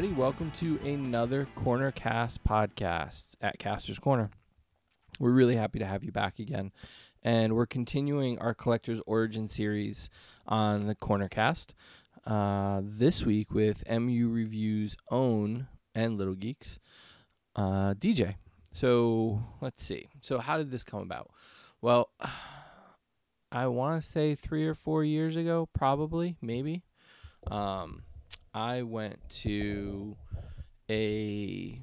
[0.00, 0.18] everybody.
[0.18, 4.30] Welcome to another Corner Cast podcast at Caster's Corner.
[5.18, 6.72] We're really happy to have you back again.
[7.22, 10.08] And we're continuing our Collector's Origin series
[10.46, 11.74] on the Corner Cast.
[12.26, 16.78] Uh, this week with MU Review's own and Little Geeks,
[17.54, 18.36] uh, DJ.
[18.72, 20.08] So let's see.
[20.22, 21.30] So, how did this come about?
[21.82, 22.08] Well,
[23.52, 26.84] I want to say three or four years ago, probably, maybe.
[27.50, 28.04] Um,
[28.52, 30.16] I went to
[30.90, 31.80] a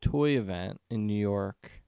[0.00, 1.82] toy event in New York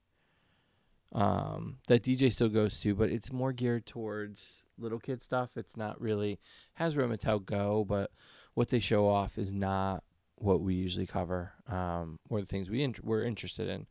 [1.12, 5.56] um, that DJ still goes to, but it's more geared towards little kid stuff.
[5.56, 6.38] It's not really
[6.78, 8.10] Hasbro Mattel Go, but
[8.54, 10.04] what they show off is not
[10.36, 13.86] what we usually cover um, or the things we we're interested in.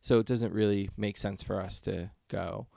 [0.00, 2.68] So it doesn't really make sense for us to go.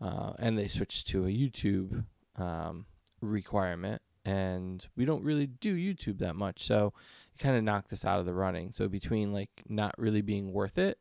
[0.00, 2.04] Uh, and they switched to a YouTube
[2.36, 2.86] um,
[3.20, 6.64] requirement and we don't really do YouTube that much.
[6.64, 6.92] So
[7.34, 8.72] it kind of knocked us out of the running.
[8.72, 10.98] So between like not really being worth it,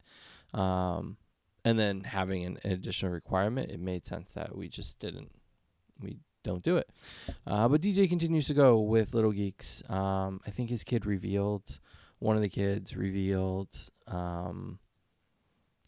[0.53, 1.17] um,
[1.65, 5.31] and then having an, additional requirement, it made sense that we just didn't,
[5.99, 6.89] we don't do it.
[7.47, 9.81] Uh, but DJ continues to go with Little Geeks.
[9.89, 11.79] Um, I think his kid revealed,
[12.19, 13.69] one of the kids revealed
[14.07, 14.79] um,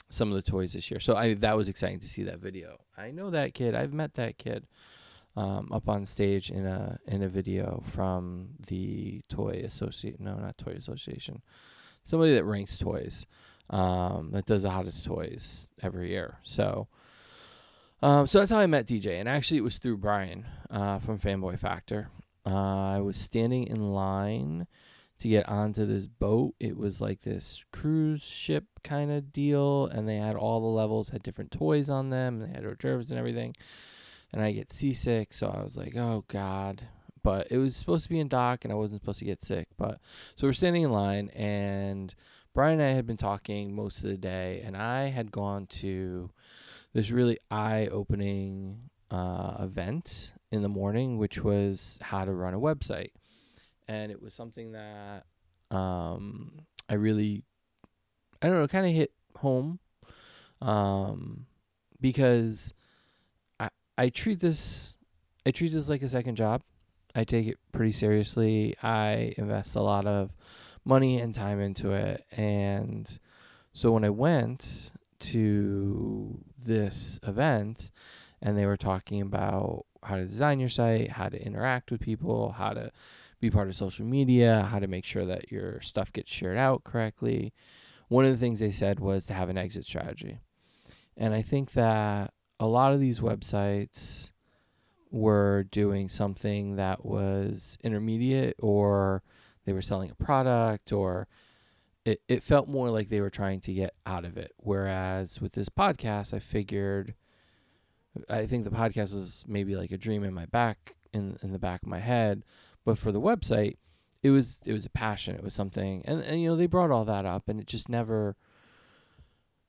[0.10, 1.02] some of the toys this year.
[1.02, 2.78] So I that was exciting to see that video.
[2.98, 3.76] I know that kid.
[3.76, 4.66] I've met that kid
[5.36, 10.20] um, up on stage in a in a video from the Toy Associate.
[10.20, 11.42] No, not Toy Association.
[12.04, 13.26] Somebody that ranks toys.
[13.70, 16.38] Um, that does the hottest toys every year.
[16.44, 16.88] So,
[18.04, 21.18] um, so that's how I met DJ, and actually it was through Brian uh, from
[21.18, 22.10] Fanboy Factor.
[22.46, 24.68] Uh, I was standing in line
[25.18, 26.54] to get onto this boat.
[26.60, 31.10] It was like this cruise ship kind of deal, and they had all the levels
[31.10, 32.42] had different toys on them.
[32.42, 33.56] And they had d'oeuvres and everything
[34.32, 35.34] and I get seasick.
[35.34, 36.88] So I was like, oh God.
[37.24, 39.68] But it was supposed to be in dock and I wasn't supposed to get sick.
[39.78, 40.00] But
[40.36, 42.14] so we're standing in line and
[42.54, 46.30] Brian and I had been talking most of the day and I had gone to
[46.94, 52.60] this really eye opening uh, event in the morning, which was how to run a
[52.60, 53.12] website.
[53.88, 55.26] And it was something that
[55.72, 57.44] um, I really,
[58.42, 59.80] I don't know, kind of hit home
[60.62, 61.46] um,
[62.00, 62.74] because
[63.98, 64.98] I treat this
[65.46, 66.62] I treat this like a second job.
[67.14, 68.76] I take it pretty seriously.
[68.82, 70.32] I invest a lot of
[70.84, 72.26] money and time into it.
[72.32, 73.08] And
[73.74, 77.92] so when I went to this event
[78.42, 82.54] and they were talking about how to design your site, how to interact with people,
[82.58, 82.92] how to
[83.40, 86.84] be part of social media, how to make sure that your stuff gets shared out
[86.84, 87.54] correctly.
[88.08, 90.40] One of the things they said was to have an exit strategy.
[91.18, 94.32] And I think that a lot of these websites
[95.12, 99.24] were doing something that was intermediate or
[99.66, 101.28] they were selling a product or
[102.06, 104.54] it, it felt more like they were trying to get out of it.
[104.58, 107.16] Whereas with this podcast, I figured
[108.30, 111.60] I think the podcast was maybe like a dream in my back in in the
[111.60, 112.44] back of my head.
[112.86, 113.78] But for the website,
[114.22, 115.36] it was it was a passion.
[115.36, 117.90] It was something and, and you know, they brought all that up and it just
[117.90, 118.36] never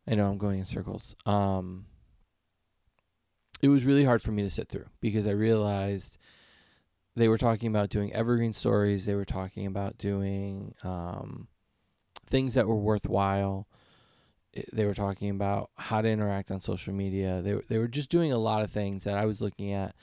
[0.06, 1.16] I know I'm going in circles.
[1.24, 1.86] Um
[3.62, 6.18] it was really hard for me to sit through because I realized
[7.14, 9.06] they were talking about doing evergreen stories.
[9.06, 11.48] They were talking about doing um,
[12.26, 13.66] things that were worthwhile.
[14.72, 17.42] They were talking about how to interact on social media.
[17.42, 19.94] They they were just doing a lot of things that I was looking at,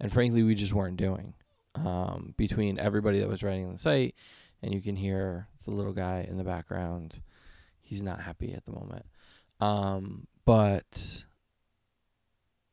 [0.00, 1.34] and frankly, we just weren't doing.
[1.76, 4.16] Um, between everybody that was writing the site,
[4.60, 7.20] and you can hear the little guy in the background.
[7.80, 9.06] He's not happy at the moment.
[9.60, 11.24] Um, but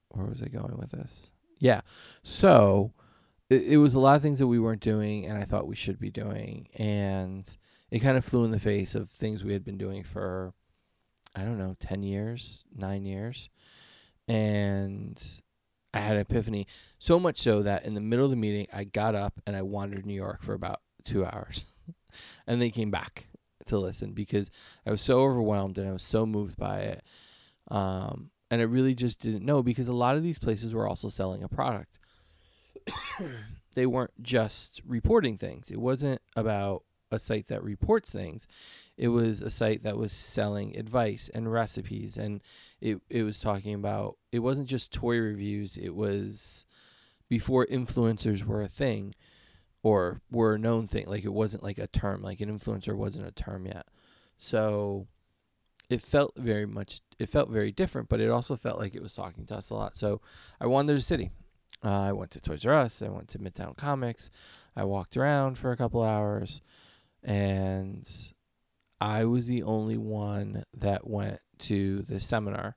[0.10, 1.32] where was I going with this?
[1.60, 1.82] Yeah.
[2.24, 2.94] So
[3.50, 5.76] it, it was a lot of things that we weren't doing and I thought we
[5.76, 6.68] should be doing.
[6.76, 7.48] And
[7.92, 10.54] it kind of flew in the face of things we had been doing for,
[11.36, 13.50] I don't know, 10 years, nine years.
[14.28, 15.22] And
[15.94, 16.68] I had an epiphany.
[17.00, 19.62] So much so that in the middle of the meeting, I got up and I
[19.62, 21.66] wandered New York for about two hours.
[22.48, 23.28] and then came back
[23.68, 24.52] to listen because
[24.86, 27.04] I was so overwhelmed and I was so moved by it.
[27.70, 31.10] Um, and I really just didn't know because a lot of these places were also
[31.10, 32.00] selling a product.
[33.76, 35.70] they weren't just reporting things.
[35.70, 38.48] It wasn't about a site that reports things.
[38.98, 42.42] It was a site that was selling advice and recipes and
[42.82, 46.66] it it was talking about it wasn't just toy reviews, it was
[47.30, 49.14] before influencers were a thing
[49.84, 51.06] or were a known thing.
[51.08, 53.88] Like it wasn't like a term, like an influencer wasn't a term yet.
[54.38, 55.08] So
[55.90, 59.14] it felt very much it felt very different, but it also felt like it was
[59.14, 59.96] talking to us a lot.
[59.96, 60.22] So
[60.60, 61.32] I wandered the city.
[61.84, 63.02] Uh, I went to Toys R Us.
[63.02, 64.32] I went to Midtown Comics.
[64.76, 66.62] I walked around for a couple hours.
[67.24, 68.08] and
[69.00, 72.76] I was the only one that went to the seminar.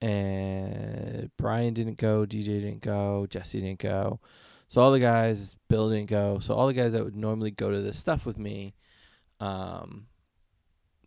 [0.00, 4.20] And Brian didn't go, DJ didn't go, Jesse didn't go.
[4.68, 6.40] So all the guys, Bill didn't go.
[6.40, 8.74] So all the guys that would normally go to this stuff with me,
[9.40, 10.06] um,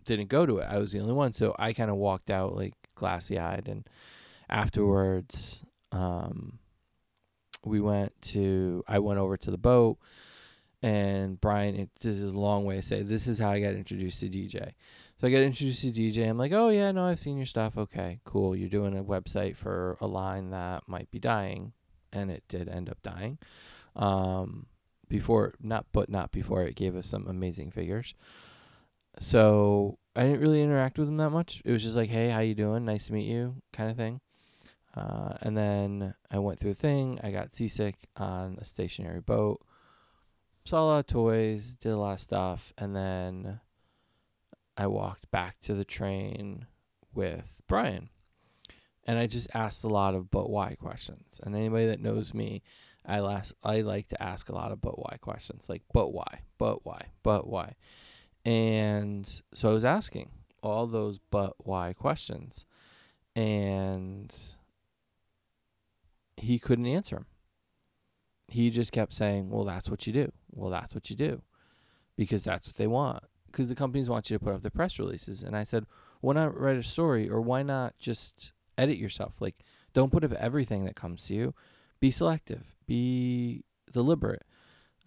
[0.08, 0.68] didn't go to it.
[0.70, 1.34] I was the only one.
[1.34, 3.68] So I kind of walked out like glassy eyed.
[3.68, 3.88] And
[4.50, 6.60] afterwards, um,
[7.64, 10.00] we went to, I went over to the boat
[10.82, 13.74] and Brian, it, this is a long way to say this is how I got
[13.74, 14.74] introduced to DJ.
[15.20, 16.30] So I got introduced to DJ.
[16.30, 17.78] I'm like, oh yeah, no, I've seen your stuff.
[17.78, 18.56] Okay, cool.
[18.56, 21.74] You're doing a website for a line that might be dying,
[22.14, 23.40] and it did end up dying.
[23.96, 24.68] Um,
[25.10, 28.14] before not, but not before it gave us some amazing figures.
[29.20, 31.62] So I didn't really interact with him that much.
[31.66, 32.86] It was just like, hey, how you doing?
[32.86, 34.22] Nice to meet you, kind of thing.
[34.96, 37.20] Uh, and then I went through a thing.
[37.24, 39.62] I got seasick on a stationary boat
[40.68, 43.60] saw a lot of toys, did a lot of stuff, and then
[44.76, 46.68] I walked back to the train
[47.14, 48.10] with Brian.
[49.06, 51.40] And I just asked a lot of but why questions.
[51.44, 52.62] And anybody that knows me,
[53.06, 55.70] I last I like to ask a lot of but why questions.
[55.70, 56.42] Like but why?
[56.58, 57.06] But why?
[57.24, 57.76] But why?
[58.48, 60.32] And so I was asking
[60.64, 62.66] all those but why questions.
[63.36, 64.34] And
[66.38, 67.26] he couldn't answer them
[68.48, 70.32] he just kept saying, "Well, that's what you do.
[70.52, 71.42] Well, that's what you do,"
[72.16, 73.24] because that's what they want.
[73.48, 75.44] Because the companies want you to put up the press releases.
[75.44, 75.86] And I said,
[76.22, 79.42] "Why not write a story, or why not just edit yourself?
[79.42, 79.64] Like,
[79.94, 81.56] don't put up everything that comes to you.
[82.00, 82.76] Be selective.
[82.86, 84.44] Be deliberate.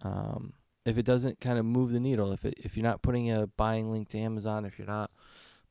[0.01, 0.53] Um,
[0.85, 3.47] if it doesn't kind of move the needle, if it if you're not putting a
[3.47, 5.11] buying link to Amazon, if you're not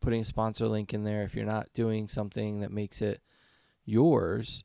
[0.00, 3.20] putting a sponsor link in there, if you're not doing something that makes it
[3.84, 4.64] yours."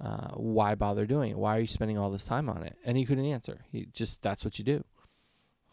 [0.00, 1.38] uh, why bother doing it?
[1.38, 2.76] Why are you spending all this time on it?
[2.84, 3.64] And he couldn't answer.
[3.70, 4.84] He just, that's what you do.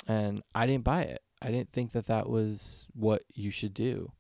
[0.08, 1.22] And I didn't buy it.
[1.42, 4.14] I didn't think that that was what you should do.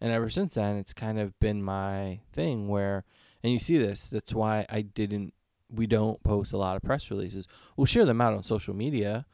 [0.00, 3.04] And ever since then, it's kind of been my thing where,
[3.42, 5.34] and you see this, that's why I didn't,
[5.68, 7.48] we don't post a lot of press releases.
[7.76, 9.26] We'll share them out on social media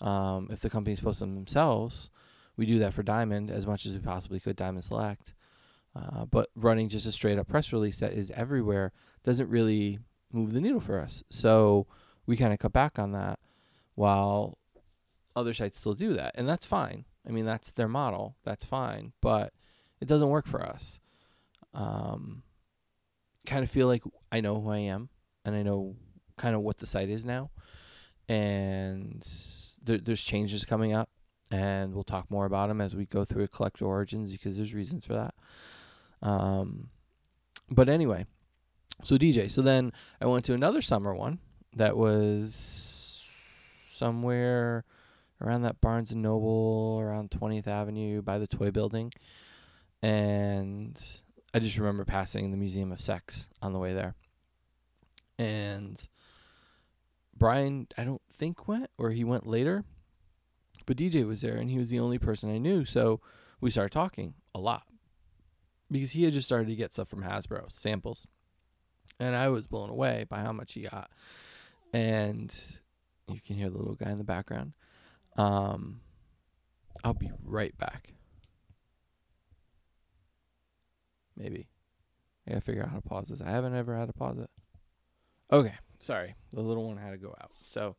[0.00, 2.10] um, if the companies post them themselves.
[2.56, 5.34] We do that for Diamond as much as we possibly could, Diamond Select.
[5.94, 8.92] Uh, but running just a straight up press release that is everywhere
[9.24, 9.98] doesn't really
[10.32, 11.22] move the needle for us.
[11.30, 11.86] So
[12.26, 13.38] we kind of cut back on that
[13.94, 14.58] while
[15.34, 16.34] other sites still do that.
[16.36, 17.04] And that's fine.
[17.26, 18.36] I mean, that's their model.
[18.44, 19.12] That's fine.
[19.20, 19.52] But
[20.00, 21.00] it doesn't work for us.
[21.74, 22.42] Um,
[23.46, 25.08] kind of feel like I know who I am
[25.44, 25.96] and I know
[26.36, 27.50] kind of what the site is now.
[28.28, 29.26] And
[29.82, 31.08] there, there's changes coming up.
[31.50, 35.06] And we'll talk more about them as we go through collector origins because there's reasons
[35.06, 35.34] for that.
[36.20, 36.90] Um,
[37.70, 38.26] but anyway,
[39.02, 39.50] so DJ.
[39.50, 41.38] So then I went to another summer one
[41.74, 43.24] that was
[43.90, 44.84] somewhere
[45.40, 49.12] around that Barnes and Noble, around 20th Avenue by the toy building.
[50.02, 51.00] And
[51.54, 54.14] I just remember passing the Museum of Sex on the way there.
[55.38, 56.08] And
[57.38, 59.84] Brian, I don't think went, or he went later.
[60.86, 62.84] But DJ was there, and he was the only person I knew.
[62.84, 63.20] So
[63.60, 64.84] we started talking a lot
[65.90, 68.26] because he had just started to get stuff from Hasbro samples,
[69.20, 71.10] and I was blown away by how much he got.
[71.92, 72.54] And
[73.28, 74.72] you can hear the little guy in the background.
[75.36, 76.00] Um,
[77.04, 78.14] I'll be right back.
[81.36, 81.68] Maybe.
[82.46, 83.40] I gotta figure out how to pause this.
[83.40, 84.50] I haven't ever had to pause it.
[85.52, 86.34] Okay, sorry.
[86.52, 87.50] The little one had to go out.
[87.64, 87.96] So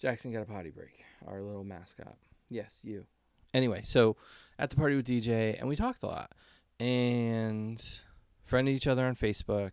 [0.00, 1.04] Jackson got a potty break.
[1.26, 2.16] Our little mascot.
[2.48, 3.06] Yes, you.
[3.54, 4.16] Anyway, so
[4.58, 6.32] at the party with DJ, and we talked a lot
[6.78, 7.82] and
[8.44, 9.72] friended each other on Facebook.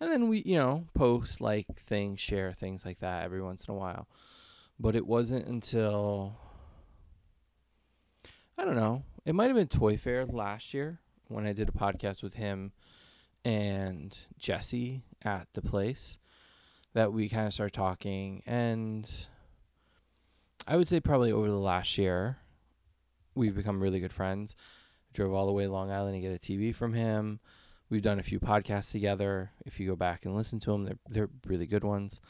[0.00, 3.74] And then we, you know, post like things, share things like that every once in
[3.74, 4.08] a while.
[4.78, 6.38] But it wasn't until
[8.56, 9.04] I don't know.
[9.24, 12.72] It might have been Toy Fair last year when I did a podcast with him
[13.44, 16.18] and Jesse at the place
[16.94, 19.26] that we kind of started talking and
[20.66, 22.38] I would say probably over the last year
[23.34, 24.56] we've become really good friends
[25.12, 27.40] drove all the way to Long Island to get a TV from him.
[27.90, 29.50] We've done a few podcasts together.
[29.64, 32.20] If you go back and listen to them, they're they're really good ones.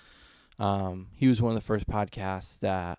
[0.58, 2.98] Um, he was one of the first podcasts that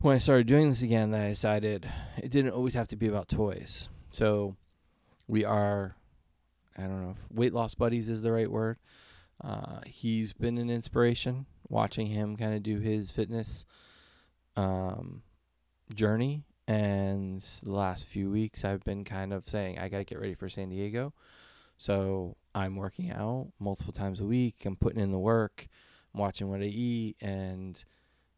[0.00, 3.06] when I started doing this again, that I decided it didn't always have to be
[3.06, 3.88] about toys.
[4.10, 4.56] So
[5.28, 5.94] we are,
[6.76, 8.78] I don't know if weight loss buddies is the right word.
[9.42, 13.64] Uh, he's been an inspiration watching him kind of do his fitness
[14.56, 15.22] um,
[15.94, 20.20] journey and the last few weeks, I've been kind of saying, I got to get
[20.20, 21.12] ready for San Diego.
[21.76, 24.64] So I'm working out multiple times a week.
[24.64, 25.66] I'm putting in the work.
[26.14, 27.16] I'm watching what I eat.
[27.20, 27.82] And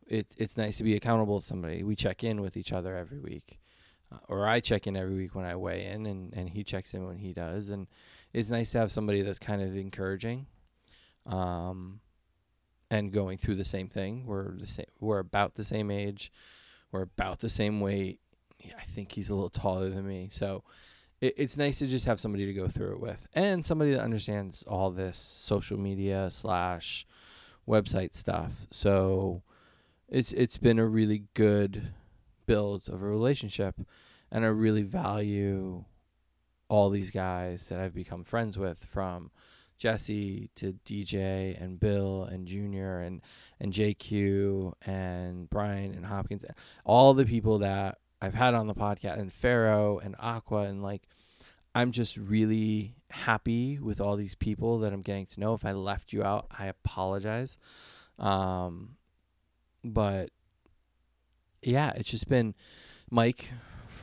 [0.06, 1.82] it it's nice to be accountable to somebody.
[1.82, 3.58] We check in with each other every week,
[4.12, 6.94] uh, or I check in every week when I weigh in, and and he checks
[6.94, 7.86] in when he does, and
[8.32, 10.46] it's nice to have somebody that's kind of encouraging,
[11.26, 12.00] um,
[12.90, 14.24] and going through the same thing.
[14.26, 14.86] We're the same.
[15.00, 16.32] We're about the same age.
[16.92, 18.20] We're about the same weight.
[18.78, 20.64] I think he's a little taller than me, so
[21.20, 24.00] it, it's nice to just have somebody to go through it with, and somebody that
[24.00, 27.06] understands all this social media slash
[27.68, 28.66] website stuff.
[28.70, 29.42] So
[30.08, 31.92] it's it's been a really good
[32.46, 33.74] build of a relationship,
[34.30, 35.84] and I really value
[36.68, 39.30] all these guys that I've become friends with from
[39.78, 43.20] Jesse to DJ and Bill and Junior and
[43.60, 46.44] and JQ and Brian and Hopkins,
[46.84, 51.08] all the people that I've had on the podcast and Pharaoh and Aqua and like
[51.74, 55.54] I'm just really happy with all these people that I'm getting to know.
[55.54, 57.58] If I left you out, I apologize.
[58.18, 58.96] Um,
[59.82, 60.30] but
[61.62, 62.54] yeah, it's just been
[63.10, 63.50] Mike,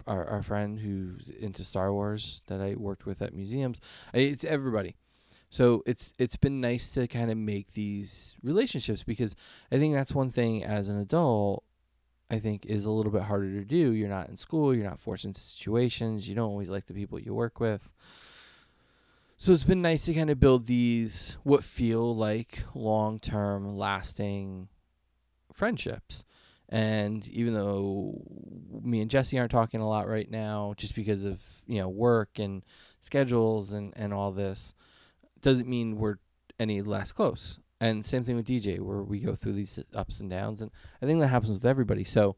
[0.06, 3.80] our, our friend who's into Star Wars that I worked with at museums.
[4.14, 4.96] It's everybody.
[5.52, 9.36] So it's it's been nice to kind of make these relationships because
[9.70, 11.64] I think that's one thing as an adult
[12.32, 13.92] I think is a little bit harder to do.
[13.92, 17.20] You're not in school, you're not forced into situations, you don't always like the people
[17.20, 17.92] you work with.
[19.36, 24.70] So it's been nice to kind of build these what feel like long-term lasting
[25.52, 26.24] friendships.
[26.70, 28.22] And even though
[28.82, 32.40] me and Jesse aren't talking a lot right now just because of, you know, work
[32.40, 32.64] and
[33.02, 34.74] schedules and and all this,
[35.42, 36.18] doesn't mean we're
[36.60, 37.60] any less close.
[37.80, 40.70] And same thing with DJ, where we go through these ups and downs, and
[41.02, 42.04] I think that happens with everybody.
[42.04, 42.36] So,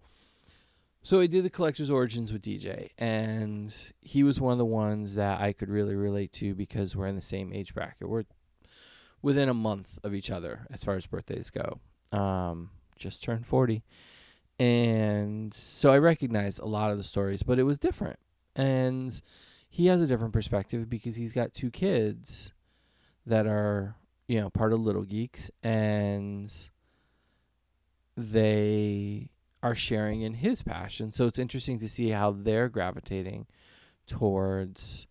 [1.04, 5.16] so I did the collector's origins with DJ, and he was one of the ones
[5.16, 8.08] that I could really relate to because we're in the same age bracket.
[8.08, 8.24] We're
[9.22, 11.80] within a month of each other as far as birthdays go.
[12.18, 13.84] Um, just turned forty,
[14.58, 18.20] and so I recognize a lot of the stories, but it was different,
[18.56, 19.22] and
[19.68, 22.54] he has a different perspective because he's got two kids
[23.25, 23.96] that are
[24.27, 26.51] you know, part of Little Geeks, and
[28.15, 29.30] they
[29.62, 31.12] are sharing in his passion.
[31.12, 33.48] So it's interesting to see how they're gravitating
[34.08, 35.08] towards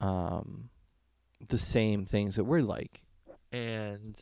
[0.00, 0.70] um,
[1.46, 3.02] the same things that we're like.
[3.52, 4.16] And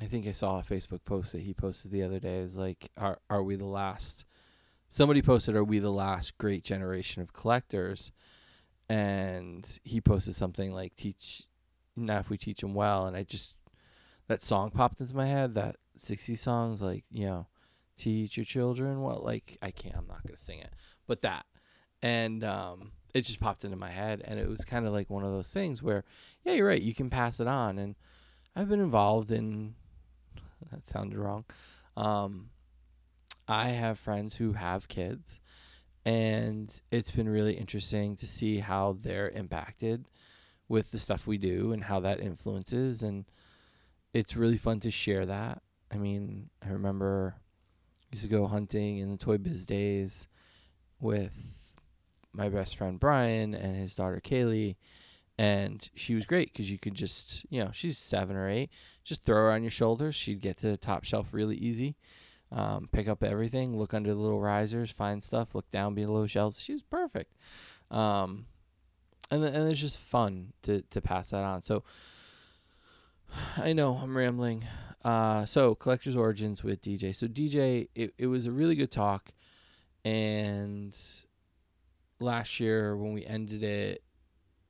[0.00, 2.38] I think I saw a Facebook post that he posted the other day.
[2.38, 4.26] Is like, are are we the last?
[4.88, 8.12] Somebody posted, "Are we the last great generation of collectors?"
[8.88, 11.46] And he posted something like, "Teach
[11.96, 13.06] not if we teach them well.
[13.06, 13.54] And I just
[14.28, 15.54] that song popped into my head.
[15.54, 17.46] That 60 songs like you know,
[17.96, 19.20] teach your children well.
[19.22, 19.96] Like I can't.
[19.96, 20.72] I'm not gonna sing it,
[21.06, 21.46] but that.
[22.02, 25.24] And um, it just popped into my head, and it was kind of like one
[25.24, 26.04] of those things where,
[26.44, 26.82] yeah, you're right.
[26.82, 27.94] You can pass it on, and
[28.54, 29.74] I've been involved in.
[30.72, 31.44] That sounded wrong.
[31.94, 32.48] Um,
[33.46, 35.42] I have friends who have kids,
[36.06, 40.06] and it's been really interesting to see how they're impacted
[40.68, 43.24] with the stuff we do and how that influences and
[44.12, 45.60] it's really fun to share that.
[45.92, 50.28] I mean, I remember I used to go hunting in the Toy Biz days
[51.00, 51.34] with
[52.32, 54.76] my best friend Brian and his daughter Kaylee
[55.38, 58.70] and she was great because you could just you know she's seven or eight
[59.02, 61.96] just throw her on your shoulders she'd get to the top shelf really easy
[62.52, 66.60] um, pick up everything look under the little risers find stuff look down below shelves
[66.60, 67.34] she was perfect
[67.90, 68.46] um,
[69.34, 71.62] and and it's just fun to to pass that on.
[71.62, 71.84] So
[73.56, 74.64] I know I'm rambling.
[75.04, 77.14] Uh, so collector's origins with DJ.
[77.14, 79.32] So DJ, it it was a really good talk,
[80.04, 80.96] and
[82.20, 84.02] last year when we ended it,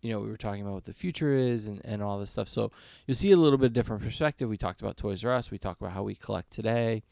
[0.01, 2.49] you know, we were talking about what the future is and, and all this stuff.
[2.49, 2.73] So
[3.07, 4.49] you'll see a little bit different perspective.
[4.49, 5.51] We talked about Toys R Us.
[5.51, 7.03] We talked about how we collect today.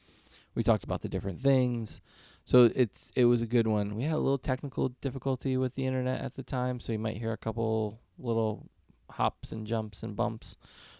[0.54, 2.00] We talked about the different things.
[2.44, 3.94] So it's it was a good one.
[3.94, 7.16] We had a little technical difficulty with the internet at the time, so you might
[7.16, 8.68] hear a couple little
[9.10, 10.56] hops and jumps and bumps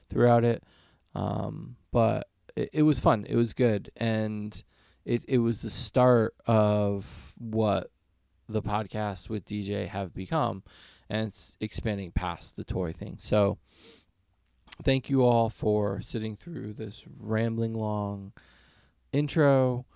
[0.09, 0.63] throughout it.
[1.15, 3.27] Um, but it, it was fun.
[3.29, 4.63] It was good, and
[5.05, 7.91] it it was the start of what
[8.49, 10.63] the podcast with DJ have become,
[11.09, 13.17] and it's expanding past the toy thing.
[13.19, 13.59] So
[14.85, 18.33] thank you all for sitting through this rambling long
[19.13, 19.87] intro.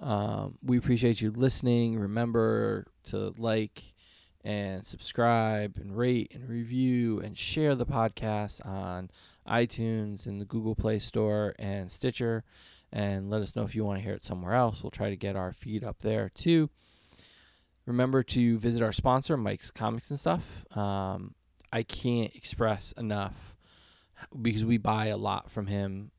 [0.00, 1.98] Um, we appreciate you listening.
[1.98, 3.94] Remember to like
[4.44, 9.10] and subscribe and rate and review and share the podcast on
[9.48, 12.44] iTunes and the Google Play Store and Stitcher.
[12.92, 14.82] And let us know if you want to hear it somewhere else.
[14.82, 16.70] We'll try to get our feed up there too.
[17.86, 20.64] Remember to visit our sponsor, Mike's Comics and Stuff.
[20.76, 21.34] Um,
[21.72, 23.56] I can't express enough
[24.40, 26.12] because we buy a lot from him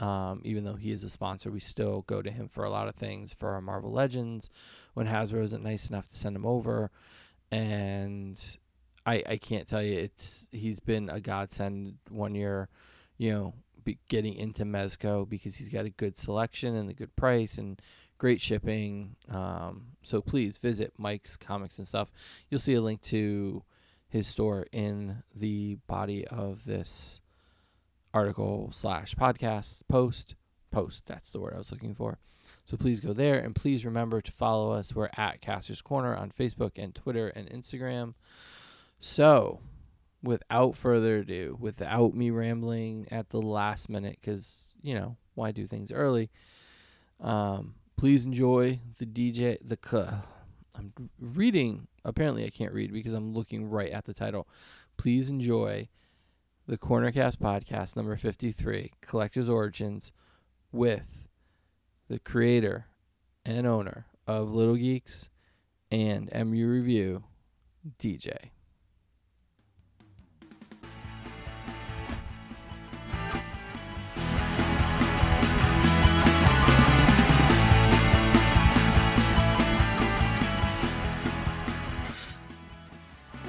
[0.00, 2.88] Um, even though he is a sponsor, we still go to him for a lot
[2.88, 4.48] of things for our Marvel Legends
[4.94, 6.90] when Hasbro isn't nice enough to send him over.
[7.52, 8.42] And
[9.04, 12.68] I I can't tell you it's he's been a godsend one year,
[13.18, 13.54] you know,
[14.08, 17.80] getting into Mezco because he's got a good selection and a good price and
[18.18, 19.16] great shipping.
[19.30, 22.10] Um, so please visit Mike's Comics and stuff.
[22.48, 23.64] You'll see a link to
[24.08, 27.22] his store in the body of this
[28.12, 30.34] article slash podcast post
[30.70, 32.18] post that's the word i was looking for.
[32.64, 34.94] So please go there and please remember to follow us.
[34.94, 38.14] We're at casters corner on facebook and twitter and instagram.
[38.98, 39.60] So
[40.22, 45.66] without further ado without me rambling at the last minute because you know why do
[45.66, 46.30] things early
[47.20, 50.16] um, please enjoy the dj the c-
[50.76, 54.46] i'm reading apparently i can't read because i'm looking right at the title.
[54.96, 55.88] Please enjoy
[56.70, 60.12] the Cornercast podcast number 53, Collector's Origins,
[60.70, 61.26] with
[62.08, 62.86] the creator
[63.44, 65.30] and owner of Little Geeks
[65.90, 67.24] and MU Review,
[67.98, 68.50] DJ.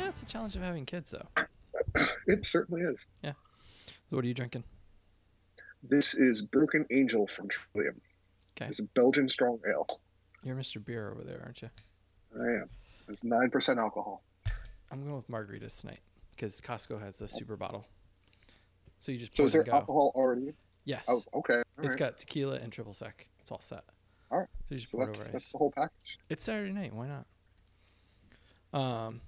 [0.07, 1.45] It's a challenge of having kids, though.
[2.27, 3.07] It certainly is.
[3.23, 3.33] So
[4.17, 4.63] what are you drinking?
[5.83, 7.99] This is Broken Angel from Trillium.
[8.55, 8.69] Okay.
[8.69, 9.87] It's a Belgian strong ale.
[10.43, 10.83] You're Mr.
[10.83, 11.69] Beer over there, aren't you?
[12.39, 12.69] I am.
[13.09, 14.23] It's nine percent alcohol.
[14.91, 15.99] I'm going with margaritas tonight
[16.31, 17.85] because Costco has a super bottle.
[18.99, 20.53] So you just So is there alcohol already?
[20.85, 21.05] Yes.
[21.09, 21.55] Oh, okay.
[21.55, 21.97] All It's right.
[21.97, 23.27] got tequila and triple sec.
[23.39, 23.83] It's all set.
[24.29, 24.47] All right.
[24.69, 25.51] So you just So pour it over that's ice.
[25.51, 26.19] the whole package.
[26.29, 26.93] It's Saturday night.
[26.93, 27.07] Why
[28.73, 28.79] not?
[28.79, 29.21] Um.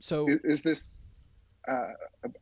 [0.00, 1.02] So Is, is this?
[1.66, 1.88] Uh,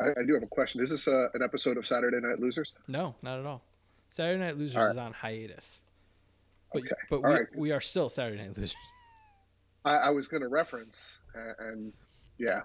[0.00, 0.80] I, I do have a question.
[0.82, 2.74] Is this uh, an episode of Saturday Night Losers?
[2.86, 3.62] no, not at all.
[4.10, 4.90] Saturday Night Losers right.
[4.90, 5.82] is on hiatus.
[6.72, 6.90] But Okay.
[7.10, 7.46] but we, right.
[7.56, 8.76] we are still Saturday Night Losers.
[9.84, 11.92] I, I was going to reference, uh, and
[12.38, 12.60] yeah,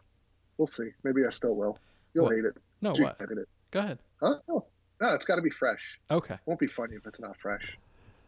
[0.57, 0.89] we'll see.
[1.03, 1.77] Maybe I still will.
[2.13, 2.35] You'll What?
[2.35, 2.53] hate it.
[2.81, 3.17] No, You what?
[3.19, 3.47] hate it.
[3.71, 3.99] Go ahead.
[4.19, 4.35] Huh?
[4.47, 4.65] No,
[4.99, 5.99] no, it's got to be fresh.
[6.09, 6.37] Okay.
[6.45, 7.77] won't be funny if it's not fresh.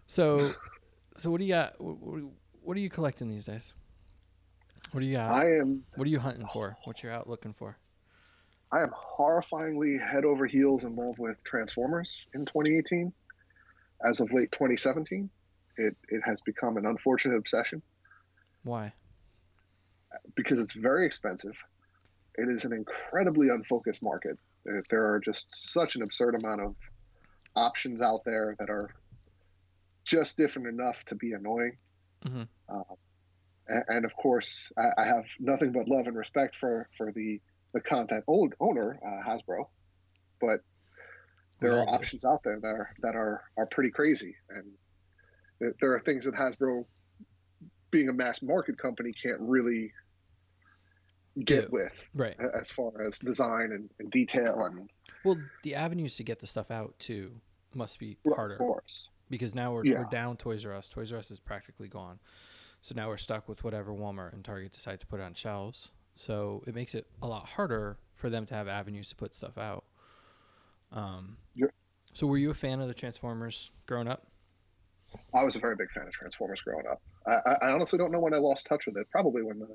[0.07, 0.53] So,
[1.15, 1.79] so what do you got?
[1.81, 2.23] What,
[2.63, 3.73] what are you collecting these days?
[4.93, 5.31] What do you got?
[5.31, 6.77] I am what are you hunting for?
[6.83, 7.75] What you're out looking for?
[8.71, 13.11] I am horrifyingly head over heels in love with Transformers in 2018.
[14.05, 15.29] As of late 2017,
[15.77, 17.81] it, it has become an unfortunate obsession
[18.63, 18.93] Why?
[20.35, 21.55] because it's very expensive.
[22.35, 24.37] It is an incredibly unfocused market.
[24.69, 26.75] Uh, There are just such an absurd amount of
[27.55, 28.91] options out there that are
[30.05, 31.77] just different enough to be annoying.
[32.25, 32.43] Mm-hmm.
[32.69, 32.83] A-
[33.67, 37.39] and, of course, I, have nothing but love and respect for, for the,
[37.73, 39.65] the content old owner, uh, Hasbro.
[40.41, 40.59] But
[41.61, 45.99] there are options out there that are that are are pretty crazy, and there are
[45.99, 46.83] things that Hasbro,
[47.91, 49.93] being a mass market company, can't really
[51.45, 51.69] get Do.
[51.71, 52.35] with Right.
[52.59, 54.89] as far as design and, and detail and
[55.23, 57.39] Well, the avenues to get the stuff out too
[57.73, 58.55] must be harder.
[58.55, 59.09] of course.
[59.29, 59.99] because now we're, Yeah.
[59.99, 60.89] we're down Toys R Us.
[60.89, 62.19] Toys R Us is practically gone.
[62.83, 65.93] So now we're stuck with whatever Walmart and Target decide to put on shelves.
[66.17, 69.57] So it makes it a lot harder for them to have avenues to put stuff
[69.57, 69.85] out.
[70.91, 71.67] Um, Yeah.
[72.11, 74.27] so were you a fan of the Transformers growing up?
[75.33, 77.01] I was a very big fan of Transformers growing up.
[77.25, 79.09] I, I- I honestly don't know when I lost touch with it.
[79.11, 79.67] Probably when the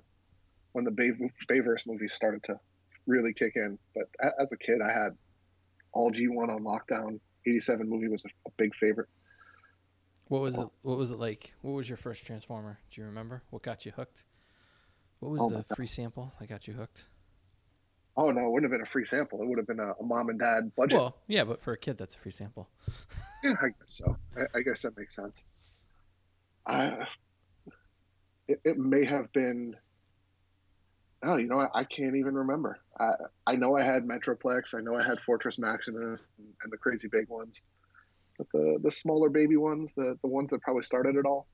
[0.73, 1.11] when the Bay,
[1.49, 2.61] Bayverse movies started to
[3.07, 3.79] really kick in.
[3.95, 4.05] But
[4.39, 5.17] as a kid, I had
[5.95, 7.19] all G1 on lockdown.
[7.47, 9.09] 87 movie was a, a big favorite.
[10.29, 10.63] What was oh.
[10.63, 10.69] it?
[10.83, 11.55] What was it like?
[11.63, 12.79] What was your first Transformer?
[12.91, 13.43] Do you remember?
[13.51, 14.25] What got you hooked?
[15.21, 17.07] What was Oh the free sample that got you hooked?
[18.17, 19.41] Oh no, it wouldn't have been a free sample.
[19.43, 20.99] It would have been a, a mom and dad budget.
[20.99, 22.69] Well, yeah, but for a kid, that's a free sample.
[23.45, 24.17] Yeah, I guess so.
[24.37, 25.45] I, I guess that makes sense.
[26.67, 27.07] I,
[28.49, 29.77] it, it may have been.
[31.23, 32.81] Oh, you know, I, I can't even remember.
[32.99, 33.11] I,
[33.47, 34.75] I know I had Metroplex.
[34.75, 37.63] I know I had Fortress Maximus and, and the crazy big ones,
[38.39, 41.47] but the the smaller baby ones, the the ones that probably started it all,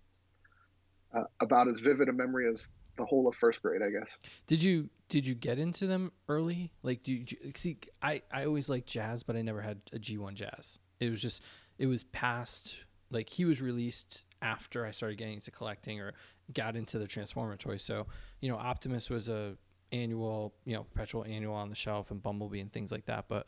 [1.14, 4.16] uh, about as vivid a memory as the whole of first grade, I guess.
[4.46, 6.72] Did you did you get into them early?
[6.82, 7.24] Like, do you,
[7.56, 7.78] see?
[8.02, 10.78] I I always liked jazz, but I never had a G one jazz.
[11.00, 11.42] It was just
[11.78, 12.76] it was past.
[13.10, 16.14] Like he was released after I started getting into collecting or
[16.52, 17.82] got into the Transformer toys.
[17.82, 18.06] So
[18.40, 19.56] you know, Optimus was a
[19.92, 23.26] annual, you know, perpetual annual on the shelf, and Bumblebee and things like that.
[23.28, 23.46] But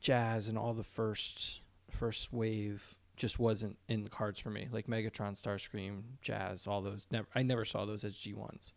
[0.00, 1.60] jazz and all the first
[1.94, 4.68] first wave just wasn't in the cards for me.
[4.70, 7.06] Like Megatron, Starscream, Jazz, all those.
[7.10, 8.72] Never, I never saw those as G ones.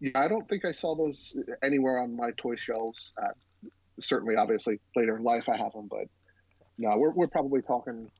[0.00, 3.12] Yeah, I don't think I saw those anywhere on my toy shelves.
[3.20, 3.68] Uh,
[4.00, 6.06] certainly, obviously, later in life I have them, but
[6.78, 8.10] no, we're we're probably talking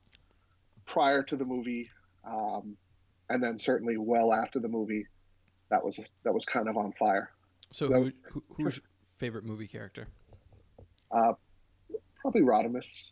[0.87, 1.91] prior to the movie,
[2.27, 2.77] um,
[3.29, 5.07] and then certainly well after the movie.
[5.71, 7.31] That was that was kind of on fire.
[7.73, 8.85] So who, who, who's your
[9.17, 10.07] favorite movie character?
[11.11, 11.33] Uh,
[12.27, 13.11] probably Rodimus,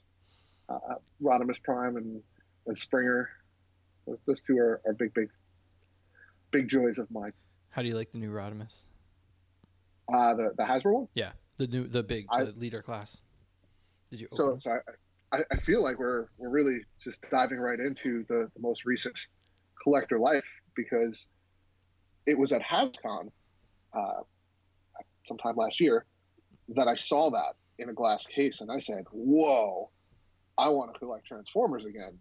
[0.68, 2.20] uh, Rodimus Prime, and
[2.66, 3.30] and Springer.
[4.06, 5.28] Those those two are, are big big
[6.50, 7.32] big joys of mine.
[7.70, 8.84] How do you like the new Rodimus?
[10.12, 11.08] Uh, the the Hasbro one.
[11.14, 13.18] Yeah, the new the big I- the leader class.
[14.10, 14.78] Did you So so
[15.32, 18.84] I, I, I feel like we're we're really just diving right into the, the most
[18.84, 19.16] recent
[19.82, 21.28] collector life because
[22.26, 23.30] it was at HasCon
[23.92, 24.22] uh,
[25.26, 26.04] sometime last year
[26.70, 29.90] that I saw that in a glass case and I said, "Whoa,
[30.58, 32.18] I want to collect Transformers again."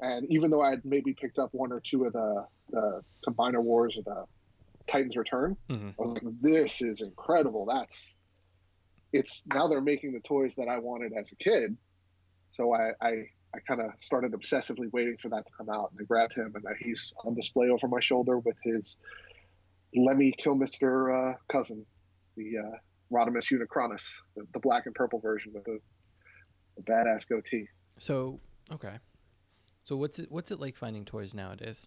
[0.00, 3.62] And even though I had maybe picked up one or two of the the Combiner
[3.62, 4.24] Wars or the
[4.86, 5.94] Titans Return, Mhm.
[5.98, 8.16] I was like, "This is incredible." That's
[9.12, 11.76] it's now they're making the toys that I wanted as a kid.
[12.50, 13.10] So I I,
[13.54, 16.52] I kind of started obsessively waiting for that to come out, and I grabbed him,
[16.54, 18.96] and he's on display over my shoulder with his
[19.94, 21.86] "Let Lemmy Kilmister uh, cousin,
[22.36, 22.76] the uh,
[23.12, 25.78] Rodimus Unicronus, the, the black and purple version with the,
[26.76, 27.66] the badass goatee.
[27.98, 28.40] So
[28.72, 28.96] okay,
[29.82, 31.86] so what's it what's it like finding toys nowadays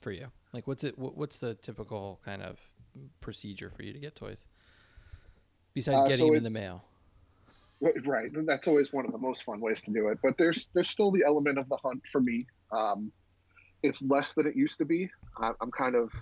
[0.00, 0.28] for you?
[0.52, 2.58] Like what's it what, what's the typical kind of
[3.20, 4.46] procedure for you to get toys
[5.74, 6.84] besides Uh, getting so them it- in the mail?
[8.04, 10.18] Right, and that's always one of the most fun ways to do it.
[10.22, 12.46] But there's there's still the element of the hunt for me.
[12.72, 13.10] Um,
[13.82, 15.08] it's less than it used to be.
[15.38, 16.12] I, I'm kind of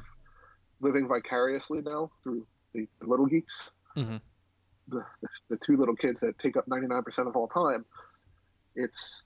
[0.80, 4.20] living vicariously now through the, the little geeks, Mhm.
[4.88, 7.84] the, the the two little kids that take up 99% of all time.
[8.74, 9.24] It's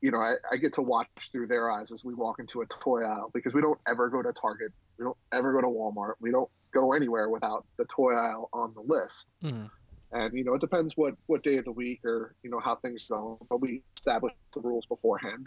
[0.00, 2.66] you know I, I get to watch through their eyes as we walk into a
[2.66, 6.14] toy aisle because we don't ever go to Target, we don't ever go to Walmart,
[6.20, 9.70] we don't go anywhere without the toy aisle on the list Mhm.
[10.12, 12.76] and you know it depends what what day of the week or you know how
[12.76, 15.46] things go but we establish the rules beforehand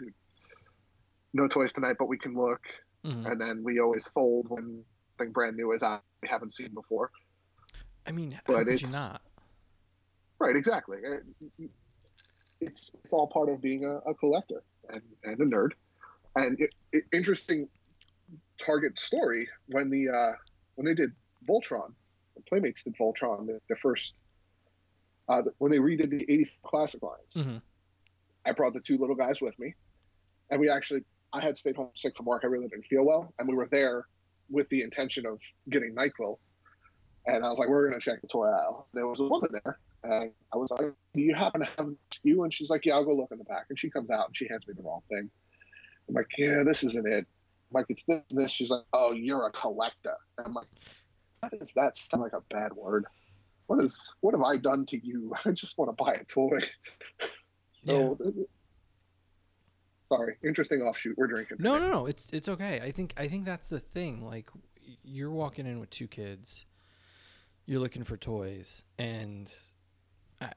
[1.32, 2.62] no toys tonight but we can look
[3.04, 3.30] Mhm.
[3.30, 4.84] and then we always fold when
[5.18, 7.10] something brand new is out we haven't seen before
[8.06, 9.22] I mean, how but could you not?
[10.38, 10.98] right exactly
[12.60, 15.72] it's it's all part of being a, a collector and, and a nerd
[16.36, 17.68] and it, it, interesting
[18.58, 20.32] target story when the uh
[20.76, 21.10] when they did
[21.48, 21.92] voltron
[22.36, 24.14] the playmates did voltron the, the first
[25.28, 27.60] uh when they redid the 80 classic lines Mhm.
[28.46, 29.74] I brought the two little guys with me,
[30.50, 32.42] and we actually I had stayed home sick from work.
[32.42, 34.06] I really didn't feel well, and we were there
[34.48, 36.38] with the intention of getting Nyquil.
[37.26, 39.78] And I was like, "We're gonna check the toy aisle." There was a woman there,
[40.02, 40.80] and I was like,
[41.14, 43.44] "Do you happen to have you?" And she's like, "Yeah, I'll go look in the
[43.44, 45.30] back." And she comes out and she hands me the wrong thing.
[46.08, 47.26] I'm like, "Yeah, this isn't it."
[47.70, 48.50] I'm like, "It's this." and this.
[48.50, 50.68] She's like, "Oh, you're a collector." And I'm like,
[51.40, 53.04] "What does that sound like a bad word?
[53.66, 54.14] What is?
[54.20, 55.34] What have I done to you?
[55.44, 56.60] I just want to buy a toy."
[57.82, 58.18] So,
[60.02, 61.16] sorry, interesting offshoot.
[61.16, 61.58] We're drinking.
[61.60, 61.86] No, today.
[61.86, 62.06] no, no.
[62.06, 62.80] It's it's okay.
[62.82, 64.22] I think I think that's the thing.
[64.22, 64.50] Like
[65.02, 66.66] you're walking in with two kids,
[67.70, 69.48] you're looking for toys, and
[70.40, 70.50] I,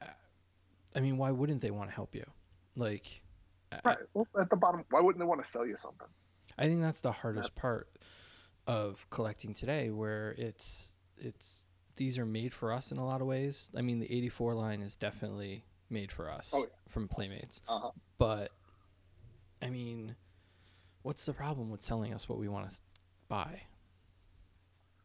[0.96, 2.24] I mean, why wouldn't they want to help you?
[2.74, 3.22] Like,
[3.84, 3.98] Right.
[4.14, 6.08] Well, at the bottom, why wouldn't they want to sell you something?
[6.58, 7.88] I think that's the hardest part
[8.66, 11.62] of collecting today, where it's it's
[11.96, 13.70] these are made for us in a lot of ways.
[13.76, 16.66] I mean, the '84 line is definitely made for us Oh, yeah.
[16.88, 17.90] from Playmates, Uh-huh.
[18.18, 18.50] but
[19.62, 20.16] I mean,
[21.02, 22.76] what's the problem with selling us what we want to
[23.28, 23.62] buy?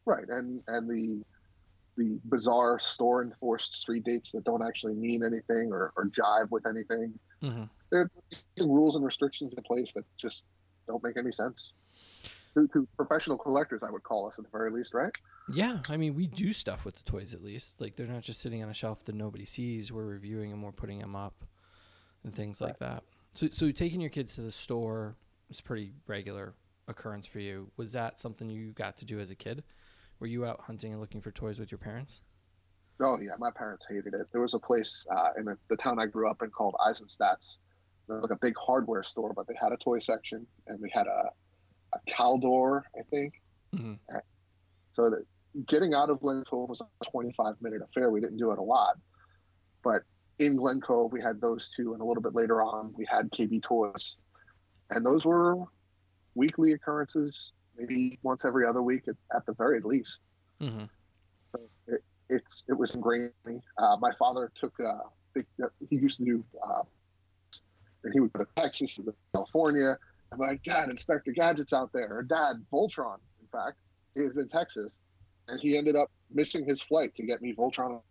[0.04, 0.28] Right.
[0.28, 1.22] And and the
[2.00, 6.66] the bizarre store enforced street dates that don't actually mean anything or, or jive with
[6.66, 7.12] anything.
[7.42, 7.64] Mm-hmm.
[7.90, 10.46] There are rules and restrictions in place that just
[10.86, 11.72] don't make any sense.
[12.54, 15.14] To, to professional collectors, I would call us at the very least, right?
[15.52, 17.80] Yeah, I mean, we do stuff with the toys at least.
[17.80, 19.92] Like they're not just sitting on a shelf that nobody sees.
[19.92, 21.44] We're reviewing them, we're putting them up,
[22.24, 23.04] and things like that.
[23.34, 25.16] So, so taking your kids to the store
[25.50, 26.54] is a pretty regular
[26.88, 27.70] occurrence for you.
[27.76, 29.62] Was that something you got to do as a kid?
[30.20, 32.20] Were you out hunting and looking for toys with your parents?
[33.00, 34.26] Oh yeah, my parents hated it.
[34.32, 36.76] There was a place uh, in the, the town I grew up in called
[38.06, 41.06] was like a big hardware store, but they had a toy section and they had
[41.06, 41.30] a
[41.92, 43.34] a Caldor, I think.
[43.74, 43.98] Mhm.
[44.92, 45.24] So that
[45.66, 48.10] getting out of Glen Cove was a 25 minute affair.
[48.10, 48.96] We didn't do it a lot,
[49.82, 50.02] but
[50.38, 53.30] in Glen Cove we had those two, and a little bit later on we had
[53.30, 54.16] KB Toys,
[54.90, 55.56] and those were
[56.34, 60.22] weekly occurrences, maybe once every other week at, at the very least
[60.60, 60.84] Mm-hmm.
[62.28, 63.60] it's it was ingrained in me.
[63.78, 64.92] Uh, my father took uh,
[65.32, 65.46] big,
[65.88, 66.82] he used to do, uh,
[68.04, 69.96] and he would go to Texas, he would go to California.
[70.32, 73.78] I'm like, Dad, Inspector Gadget's out there, or Dad, Voltron, in fact,
[74.16, 75.00] is in Texas,
[75.48, 78.02] and he ended up missing his flight to get me Voltron.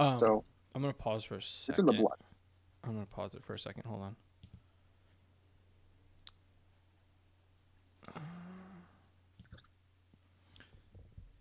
[0.00, 0.42] Um, So
[0.74, 1.72] I'm gonna pause for a second.
[1.72, 2.16] it's in the blood.
[2.82, 3.84] I'm gonna pause it for a second.
[3.86, 4.16] Hold on.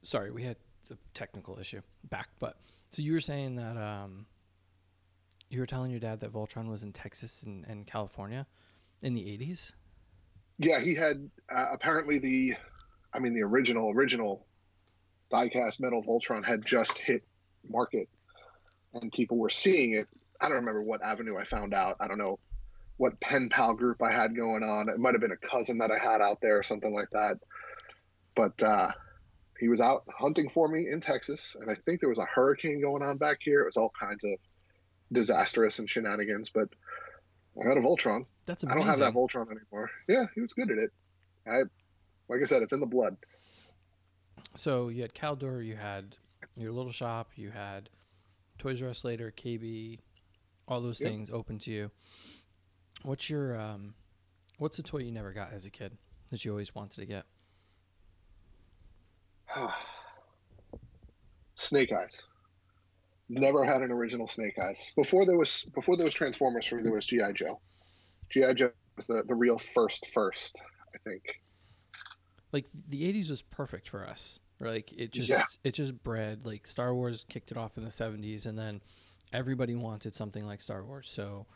[0.08, 0.56] Sorry, we had
[0.89, 2.56] a technical issue back, but
[2.93, 4.26] so you were saying that um,
[5.50, 8.48] you were telling your dad that Voltron was in Texas and, and California
[9.04, 9.74] in the 80s.
[10.60, 12.54] Yeah, he had uh, apparently the,
[13.13, 14.46] I mean the original original
[15.30, 17.22] diecast metal Voltron had just hit
[17.67, 18.08] market,
[18.93, 20.08] and people were seeing it.
[20.39, 21.98] I don't remember what avenue I found out.
[22.00, 22.39] I don't know
[22.96, 24.88] what pen pal group I had going on.
[24.88, 27.39] It might have been a cousin that I had out there or something like that.
[28.38, 28.91] But uh,
[29.60, 32.82] he was out hunting for me in Texas, and I think there was a hurricane
[32.82, 33.62] going on back here.
[33.62, 34.32] It was all kinds of
[35.12, 36.67] disastrous and shenanigans, but
[37.60, 38.26] I had a Voltron.
[38.46, 38.82] That's amazing.
[38.82, 39.89] I don't have that Voltron anymore.
[40.08, 40.91] Yeah, he was good at it.
[41.48, 41.60] I,
[42.30, 43.17] like I said, it's in the blood.
[44.56, 46.15] So you had Caldor, you had
[46.56, 47.89] your little shop, you had
[48.58, 50.00] Toys R Us later, KB,
[50.67, 51.10] all those Yep.
[51.10, 51.91] things open to you.
[53.04, 53.93] What's your um,
[54.58, 55.98] what's the toy you never got as a kid
[56.32, 57.26] that you always wanted to get?
[61.55, 62.23] Snake Eyes.
[63.29, 64.91] Never had an original Snake Eyes.
[64.95, 67.60] Before there was before there was Transformers for me, there was GI Joe.
[68.29, 70.62] GI Joe was the, the real first first,
[70.95, 71.41] I think.
[72.53, 74.39] Like the '80s was perfect for us.
[74.60, 75.43] Like it just Yeah.
[75.63, 78.81] it just bred like Star Wars kicked it off in the '70s, and then
[79.33, 81.10] everybody wanted something like Star Wars.
[81.10, 81.47] So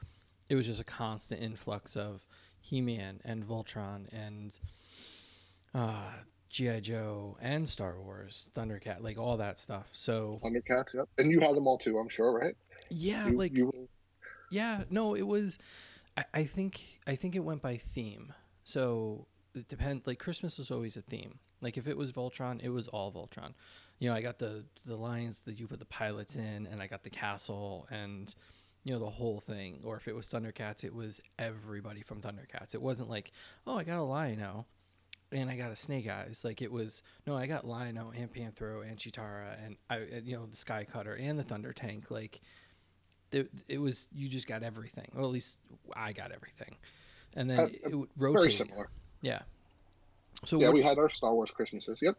[0.49, 2.25] it was just a constant influx of
[2.59, 4.59] He-Man and Voltron and
[5.73, 6.11] uh,
[6.51, 9.89] GI Joe and Star Wars, Thundercat, like all that stuff.
[9.93, 11.07] So Thundercats, yep.
[11.17, 12.55] And you had them all too, I'm sure, right?
[12.89, 13.87] yeah, You- like you-
[14.49, 15.57] yeah, no, it was.
[16.17, 18.33] I, I think I think it went by theme.
[18.65, 20.01] So it depend.
[20.05, 21.39] Like Christmas was always a theme.
[21.61, 23.53] Like if it was Voltron, it was all Voltron.
[23.99, 26.87] You know, I got the the lines that you put the pilots in, and I
[26.87, 28.33] got the castle, and
[28.83, 29.79] you know the whole thing.
[29.85, 32.73] Or if it was Thundercats, it was everybody from Thundercats.
[32.73, 33.31] It wasn't like,
[33.65, 34.65] oh, I got a Lion-O,
[35.31, 36.43] and I got a Snake Eyes.
[36.43, 40.35] Like it was no, I got Lion-O and Panthro and Cheetara, and I, and, you
[40.35, 42.11] know, the Sky Cutter and the Thunder Tank.
[42.11, 42.41] Like
[43.31, 45.59] it, it was you just got everything or at least
[45.95, 46.75] i got everything
[47.33, 48.89] and then Uh, it, it would very similar.
[49.21, 49.39] yeah
[50.43, 52.01] so Yeah, what, we had our Star Wars Christmases.
[52.01, 52.17] Yep.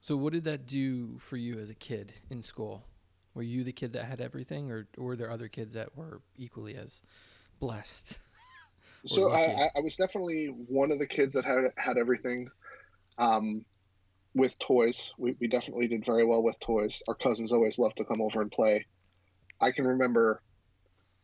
[0.00, 2.86] so what did that do for you as a kid in school
[3.34, 6.22] were you the kid that had everything or, or were there other kids that were
[6.38, 7.02] equally as
[7.58, 8.18] blessed
[9.04, 9.70] So I.
[9.74, 12.48] I, was definitely one of the kids that had had everything.
[13.18, 13.64] Um,
[14.34, 17.02] with toys, we, we definitely did very well with toys.
[17.08, 18.86] Our cousins always loved to come over and play.
[19.60, 20.42] I can remember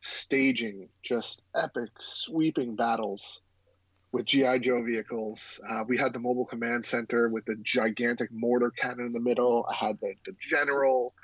[0.02, 3.40] staging just epic, sweeping battles
[4.12, 5.60] with GI Joe vehicles.
[5.68, 9.66] Uh, we had the mobile command center with the gigantic mortar cannon in the middle.
[9.70, 11.14] I had the the general,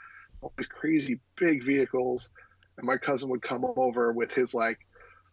[0.40, 2.30] all these crazy big vehicles,
[2.76, 4.78] and my cousin would come over with his like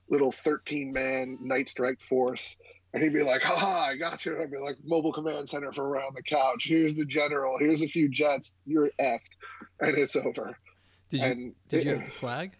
[0.09, 2.57] little 13 man night strike force.
[2.93, 4.41] And he'd be like, haha, I got you.
[4.41, 6.65] I'd be like, mobile command center from around the couch.
[6.67, 7.57] Here's the general.
[7.59, 8.55] Here's a few jets.
[8.65, 9.37] You're effed.
[9.79, 10.57] And it's over.
[11.09, 12.55] did you and did it- you have the flag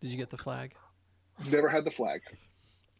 [0.00, 0.74] did you get the flag
[1.50, 2.20] never had the flag.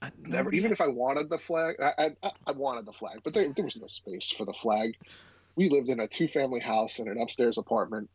[0.03, 3.33] I, Never, even if I wanted the flag, I, I, I wanted the flag, but
[3.33, 4.97] there, there was no space for the flag.
[5.57, 8.11] We lived in a two family house in an upstairs apartment.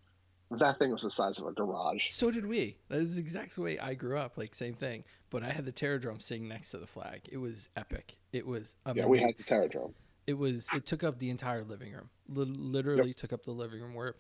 [0.52, 2.10] That thing was the size of a garage.
[2.10, 2.78] so did we.
[2.90, 5.04] That is the exact way i grew up like same thing.
[5.30, 7.22] But i had the Terrordrome sitting next to the flag.
[7.32, 8.18] It was epic.
[8.34, 9.04] It was amazing.
[9.04, 9.94] Yeah, we had the Terrordrome.
[10.28, 12.10] it was it took up the entire living room.
[12.28, 14.16] Li- literally took up the living room where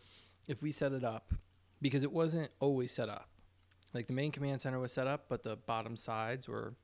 [0.47, 1.33] if we set it up
[1.81, 3.29] because it wasn't always set up.
[3.93, 6.75] Like the main command center was set up but the bottom sides were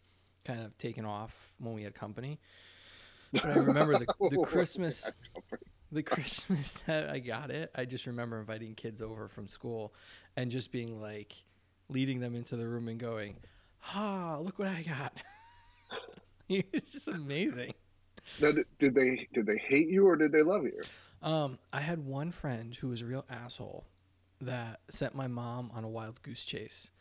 [0.44, 2.40] kind of taken off when we had company.
[3.32, 5.12] But i remember the, the christmas
[5.92, 9.94] the christmas that i got it i just remember inviting kids over from school
[10.36, 11.34] and just being like
[11.90, 13.36] leading them into the room and going
[13.94, 15.22] ah look what i got
[16.50, 17.74] it's just amazing
[18.42, 20.80] Now, did- did they did they hate you or did they love you?
[21.22, 23.86] Um, I had one friend who was a real asshole
[24.42, 26.92] that sent my mom on a wild goose chase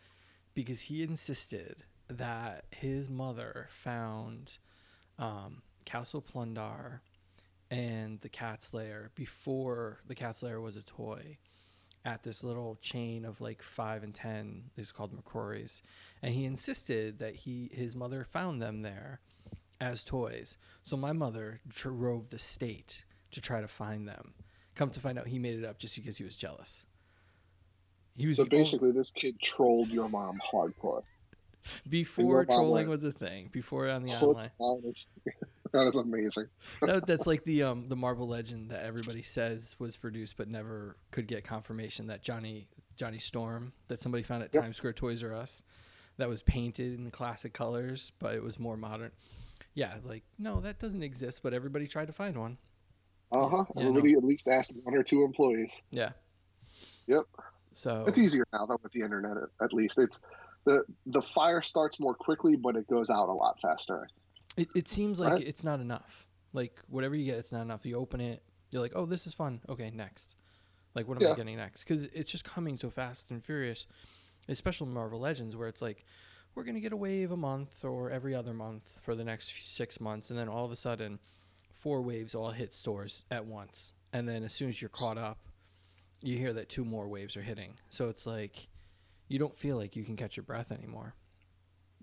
[0.55, 4.59] because he insisted that his mother found
[5.19, 7.03] um, Castle Plun-Darr
[7.71, 11.39] and the Cats Lair before the Cats Lair was a toy
[12.05, 14.65] at this little chain of like five and ten.
[14.77, 15.83] It's called McCrory's,
[16.23, 19.21] and he insisted that he his mother found them there
[19.81, 20.59] as toys.
[20.83, 24.35] So my mother drove the state to try to find them.
[24.75, 26.87] Come to find out, he made it up just because he was jealous.
[28.17, 31.03] He was So only- basically, this kid trolled your mom hardcore.
[31.89, 33.49] before trolling was a thing.
[33.51, 34.51] Before on the online,
[35.75, 36.47] That is amazing.
[36.83, 40.97] that, that's like the um the Marvel Legend that everybody says was produced but never
[41.11, 44.63] could get confirmation that Johnny Johnny Storm that somebody found at Yep.
[44.63, 45.65] Times Square Toys R Us
[46.17, 49.11] that was painted in the classic colors, but it was more modern.
[49.75, 52.57] Yeah, like no, that doesn't exist, but everybody tried to find one.
[53.33, 53.65] Uh huh.
[53.75, 55.83] Yeah, Everybody at least asked one or two employees.
[55.91, 56.11] Yeah.
[57.09, 57.25] Yep.
[57.73, 59.37] So It's easier now though with the internet.
[59.37, 60.21] At, at least it's
[60.67, 64.07] the the fire starts more quickly, but it goes out a lot faster.
[64.57, 65.47] It, it seems like Right.
[65.47, 66.27] it's not enough.
[66.53, 67.85] Like whatever you get, it's not enough.
[67.85, 69.61] You open it, you're like, oh, this is fun.
[69.69, 70.37] Okay, next.
[70.95, 71.83] Like what am I getting next?
[71.83, 73.87] Because it's just coming so fast and furious,
[74.49, 76.05] especially Marvel Legends, where it's like
[76.55, 80.01] we're gonna get a wave a month or every other month for the next six
[80.01, 81.19] months, and then all of a sudden,
[81.73, 85.39] four waves all hit stores at once, and then as soon as you're caught up,
[86.23, 87.75] you hear that two more waves are hitting.
[87.91, 88.69] So it's like
[89.27, 91.15] you don't feel like you can catch your breath anymore.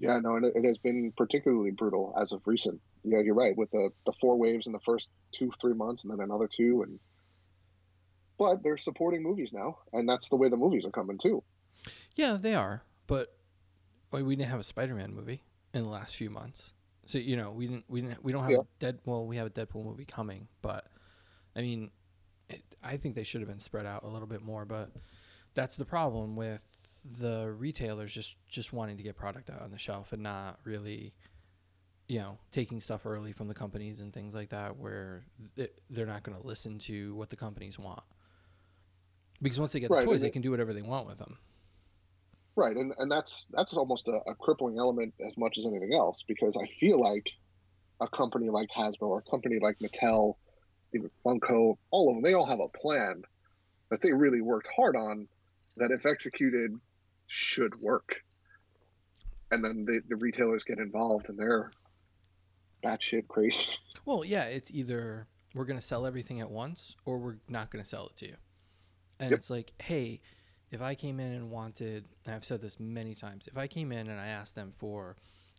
[0.01, 2.81] Yeah, no, and it, it has been particularly brutal as of recent.
[3.03, 3.55] Yeah, you're right.
[3.55, 6.81] With the the four waves in the first two three months, and then another two,
[6.83, 6.99] and
[8.37, 11.43] but they're supporting movies now, and that's the way the movies are coming too.
[12.15, 13.35] Yeah, they are, but
[14.11, 16.73] well, we didn't have a Spider-Man movie in the last few months,
[17.05, 18.57] so you know we didn't we didn't we don't have Yeah.
[18.59, 20.87] a dead well we have a Deadpool movie coming, but
[21.55, 21.91] I mean,
[22.49, 24.89] it, I think they should have been spread out a little bit more, but
[25.53, 26.65] that's the problem with
[27.19, 31.13] the retailers just just wanting to get product out on the shelf and not really
[32.07, 35.23] you know taking stuff early from the companies and things like that where
[35.55, 38.03] th- they're not going to listen to what the companies want.
[39.41, 41.17] Because once they get Right, the toys and they can do whatever they want with
[41.17, 41.37] them.
[42.55, 46.23] Right, and and that's that's almost a, a crippling element as much as anything else
[46.27, 47.27] because I feel like
[48.01, 50.35] a company like Hasbro or a company like Mattel,
[50.93, 53.23] even Funko, all of them, they all have a plan
[53.89, 55.27] that they really worked hard on
[55.77, 56.71] that if executed
[57.31, 58.17] should work.
[59.51, 61.71] And then the, the retailers get involved and they're
[62.83, 63.67] batshit crazy.
[64.05, 67.83] Well, yeah, it's either we're going to sell everything at once or we're not going
[67.83, 68.35] to sell it to you.
[69.19, 69.39] And Yep.
[69.39, 70.21] it's like, hey,
[70.71, 73.91] if I came in and wanted, and I've said this many times, if I came
[73.91, 75.17] in and I asked them for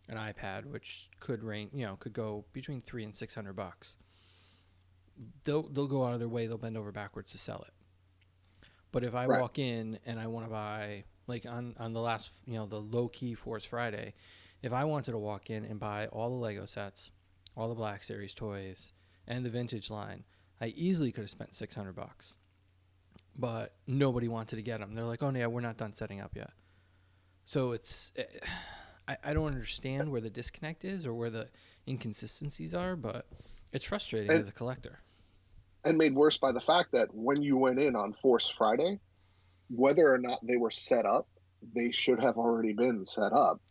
[0.09, 3.95] an iPad, which could range, you know, could go between three and six hundred bucks,
[5.45, 7.73] they'll they'll go out of their way, they'll bend over backwards to sell it.
[8.91, 9.39] But if I Right.
[9.39, 12.79] walk in and I want to buy, like on on the last, you know, the
[12.81, 14.13] low key Force Friday,
[14.61, 17.11] if I wanted to walk in and buy all the Lego sets,
[17.55, 18.91] all the Black Series toys,
[19.27, 20.23] and the vintage line,
[20.61, 22.35] I easily could have spent 600 bucks.
[23.35, 24.93] But nobody wanted to get them.
[24.93, 26.51] They're like, "Oh yeah, we're not done setting up yet."
[27.45, 28.25] So it's eh,
[29.07, 31.49] I, I don't understand where the disconnect is or where the
[31.87, 33.25] inconsistencies are, but
[33.71, 34.99] it's frustrating And- as a collector.
[35.83, 38.99] and made worse by the fact that when you went in on Force Friday,
[39.75, 41.27] whether or not they were set up,
[41.75, 43.61] they should have already been set up.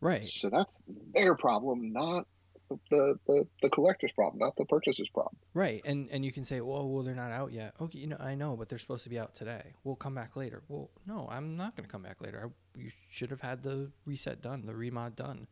[0.00, 0.28] Right.
[0.28, 0.80] So that's
[1.14, 2.26] their problem, not
[2.68, 5.36] the, the, the collector's problem, not the purchaser's problem.
[5.54, 5.82] Right.
[5.84, 8.34] And and you can say, "Well, well they're not out yet." Okay, you know, I
[8.34, 9.74] know, but they're supposed to be out today.
[9.84, 10.62] We'll come back later.
[10.68, 12.46] Well, no, I'm not going to come back later.
[12.46, 15.48] I, you should have had the reset done, the remod done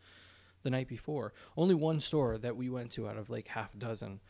[0.62, 1.32] the night before.
[1.56, 4.20] Only one store that we went to out of like half a dozen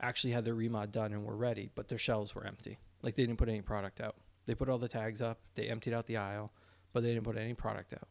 [0.00, 2.78] actually had their remod done and were ready, but their shelves were empty.
[3.02, 4.16] Like they didn't put any product out.
[4.48, 6.52] They put all the tags up, they emptied out the aisle,
[6.92, 8.08] but they didn't put any product out.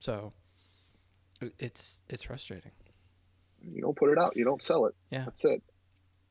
[0.00, 0.32] So
[1.58, 2.70] it's it's frustrating.
[3.60, 4.94] You don't put it out, you don't sell it.
[5.10, 5.24] Yeah.
[5.24, 5.62] That's it.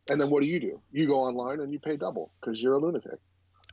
[0.10, 0.82] And then what do you do?
[0.92, 3.20] You go online and you pay double because you're a lunatic.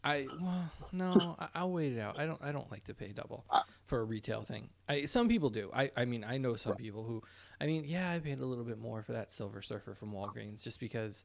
[0.03, 2.19] I well no I, I'll wait it out.
[2.19, 3.45] I don't I don't like to pay double
[3.87, 4.71] for a retail thing.
[4.89, 5.71] I some people do.
[5.75, 6.81] I I mean I know some Right.
[6.81, 7.23] people who
[7.61, 10.65] I mean yeah I paid a little bit more for that Silver Surfer from Walgreens
[10.65, 11.25] just because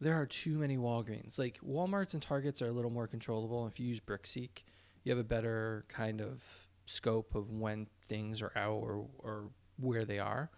[0.00, 1.38] there are too many Walgreens.
[1.38, 3.66] Like Walmart's and Targets are a little more controllable.
[3.66, 4.62] If you use BrickSeek,
[5.04, 6.42] you have a better kind of
[6.84, 10.50] scope of when things are out or or where they are.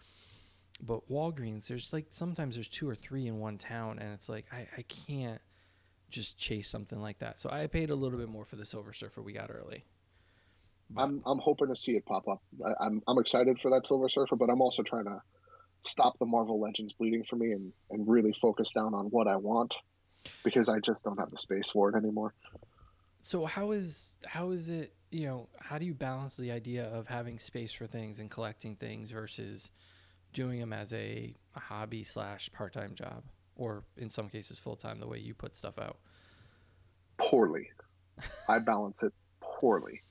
[0.81, 4.47] But Walgreens, there's like sometimes there's two or three in one town, and it's like
[4.53, 5.41] I, I can't
[6.11, 7.39] just chase something like that.
[7.39, 9.85] So I paid a little bit more for the Silver Surfer we got early.
[10.91, 12.43] But- I'm I'm hoping to see it pop up.
[12.65, 15.21] I, I'm I'm excited for that Silver Surfer, but I'm also trying to
[15.87, 19.37] stop the Marvel Legends bleeding for me and, and really focus down on what I
[19.37, 19.75] want
[20.45, 22.35] because I just don't have the space for it anymore.
[23.23, 27.07] so how is how is it you know how do you balance the idea of
[27.07, 29.71] having space for things and collecting things versus
[30.35, 33.23] doing them as a, a hobby slash part time job
[33.57, 35.99] or in some cases full time the way you put stuff out?
[37.17, 37.71] Poorly.
[38.49, 40.03] I balance it poorly.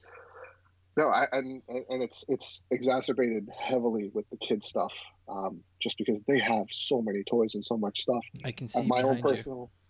[0.97, 4.93] No, I and and it's it's exacerbated heavily with the kids stuff,
[5.29, 8.23] um, just because they have so many toys and so much stuff.
[8.43, 9.35] I can see And my own behind you.
[9.35, 9.71] personal.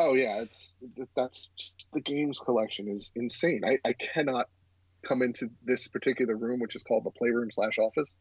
[0.00, 0.76] Oh yeah, it's
[1.16, 3.62] that's the games collection is insane.
[3.66, 4.46] I, I cannot
[5.04, 8.14] come into this particular room, which is called the playroom slash office.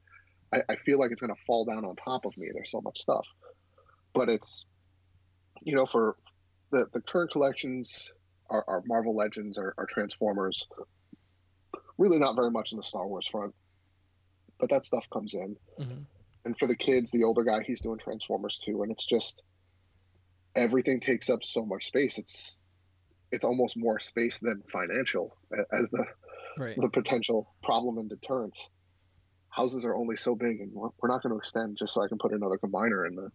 [0.51, 2.47] I, I feel like it's going to fall down on top of me.
[2.51, 3.27] There's so much stuff,
[4.15, 4.65] but it's
[5.61, 6.15] you know for
[6.71, 8.09] the the current collections
[8.49, 10.65] are, are Marvel Legends, are, are Transformers,
[11.97, 13.53] really not very much in the Star Wars front,
[14.59, 15.55] but that stuff comes in.
[15.79, 16.01] Mm-hmm.
[16.45, 19.43] And for the kids, the older guy, he's doing Transformers too, and it's just
[20.55, 22.17] everything takes up so much space.
[22.17, 22.57] It's
[23.31, 25.35] it's almost more space than financial
[25.73, 26.05] as the
[26.57, 26.75] Right.
[26.75, 28.67] the potential problem and deterrence.
[29.49, 32.07] Houses are only so big, and we're, we're not going to extend just so I
[32.07, 33.29] can put another combiner in the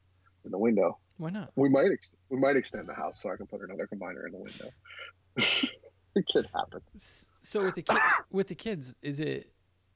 [0.45, 0.99] in the window.
[1.19, 1.53] Why not?
[1.55, 4.33] We might ex- we might extend the house so I can put another combiner in
[4.33, 5.69] the window.
[6.17, 6.81] it could happen.
[6.97, 7.97] So with the ki-
[8.31, 9.53] with the kids, is it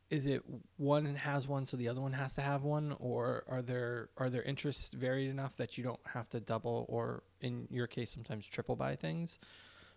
[0.09, 0.43] is it
[0.77, 4.31] one has one so the other one has to have one, or are there are
[4.31, 8.49] their interests varied enough that you don't have to double or in your case sometimes
[8.49, 9.39] triple buy things,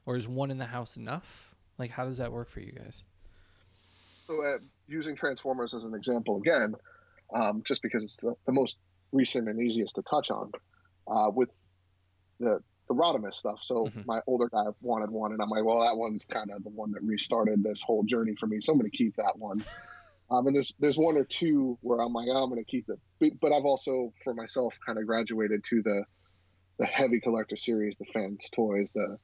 [0.05, 1.55] or is one in the house enough?
[1.77, 3.03] Like how does that work for you guys?
[4.27, 6.75] So, uh, using Transformers as an example again,
[7.33, 8.77] um, just because it's the, the most
[9.11, 10.51] recent and easiest to touch on,
[11.07, 11.49] uh, with
[12.39, 13.59] the the Rodimus stuff.
[13.63, 14.05] So Mhm.
[14.05, 16.91] my older guy wanted one, and I'm like, well, that one's kind of the one
[16.91, 18.59] that restarted this whole journey for me.
[18.59, 19.63] So I'm going to keep that one.
[20.31, 22.87] Um, and there's there's one or two where I'm like, oh, I'm going to keep
[22.87, 22.99] it.
[23.19, 26.05] But, but I've also for myself kind of graduated to the
[26.77, 29.17] the heavy collector series, the FansToys, the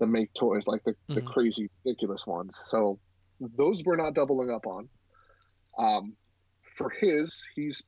[0.00, 1.26] the MakeToys, like the, the Mhm.
[1.32, 2.60] crazy ridiculous ones.
[2.66, 3.00] So
[3.40, 4.90] those we're not doubling up on.
[5.78, 6.14] Um,
[6.76, 7.82] for his, he's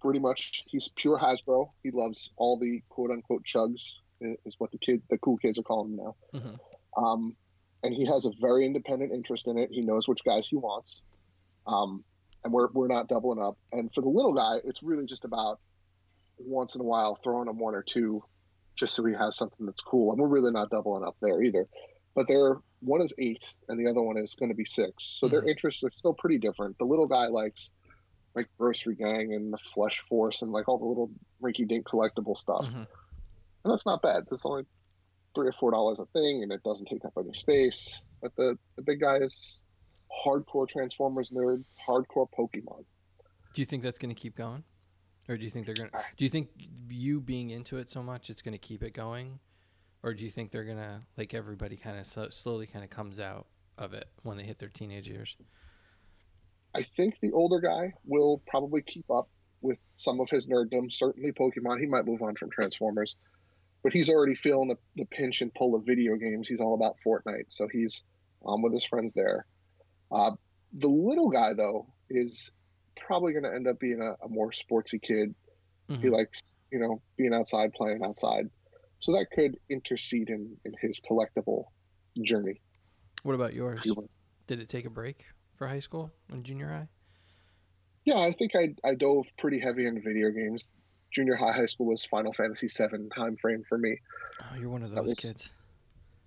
[0.00, 1.66] pretty much he's pure Hasbro.
[1.82, 3.82] He loves all the quote unquote chugs
[4.20, 6.16] is what the kid the cool kids are calling him now.
[6.34, 6.58] Mhm.
[6.96, 7.36] Um,
[7.82, 9.70] and he has a very independent interest in it.
[9.70, 11.02] He knows which guys he wants.
[11.66, 12.04] Um,
[12.44, 13.56] and we're we're not doubling up.
[13.72, 15.60] And for the little guy, it's really just about
[16.38, 18.22] once in a while throwing him one or two,
[18.76, 20.12] just so he has something that's cool.
[20.12, 21.68] And we're really not doubling up there either.
[22.14, 25.04] But they're one is eight and the other one is going to be six.
[25.18, 25.48] So their Mhm.
[25.50, 26.76] interests are still pretty different.
[26.78, 27.70] The little guy likes
[28.34, 31.10] like Grossery Gang and the Flush Force and like all the little
[31.42, 32.64] rinky dink collectible stuff.
[32.66, 32.86] Mhm.
[33.64, 34.24] And that's not bad.
[34.28, 34.64] There's only
[35.34, 37.98] three or four dollars a thing and it doesn't take up any space.
[38.22, 39.60] But the, the big guy is
[40.24, 42.84] hardcore Transformers nerd, hardcore Pokemon.
[43.52, 44.64] Do you think that's going to keep going,
[45.28, 45.90] or do you think they're going?
[45.90, 46.04] to ah.
[46.16, 46.48] Do you think
[46.88, 49.38] you being into it so much it's going to keep it going,
[50.02, 52.90] or do you think they're going to like everybody kind of so, slowly kind of
[52.90, 53.46] comes out
[53.78, 55.36] of it when they hit their teenage years?
[56.74, 59.28] I think the older guy will probably keep up
[59.60, 60.92] with some of his nerddom.
[60.92, 61.80] Certainly Pokemon.
[61.80, 63.16] He might move on from Transformers,
[63.84, 66.48] but he's already feeling the, the pinch and pull of video games.
[66.48, 68.02] He's all about Fortnite, so he's
[68.44, 69.46] um, with his friends there.
[70.10, 70.32] Uh,
[70.72, 72.50] the little guy though is
[72.96, 75.34] probably going to end up being a, a more sportsy kid.
[75.88, 76.12] He Mhm.
[76.12, 78.46] likes you know being outside, playing outside,
[79.00, 81.64] so that could intercede in in his collectible
[82.22, 82.60] journey.
[83.22, 83.80] What about yours?
[83.80, 84.10] if you will.
[84.46, 85.26] Did it take a break
[85.56, 86.88] for high school and junior high?
[88.06, 90.70] Yeah, I think I I dove pretty heavy into video games.
[91.14, 93.96] Junior high, high school was Final Fantasy VII time frame for me.
[94.40, 95.52] Oh, you're one of That those was- kids.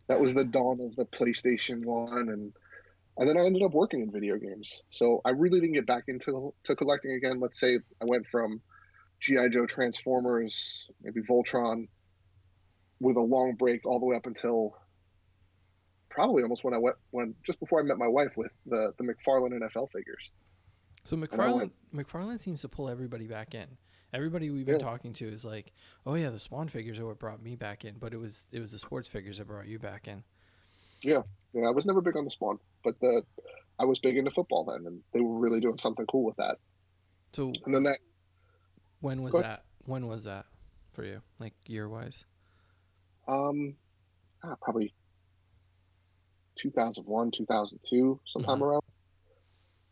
[0.07, 2.53] That was the dawn of the PlayStation One, and
[3.17, 4.81] and then I ended up working in video games.
[4.91, 7.39] So I really didn't get back into to collecting again.
[7.41, 8.61] Let's say I went from
[9.19, 11.87] GI Joe, Transformers, maybe Voltron,
[13.01, 14.77] with a long break all the way up until
[16.09, 19.03] probably almost when I went when just before I met my wife with the the
[19.03, 20.31] McFarlane NFL figures.
[21.03, 21.73] So McFarlane went-
[22.07, 23.77] McFarlane seems to pull everybody back in.
[24.13, 25.73] Everybody we've been talking to is like,
[26.05, 28.59] "Oh yeah, the Spawn figures are what brought me back in," but it was it
[28.59, 30.23] was the sports figures that brought you back in.
[31.03, 31.21] Yeah,
[31.53, 31.67] yeah.
[31.67, 33.23] I was never big on the Spawn, but the
[33.79, 36.57] I was big into football then, and they were really doing something cool with that.
[37.33, 37.99] So And then that
[39.01, 39.65] when was that?
[39.85, 40.45] When was that
[40.93, 42.25] for you, like year wise?
[43.27, 43.75] um,
[44.43, 44.93] ah, probably
[46.55, 48.81] 2001, 2002, sometime around.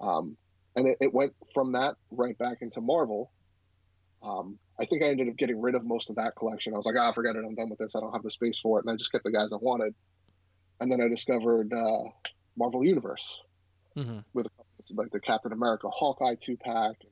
[0.02, 0.38] Um,
[0.76, 3.32] and it, it went from that right back into Marvel.
[4.26, 6.74] Um, I think I ended up getting rid of most of that collection.
[6.74, 7.96] I was like, ah, forget it, I'm done with this.
[7.96, 9.94] I don't have the space for it, and I just kept the guys I wanted.
[10.80, 12.10] And then I discovered uh,
[12.58, 13.42] Marvel Universe
[13.98, 14.20] Mm-hmm.
[14.34, 14.48] with
[14.94, 17.12] like the Captain America Hawkeye two pack, and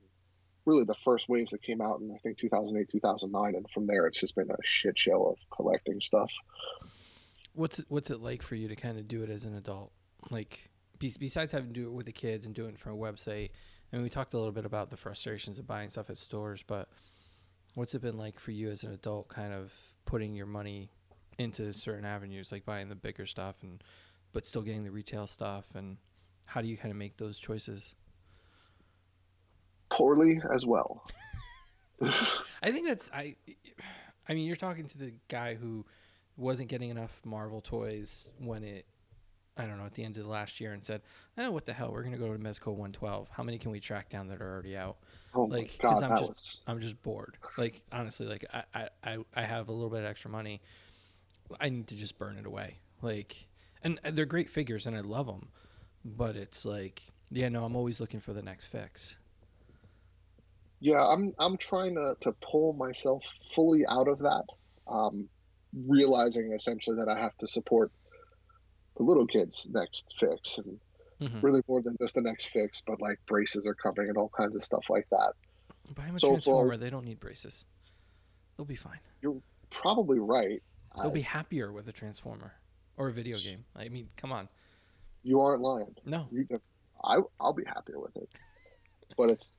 [0.66, 4.06] really the first waves that came out in I think 2008, 2009, and from there
[4.06, 6.30] it's just been a shit show of collecting stuff.
[7.54, 9.94] What's it, what's it like for you to kind of do it as an adult?
[10.30, 13.52] Like besides having to do it with the kids and doing it from a website.
[13.94, 16.64] I mean, we talked a little bit about the frustrations of buying stuff at stores,
[16.66, 16.90] but
[17.76, 19.72] what's it been like for you as an adult, kind of
[20.06, 20.90] putting your money
[21.38, 23.84] into certain avenues, like buying the bigger stuff and
[24.34, 25.98] but still getting the retail stuff, and
[26.48, 27.94] how do you kind of make those choices?
[29.92, 31.06] Poorly as well.
[32.02, 33.36] I think that's I.
[34.28, 35.86] I mean, you're talking to the guy who
[36.36, 38.86] wasn't getting enough Marvel toys when it,
[39.56, 41.02] I don't know, at the end of the last year, and said,
[41.38, 41.92] "Oh, what the hell?
[41.92, 43.30] We're gonna go to Mezco 112.
[43.30, 44.98] How many can we track down that are already out?
[45.36, 47.38] oh Like, my 'cause god, I'm just- was I'm just bored.
[47.58, 50.60] Like, honestly, like I, I, I, I have a little bit of extra money.
[51.60, 52.80] I need to just burn it away.
[53.04, 53.48] Like,
[53.84, 55.50] and they're great figures, and I love them,
[56.04, 59.18] but it's like, yeah, no, I'm always looking for the next fix.
[60.80, 63.24] Yeah, I'm I'm trying to to pull myself
[63.54, 64.44] fully out of that,
[64.88, 65.30] um,
[65.86, 67.92] realizing essentially that I have to support
[68.98, 70.80] the little kids' next fix, and
[71.20, 71.42] Mhm.
[71.44, 74.56] really more than just the next fix, but like braces are coming and all kinds
[74.56, 75.34] of stuff like that.
[75.96, 76.78] Buy him a So far- transformer.
[76.78, 77.66] They don't need braces.
[78.58, 79.00] They'll be fine.
[79.22, 80.62] You're probably right.
[80.96, 82.54] They'll I- be happier with a transformer
[82.98, 83.66] or a video game.
[83.76, 84.50] I mean, come on.
[85.26, 85.96] you aren't lying.
[86.06, 86.28] No.
[86.32, 86.46] You,
[87.04, 88.30] I I'll be happier with it,
[89.18, 89.54] but it's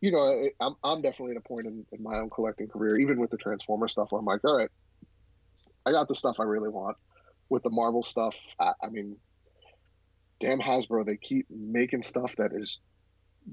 [0.00, 3.20] you know I'm I'm definitely at a point in, in my own collecting career, even
[3.20, 4.70] with the Transformer stuff, where I'm like, all right,
[5.84, 6.96] I got the stuff I really want.
[7.52, 9.14] With the Marvel stuff, I, I mean,
[10.40, 12.78] damn Hasbro, they keep making stuff that is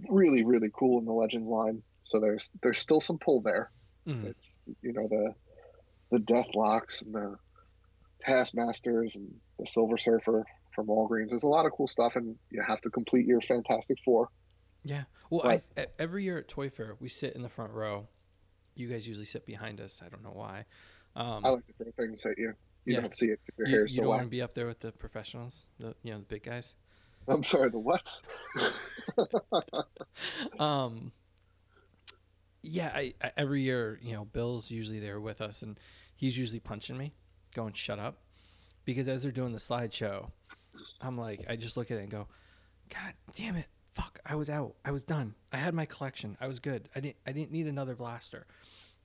[0.08, 1.84] really really cool in the Legends line.
[2.06, 3.72] So there's there's still some pull there.
[4.08, 4.24] Mhm.
[4.24, 5.36] It's you know the
[6.12, 7.36] the Deathlocks and the
[8.22, 9.30] Taskmasters and
[9.60, 11.30] the Silver Surfer from Walgreens.
[11.32, 14.30] There's a lot of cool stuff, and you have to complete your Fantastic Four.
[14.86, 15.04] Yeah.
[15.30, 18.08] Well, But- I, every year at Toy Fair, we sit in the front row.
[18.76, 20.02] You guys usually sit behind us.
[20.02, 20.66] I don't know why.
[21.18, 22.54] Um, I like to throw things at you.
[22.89, 23.01] You Yeah.
[23.01, 24.79] don't see it your you, hair's you so don't want to be up there with
[24.79, 26.73] the professionals, the you know the big guys.
[27.27, 28.01] I'm sorry, the what?
[30.59, 31.11] um
[32.61, 35.79] yeah I, I every year you know bill's usually there with us and
[36.15, 37.13] he's usually punching me
[37.53, 38.17] going shut up
[38.85, 40.29] because as they're doing the slideshow
[41.01, 42.27] i'm like i just look at it and go
[42.89, 46.47] god damn it fuck i was out i was done i had my collection i
[46.47, 48.45] was good i didn't i didn't need another blaster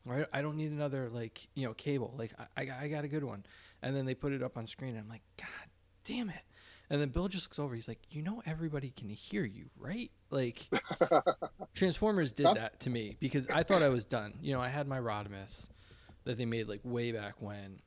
[0.05, 3.05] right i don't need another like you know cable like i, I, got- I got
[3.05, 3.45] a good one
[3.85, 5.69] and then they put it up on screen and i'm like god
[6.05, 6.43] damn it
[6.91, 10.11] and then bill just looks over he's like you know everybody can hear you right
[10.31, 10.69] like
[11.75, 14.35] Transformers did that to me because I thought I was done.
[14.41, 15.69] You know, I had my Rodimus
[16.25, 17.81] that they made like way back when,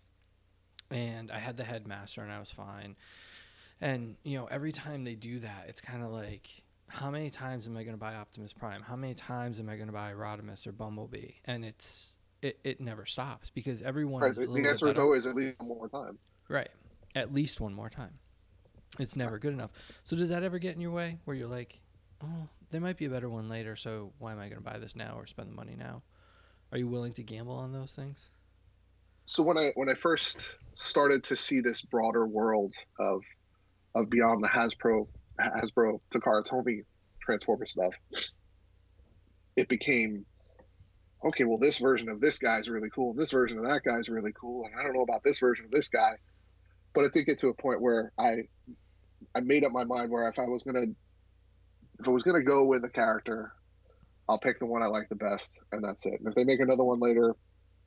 [0.91, 2.95] and I had the Headmaster and I was fine.
[3.79, 6.49] And you know, every time they do that, it's kind of like,
[6.87, 8.81] how many times am I going to buy Optimus Prime?
[8.81, 11.33] How many times am I going to buy Rodimus or Bumblebee?
[11.45, 14.99] And it's it, it never stops because everyone right, the, little the bit answer is
[14.99, 16.17] always at least one more time.
[16.49, 16.69] Right.
[17.15, 18.13] At least one more time.
[18.99, 19.71] It's never good enough.
[20.03, 21.79] So does that ever get in your way where you're like,
[22.23, 24.77] oh, there might be a better one later, so why am I going to buy
[24.77, 26.03] this now or spend the money now?
[26.71, 28.29] Are you willing to gamble on those things?
[29.25, 30.41] So when I when I first
[30.75, 33.21] started to see this broader world of
[33.95, 35.07] of beyond the Hasbro
[35.39, 36.83] Hasbro Takara Tomy
[37.21, 37.93] Transformer stuff,
[39.55, 40.25] it became
[41.25, 41.43] okay.
[41.43, 44.33] Well, this version of this guy's really cool, and this version of that guy's really
[44.39, 46.17] cool, and I don't know about this version of this guy.
[46.93, 48.47] But it did get to a point where I
[49.35, 50.85] I made up my mind where if I was gonna
[51.99, 53.53] if I was gonna go with a character,
[54.29, 56.19] I'll pick the one I like the best, and that's it.
[56.19, 57.35] And if they make another one later,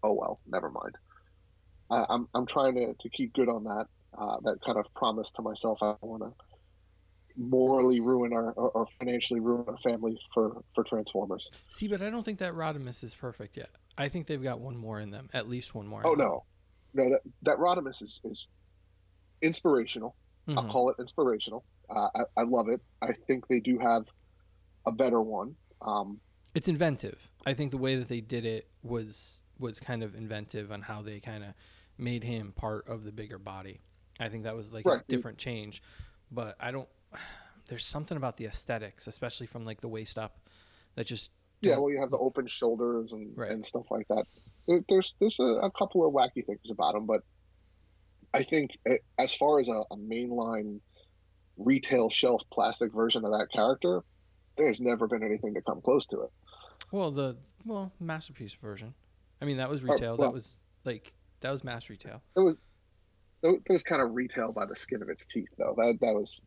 [0.03, 0.97] oh well, never mind.
[1.91, 5.31] I, I'm I'm trying to, to keep good on that uh, that kind of promise
[5.33, 5.79] to myself.
[5.83, 6.33] I want to
[7.37, 11.51] morally ruin our or, financially ruin our family for for Transformers.
[11.69, 13.71] See, but I don't think that Rodimus is perfect yet.
[13.99, 16.03] I think they've got one more in them, at least one more.
[16.05, 16.27] Oh them.
[16.27, 16.45] no,
[16.95, 18.47] no that that Rodimus is is
[19.43, 20.17] inspirational.
[20.49, 20.71] I'll Mhm.
[20.71, 21.65] call it inspirational.
[21.89, 22.81] Uh, I, I love it.
[23.03, 24.07] I think they do have
[24.87, 25.57] a better one.
[25.83, 26.21] Um,
[26.55, 27.31] It's inventive.
[27.47, 31.03] I think the way that they did it was was kind of inventive on how
[31.03, 31.55] they kind of
[31.99, 33.81] made him part of the bigger body.
[34.19, 35.01] I think that was like Right.
[35.01, 35.83] a different change,
[36.31, 36.89] but I don't.
[37.69, 40.39] There's something about the aesthetics, especially from like the waist up,
[40.97, 41.31] that just
[41.63, 43.51] yeah, well, you have the open shoulders and, Right.
[43.53, 44.25] and stuff like that.
[44.67, 47.21] There, there's there's a, a couple of wacky things about them, but
[48.35, 50.81] I think eh, as far as a, a mainline
[51.59, 54.03] retail shelf plastic version of that character,
[54.57, 56.31] there's never been anything to come close to it.
[56.91, 58.95] Well, the well masterpiece version.
[59.41, 60.17] I mean, that was Oh, retail.
[60.17, 62.23] well- that was like that was mass retail.
[62.37, 62.61] It was
[63.43, 65.75] it was kind of retail by the skin of its teeth, though.
[65.77, 66.41] That that was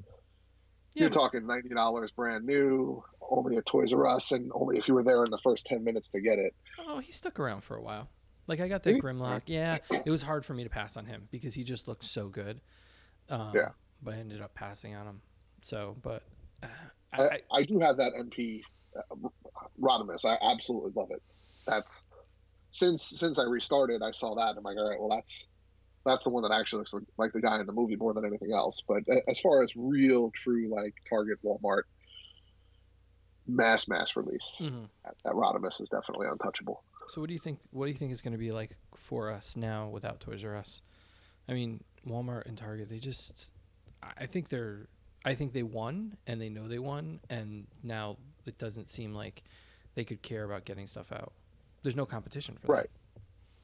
[0.96, 4.78] Yeah, you're but- talking ninety dollars brand new, only at Toys R Us, and only
[4.78, 6.54] if you were there in the first ten minutes to get it.
[6.80, 8.10] Oh, he stuck around for a while.
[8.48, 9.02] Like I got that?
[9.02, 9.44] Grimlock.
[9.46, 12.28] Yeah, it was hard for me to pass on him because he just looked so
[12.28, 12.60] good.
[13.30, 13.70] Um, Yeah.
[14.02, 15.22] But I ended up passing on him.
[15.62, 16.24] So, but
[16.62, 16.68] uh,
[17.14, 18.62] I, I, I, I do have that MP
[18.98, 19.30] uh,
[19.82, 20.26] Rodimus.
[20.26, 21.22] I absolutely love it.
[21.66, 22.06] That's
[22.72, 24.58] since since I restarted, I saw that.
[24.58, 25.48] I'm like, all right, well, that's
[26.06, 28.52] that's the one that actually looks like, the guy in the movie more than anything
[28.52, 28.82] else.
[28.88, 31.84] But as far as real, true, like Target, Walmart,
[33.48, 34.88] mass mass release, Mhm.
[35.04, 36.84] that, that Rodimus is definitely untouchable.
[37.10, 37.60] So what do you think?
[37.72, 40.56] What do you think is going to be like for us now without Toys R
[40.56, 40.82] Us?
[41.50, 42.88] I mean, Walmart and Target.
[42.90, 43.52] They just.
[44.02, 44.88] I I think they're.
[45.26, 49.44] I think they won, and they know they won, and now it doesn't seem like
[49.96, 51.32] they could care about getting stuff out.
[51.82, 52.74] There's no competition for that.
[52.74, 52.90] Right.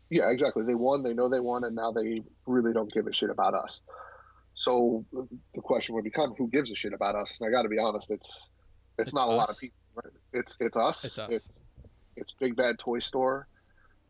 [0.09, 0.63] Yeah, exactly.
[0.65, 1.03] They won.
[1.03, 3.81] They know they won, and now they really don't give a shit about us.
[4.55, 7.37] So the question would become, who gives a shit about us?
[7.39, 8.49] And I got to be honest, it's
[8.97, 9.77] it's, It's not a lot of people.
[9.93, 10.13] Right?
[10.33, 11.05] It's it's us.
[11.05, 11.31] It's us.
[11.31, 11.67] It's
[12.15, 13.47] it's Big Bad Toy Store,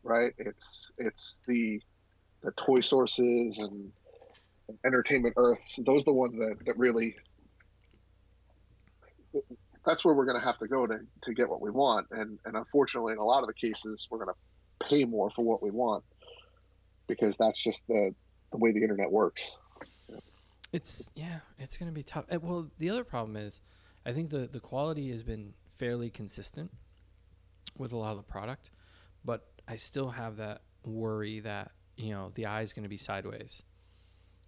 [0.03, 0.33] right?
[0.37, 1.81] It's it's the
[2.41, 3.91] the toy sources and
[4.85, 5.77] Entertainment Earths.
[5.85, 7.15] Those are the ones that that really.
[9.85, 12.39] That's where we're going to have to go to, to get what we want, and
[12.45, 14.39] and unfortunately, in a lot of the cases, we're going to
[14.87, 16.03] pay more for what we want
[17.07, 18.13] because that's just the
[18.51, 19.55] the way the internet works.
[20.71, 22.25] It's yeah, it's gonna be tough.
[22.41, 23.61] Well, the other problem is,
[24.05, 26.71] I think the the quality has been fairly consistent
[27.77, 28.71] with a lot of the product,
[29.25, 33.63] but I still have that worry that you know the eye is gonna be sideways,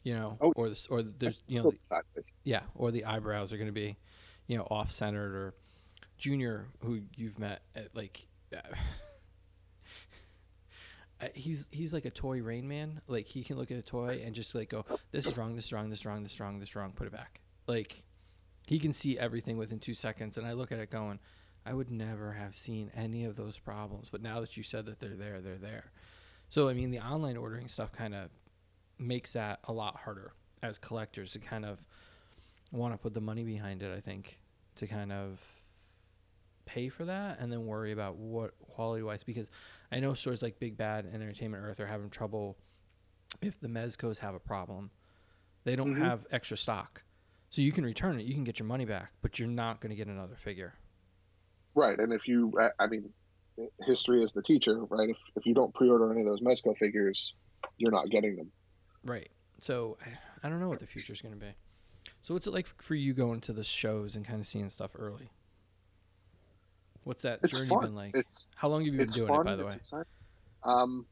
[0.03, 2.33] you know, Oh, or this, or there's you know sideways.
[2.43, 3.97] yeah, or the eyebrows are gonna be,
[4.47, 5.55] you know, off centered or
[6.19, 8.27] Junior, who you've met at like.
[11.33, 13.01] He's he's like a toy rain man.
[13.07, 15.65] Like he can look at a toy and just like go, this is wrong, this
[15.65, 17.41] is wrong, this is wrong, this is wrong, this is wrong, put it back.
[17.67, 18.03] Like
[18.65, 21.19] he can see everything within two seconds, and I look at it going,
[21.65, 24.99] I would never have seen any of those problems, but now that you said that
[24.99, 25.91] they're there, they're there.
[26.49, 28.29] So I mean, the online ordering stuff kind of
[28.97, 31.85] makes that a lot harder as collectors to kind of
[32.71, 33.95] want to put the money behind it.
[33.95, 34.39] I think
[34.75, 35.39] to kind of
[36.73, 39.51] pay for that and then worry about what quality wise because
[39.91, 42.57] I know stores like Big Bad and Entertainment Earth are having trouble
[43.41, 44.91] if the Mezcos have a problem.
[45.63, 45.99] They don't Mhm.
[45.99, 47.03] have extra stock.
[47.49, 49.89] So you can return it, you can get your money back, but you're not going
[49.89, 50.73] to get another figure.
[51.75, 53.13] Right, and if you, I- mean,
[53.85, 55.09] history is the teacher, right?
[55.09, 57.33] If if you don't pre-order any of those Mezco figures,
[57.77, 58.51] you're not getting them.
[59.03, 59.29] Right.
[59.59, 60.17] So I-
[60.47, 61.53] I don't know what the future is going to be.
[62.21, 64.95] So what's it like for you going to the shows and kind of seeing stuff
[64.97, 65.31] early?
[67.03, 67.81] What's that It's journey fun.
[67.81, 68.11] been like?
[68.15, 69.41] It's How long have you been doing fun.
[69.41, 69.73] it, by the way?
[69.73, 70.05] exciting.
[70.63, 71.05] Um,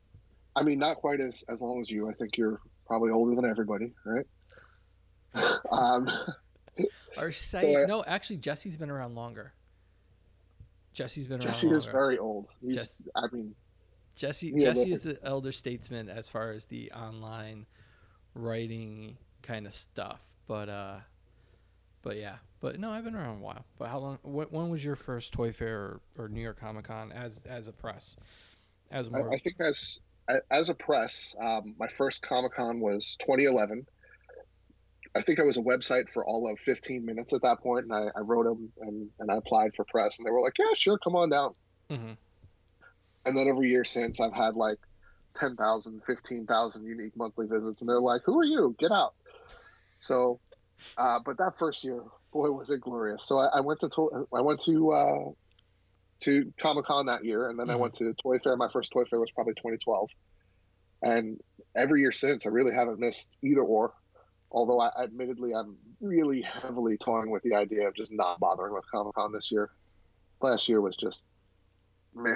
[0.55, 2.09] I mean, not quite as as long as you.
[2.09, 4.25] I think you're probably older than everybody, right?
[5.71, 6.09] um,
[7.17, 7.65] Our site?
[7.75, 9.53] I- no, actually, Jesse's been around longer.
[10.93, 12.49] Jesse's been around Jesse is very old.
[12.61, 13.55] He's, Jess- I mean,
[14.15, 17.65] Jesse Yeah, Jesse is the elder statesman as far as the online
[18.33, 20.21] writing kind of stuff.
[20.47, 20.97] But uh
[22.01, 22.37] but yeah.
[22.61, 23.65] But no, I've been around a while.
[23.77, 26.85] But how long wh- when was your first Toy Fair or, or New York Comic
[26.85, 28.15] Con as as a press?
[28.91, 29.97] As I, more I think as
[30.51, 33.85] as a press, um, my first Comic Con was 2011.
[35.15, 37.93] I think I was a website for all of 15 minutes at that point, and
[37.93, 40.73] I, I wrote them and, and I applied for press, and they were like, "Yeah,
[40.75, 41.55] sure, come on down."
[41.89, 42.17] Mhm.
[43.25, 44.77] And then every year since, I've had like
[45.39, 48.75] 10,000, 15,000 unique monthly visits, and they're like, "Who are you?
[48.77, 49.15] Get out!"
[49.97, 50.39] So,
[50.97, 53.25] uh, but that first year, boy, was it glorious.
[53.25, 55.31] So I, I went to I went to uh,
[56.21, 57.79] to Comic Con that year, and then I Mhm.
[57.79, 58.55] went to Toy Fair.
[58.57, 60.09] My first Toy Fair was probably 2012,
[61.01, 61.39] and
[61.75, 63.93] every year since, I really haven't missed either or.
[64.51, 68.83] Although I admittedly, I'm really heavily toying with the idea of just not bothering with
[68.91, 69.69] Comic Con this year.
[70.41, 71.25] Last year was just
[72.15, 72.35] meh.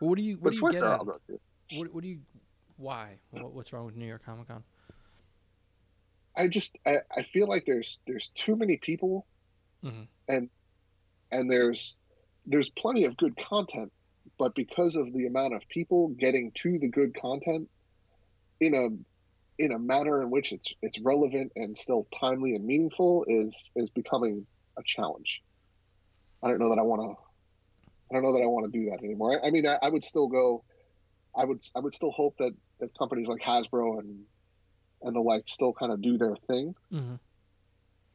[0.00, 0.90] what do you what But do you get at?
[0.90, 1.38] I'll go to.
[1.78, 2.20] What, what do you
[2.76, 3.20] why?
[3.30, 4.64] What, what's wrong with New York Comic Con?
[6.36, 9.26] I just I, I feel like there's there's too many people,
[9.84, 10.06] Mhm.
[10.28, 10.50] and
[11.30, 11.96] and there's
[12.46, 13.92] there's plenty of good content,
[14.38, 17.68] but because of the amount of people getting to the good content
[18.60, 23.24] in a in a manner in which it's it's relevant and still timely and meaningful
[23.28, 24.46] is is becoming
[24.78, 25.42] a challenge.
[26.42, 27.22] I don't know that I want to.
[28.10, 29.40] I don't know that I want to do that anymore.
[29.42, 30.64] I, I mean, I, I would still go.
[31.36, 34.24] I would I would still hope that, that companies like Hasbro and
[35.02, 37.14] and the like still kind of do their thing hmm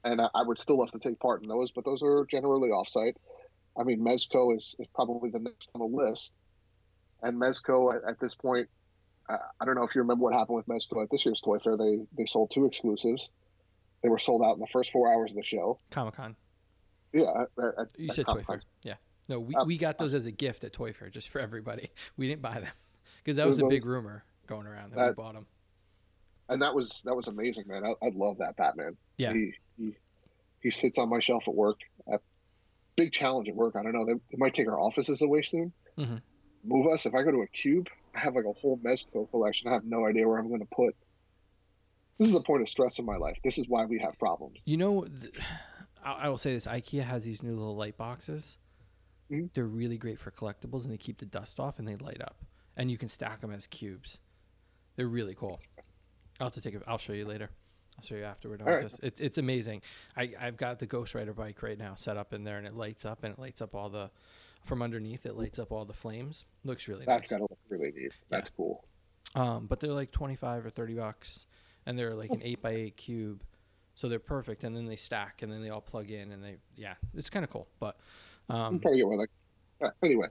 [0.04, 2.70] and I, I would still love to take part in those, but those are generally
[2.70, 3.16] offsite.
[3.78, 6.34] I mean, Mezco is, is probably the next on the list,
[7.22, 8.70] and Mezco at, at this point,
[9.30, 11.60] I, I don't know if you remember what happened with Mezco at this year's Toy
[11.60, 11.78] Fair.
[11.78, 13.30] They they sold two exclusives.
[14.02, 15.80] They were sold out in the first four hours of the show.
[15.92, 16.36] Comic Con.
[17.14, 17.24] Yeah,
[17.58, 18.44] at, at, You said Toy.
[18.44, 18.60] Fair.
[18.84, 18.96] Yeah.
[19.28, 21.90] No, we, Uh, we got those as a gift at Toy Fair just for everybody.
[22.18, 22.72] We didn't buy them
[23.24, 25.48] because that was a big rumor going around that, we bought them.
[26.50, 27.84] And that was that was amazing, man.
[27.86, 28.96] I, I love that Batman.
[29.18, 29.34] Yeah.
[29.34, 29.92] he, he
[30.62, 31.80] he sits on my shelf at work.
[32.12, 32.20] A
[32.96, 33.76] big challenge at work.
[33.76, 34.06] I don't know.
[34.06, 35.72] They, they might take our offices away soon.
[35.98, 36.22] Mhm.
[36.64, 37.06] Move us.
[37.06, 39.70] If I go to a cube, I have like a whole Mezco collection.
[39.70, 40.96] I have no idea where I'm going to put.
[42.18, 43.38] This is a point of stress in my life.
[43.44, 44.58] This is why we have problems.
[44.66, 45.34] You know, th-
[46.04, 48.58] I, I will say this: IKEA has these new little light boxes.
[49.32, 49.50] Mhm.
[49.54, 52.38] They're really great for collectibles, and they keep the dust off, and they light up,
[52.76, 54.20] and you can stack them as cubes.
[54.96, 55.60] They're really cool.
[56.40, 57.50] I'll have to take I'll show you later.
[57.98, 58.92] I'll show you after we're done All with right.
[58.92, 59.00] this.
[59.02, 59.82] It's it's amazing.
[60.16, 62.76] I I've got the Ghost Rider bike right now set up in there, and it
[62.76, 64.12] lights up, and it lights up all the
[64.64, 65.26] from underneath.
[65.26, 66.46] It lights up all the flames.
[66.64, 67.40] Looks really That's nice.
[67.40, 68.12] got to look really neat.
[68.30, 68.86] That's cool.
[69.36, 71.48] Um, but they're like twenty five or thirty bucks,
[71.86, 73.44] and they're like an eight by eight cube,
[73.96, 74.64] so they're perfect.
[74.64, 77.44] And then they stack, and then they all plug in, and they yeah, it's kind
[77.44, 77.68] of cool.
[77.80, 77.98] But
[78.50, 79.30] um, probably get one like
[79.82, 80.28] yeah, anyway.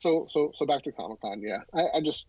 [0.00, 1.40] So so so back to Comic Con.
[1.40, 2.28] Yeah, I, I just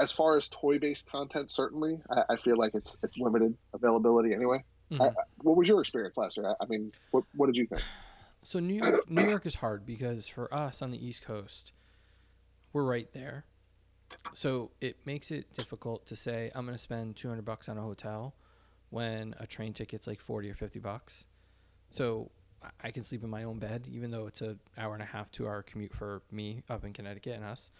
[0.00, 4.32] as far as toy based content, certainly I, I feel like it's it's limited availability
[4.34, 4.62] anyway.
[4.90, 5.00] mhm.
[5.00, 5.10] I,
[5.42, 6.54] what was your experience last year?
[6.60, 7.82] I, mean, what what did you think?
[8.42, 11.72] So New York, New York is hard because for us on the East Coast,
[12.72, 13.44] we're right there.
[14.32, 17.82] So it makes it difficult to say I'm going to spend 200 bucks on a
[17.82, 18.34] hotel
[18.90, 21.26] when a train ticket's like 40 or 50 bucks.
[21.90, 22.30] So
[22.62, 25.06] I- I can sleep in my own bed, even though it's an hour and a
[25.06, 27.70] half, two hour commute for me up in Connecticut and us.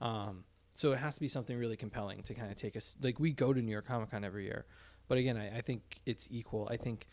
[0.00, 0.44] Um,
[0.76, 2.94] so it has to be something really compelling to kind of take us.
[3.02, 4.66] Like we go to New York Comic Con every year,
[5.08, 6.68] but again, I, I think it's equal.
[6.70, 7.06] I think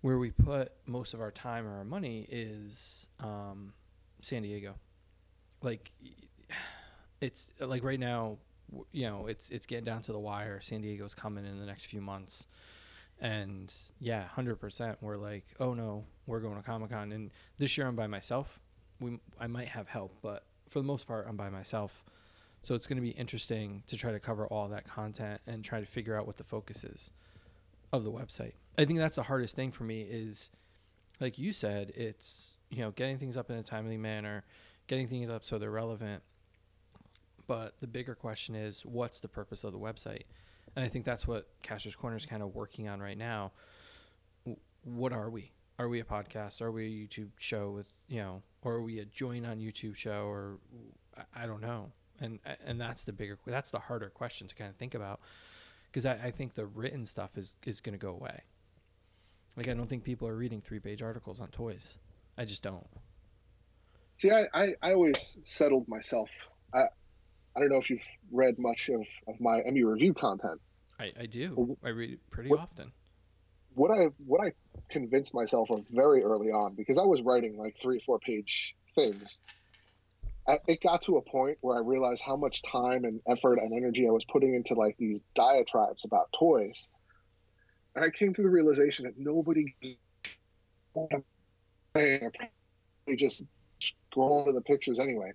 [0.00, 3.72] where we put most of our time or our money is um,
[4.22, 4.76] San Diego.
[5.62, 5.90] Like
[7.20, 8.38] it's like right now,
[8.92, 10.60] you know, it's it's getting down to the wire.
[10.60, 12.46] San Diego's coming in the next few months,
[13.20, 14.98] and yeah, hundred percent.
[15.00, 18.60] We're like, oh no, we're going to Comic Con, and this year I'm by myself.
[19.00, 22.04] We I might have help, but for the most part, I'm by myself.
[22.66, 25.78] So it's going to be interesting to try to cover all that content and try
[25.78, 27.12] to figure out what the focus is
[27.92, 28.54] of the website.
[28.76, 30.50] I think that's the hardest thing for me is
[31.20, 34.42] like you said, it's you know, getting things up in a timely manner,
[34.88, 36.24] getting things up so they're relevant.
[37.46, 40.22] But the bigger question is what's the purpose of the website?
[40.74, 43.52] And I think that's what Caster's Corner is kind of working on right now.
[44.82, 45.52] What are we?
[45.78, 46.60] Are we a podcast?
[46.60, 49.94] Are we a YouTube show with, you know, or are we a join on YouTube
[49.94, 50.58] show or
[51.32, 51.92] I don't know.
[52.20, 55.20] And and that's the bigger that's the harder question to kind of think about
[55.90, 58.42] because I, I think the written stuff is is going to go away.
[59.56, 61.98] Like I don't think people are reading three page articles on toys.
[62.38, 62.86] I just don't.
[64.18, 66.30] See, I, I, I always settled myself.
[66.74, 66.84] I
[67.56, 70.60] I don't know if you've read much of, of my MU review content.
[71.00, 71.54] I, I do.
[71.56, 72.92] Well, I read it pretty what- often.
[73.74, 74.52] What I what I
[74.88, 78.74] convinced myself of very early on because I was writing like three or four page
[78.94, 79.38] things.
[80.48, 83.72] I, it got to a point where I realized how much time and effort and
[83.72, 86.86] energy I was putting into like these diatribes about toys,
[87.94, 89.76] and I came to the realization that nobody
[91.94, 93.42] they just
[93.80, 95.32] scroll to the pictures anyway.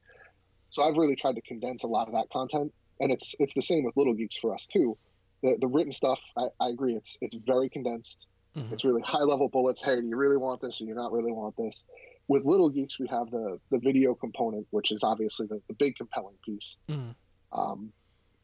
[0.69, 3.63] So I've really tried to condense a lot of that content, and it's it's the
[3.63, 4.97] same with Little Geeks for us too.
[5.43, 8.25] The the written stuff, I, I agree, it's it's very condensed.
[8.55, 8.71] Mhm.
[8.73, 9.81] It's really high level bullets.
[9.81, 11.83] Hey, do you really want this or you not really want this?
[12.31, 15.97] With Little Geeks, we have the the video component, which is obviously the, the big
[15.97, 16.77] compelling piece.
[16.87, 17.13] Mhm.
[17.51, 17.91] Um,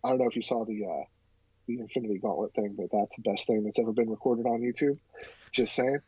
[0.03, 1.05] I don't know if you saw the uh,
[1.67, 4.99] the Infinity Gauntlet thing, but that's the best thing that's ever been recorded on YouTube.
[5.53, 5.99] Just saying.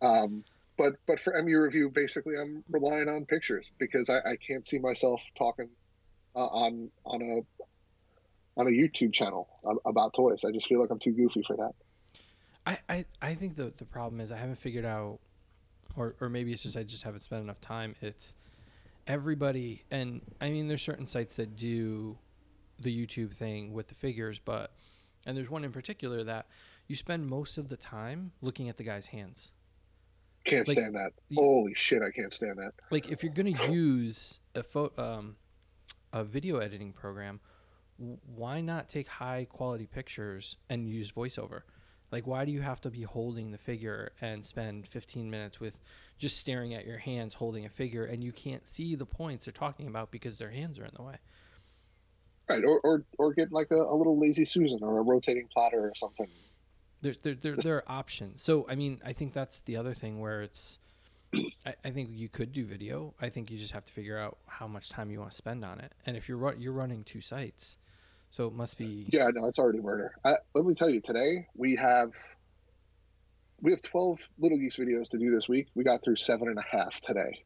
[0.00, 0.42] Um,
[0.78, 4.78] but but for MU review, basically, I'm relying on pictures because I, I can't see
[4.78, 5.68] myself talking
[6.34, 7.62] uh, on on a
[8.58, 9.50] on a YouTube channel
[9.84, 10.46] about toys.
[10.46, 11.74] I just feel like I'm too goofy for that.
[12.66, 15.18] I, I, I think the the problem is I haven't figured out
[15.98, 17.94] or or maybe it's just I just haven't spent enough time.
[18.00, 18.36] It's
[19.06, 22.16] everybody and I mean there's certain sites that do
[22.80, 24.72] the YouTube thing with the figures, but
[25.26, 26.46] and there's one in particular that
[26.86, 29.50] you spend most of the time looking at the guy's hands.
[30.44, 31.12] Can't Like, stand that.
[31.28, 32.72] you- Holy shit, I can't stand that.
[32.90, 35.36] like if you're going to use a pho- um,
[36.12, 37.40] a video editing program,
[37.98, 41.62] w- why not take high quality pictures and use voiceover?
[42.10, 45.78] Like why do you have to be holding the figure and spend 15 minutes with
[46.18, 49.52] just staring at your hands holding a figure and you can't see the points they're
[49.52, 51.16] talking about because their hands are in the way?
[52.48, 55.80] Right, or or, or get like a, a little lazy Susan or a rotating platter
[55.80, 56.28] or something.
[57.02, 58.42] There's there there, there are options.
[58.42, 60.78] So I mean, I think that's the other thing where it's.
[61.66, 63.12] I, I think you could do video.
[63.20, 65.62] I think you just have to figure out how much time you want to spend
[65.62, 65.92] on it.
[66.06, 67.76] And if you're you're running two sites,
[68.30, 69.06] so it must be.
[69.12, 70.12] Yeah, no, it's already murder.
[70.24, 72.12] I, let me tell you, today we have
[73.60, 75.68] we have twelve Little Geeks videos to do this week.
[75.74, 77.44] We got through seven and a half today,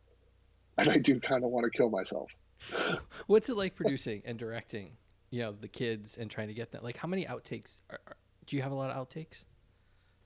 [0.78, 2.30] and I do kind of want to kill myself.
[3.26, 4.93] What's it like producing and directing?
[5.30, 6.85] You know, the kids and trying to get that.
[6.85, 7.80] Like, how many outtakes?
[7.89, 8.16] Are, are,
[8.47, 9.47] do you have a lot of outtakes?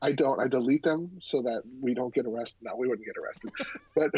[0.02, 0.40] I don't.
[0.40, 2.58] I delete them so that we don't get arrested.
[2.62, 3.50] No, we wouldn't get arrested,
[3.94, 4.10] but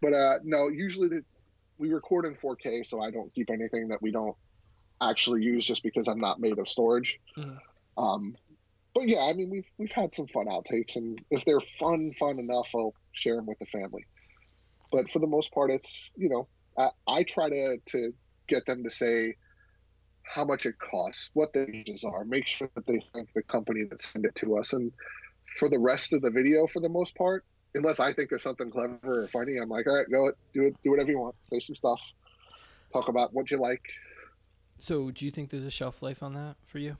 [0.00, 0.68] but uh, no.
[0.68, 1.22] Usually the,
[1.78, 4.36] we record in 4K, so I don't keep anything that we don't
[5.00, 7.18] actually use just because I'm not made of storage.
[7.36, 7.58] Mhm.
[7.96, 8.36] Um,
[8.94, 12.38] but yeah, I mean we've we've had some fun outtakes, and if they're fun fun
[12.38, 14.04] enough, I'll share them with the family.
[14.90, 18.12] But for the most part, it's you know I, I try to to
[18.48, 19.34] get them to say
[20.22, 23.84] how much it costs, what the ages are, make sure that they thank the company
[23.84, 24.92] that sent it to us, and
[25.56, 27.44] for the rest of the video, for the most part,
[27.74, 30.62] unless I think of something clever or funny, I'm like, all right, go it, do
[30.64, 32.00] it, do whatever you want, say some stuff,
[32.92, 33.82] talk about what you like.
[34.78, 36.96] So, do you think there's a shelf life on that for you?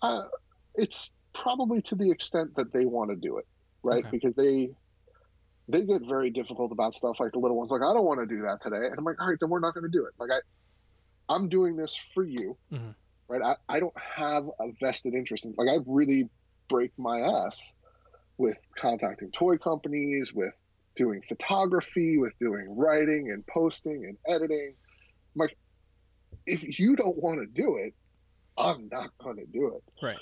[0.00, 0.24] Uh,
[0.74, 3.46] it's probably to the extent that they want to do it,
[3.82, 4.04] right?
[4.04, 4.08] Okay.
[4.10, 4.70] Because they
[5.68, 7.70] they get very difficult about stuff like the little ones.
[7.70, 9.60] Like, I don't want to do that today, and I'm like, all right, then we're
[9.60, 10.12] not going to do it.
[10.18, 10.40] Like, I
[11.34, 12.94] I'm doing this for you, Mhm.
[13.28, 13.42] right?
[13.42, 15.54] I, I don't have a vested interest in.
[15.56, 16.28] Like, I really
[16.68, 17.72] break my ass
[18.38, 20.52] with contacting toy companies, with
[20.96, 24.74] doing photography, with doing writing and posting and editing.
[25.34, 25.56] I'm like,
[26.46, 27.94] if you don't want to do it,
[28.58, 29.82] I'm not going to do it.
[30.02, 30.18] Right.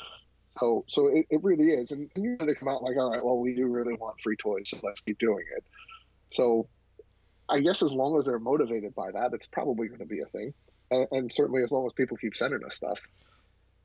[0.58, 1.92] So, so it, it really is.
[1.92, 4.36] And, and usually they come out like, all right, well, we do really want free
[4.36, 5.64] toys, so let's keep doing it.
[6.32, 6.68] So,
[7.48, 10.26] I guess as long as they're motivated by that, it's probably going to be a
[10.26, 10.54] thing.
[10.92, 12.98] And, and certainly as long as people keep sending us stuff.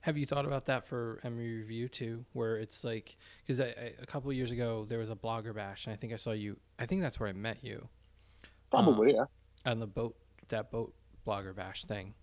[0.01, 4.29] Have you thought about that for MU Review too, where it's like, because a couple
[4.29, 6.57] of years ago there was a blogger bash, and I think I saw you.
[6.77, 7.89] I think that's where I met you
[8.69, 9.27] Probably, um,
[9.65, 9.71] yeah.
[9.71, 10.15] on the boat,
[10.49, 10.93] that boat
[11.25, 12.13] blogger bash thing.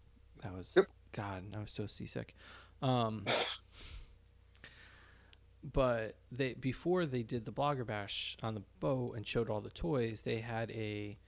[0.43, 0.87] That was Yep.
[1.13, 2.35] God, I was so seasick.
[2.81, 3.25] Um,
[5.73, 9.71] but they before they did the blogger bash on the boat and showed all the
[9.71, 11.19] toys, they had a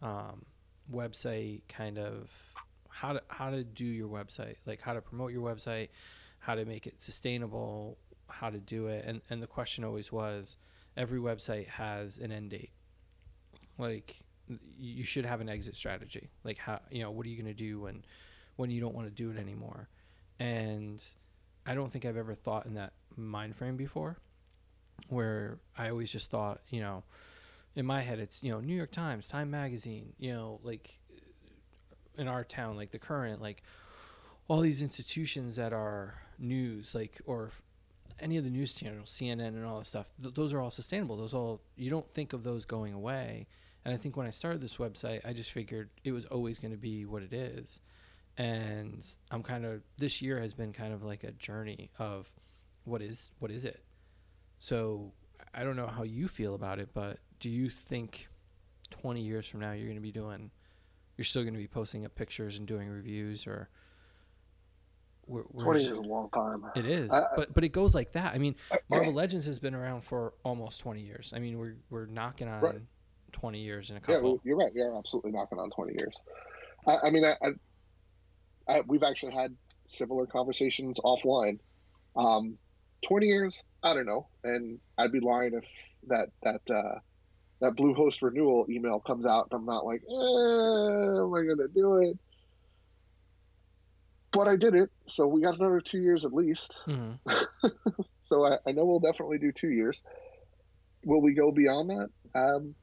[0.00, 0.44] um,
[0.92, 2.30] website kind of
[2.88, 5.88] how to how to do your website, like how to promote your website,
[6.38, 7.98] how to make it sustainable,
[8.28, 10.56] how to do it, and and the question always was,
[10.96, 12.70] every website has an end date,
[13.78, 14.21] like
[14.78, 17.58] you should have an exit strategy, like how you know what are you going to
[17.58, 18.04] do when
[18.56, 19.88] when you don't want to do it anymore,
[20.38, 21.02] and
[21.66, 24.18] I don't think I've ever thought in that mind frame before,
[25.08, 27.04] where I always just thought, you know,
[27.74, 30.98] in my head it's you know New York Times, Time Magazine, you know, like
[32.18, 33.62] in our town, like the current, like
[34.48, 37.50] all these institutions that are news, like or
[38.20, 40.12] any of the news channels, CNN and all that stuff.
[40.20, 41.16] Th- those are all sustainable.
[41.16, 43.46] Those all you don't think of those going away.
[43.84, 46.70] And I think when I started this website, I just figured it was always going
[46.72, 47.80] to be what it is.
[48.38, 52.28] And I'm kind of this year has been kind of like a journey of
[52.84, 53.82] what is what is it.
[54.58, 55.12] So
[55.52, 58.28] I don't know how you feel about it, but do you think
[58.90, 60.50] 20 years from now you're going to be doing
[61.16, 63.68] you're still going to be posting up pictures and doing reviews or
[65.26, 66.64] where, 20 where's- years is a long time.
[66.74, 68.34] it is, I- but but it goes like that.
[68.34, 68.56] I mean,
[68.88, 71.32] Marvel Legends has been around for almost 20 years.
[71.36, 72.80] I mean, we're we're knocking on Right.
[73.32, 74.34] 20 years in a couple.
[74.34, 74.72] we- you're right.
[74.74, 76.14] We are absolutely knocking on 20 years.
[76.86, 77.36] I, I mean, I,
[78.68, 79.56] I, we've actually had
[79.88, 81.58] similar conversations offline.
[82.16, 82.58] Um,
[83.06, 85.64] 20 years, I don't know, and I'd be lying if
[86.08, 86.98] that that uh,
[87.60, 90.12] that Bluehost renewal email comes out and I'm not like, eh,
[91.22, 92.18] am I gonna do it?
[94.32, 96.74] But I did it, so we got another two years at least.
[96.86, 97.12] hmm
[98.22, 100.00] so I, I know we'll definitely do two years.
[101.04, 102.08] Will we go beyond that?
[102.34, 102.74] Um,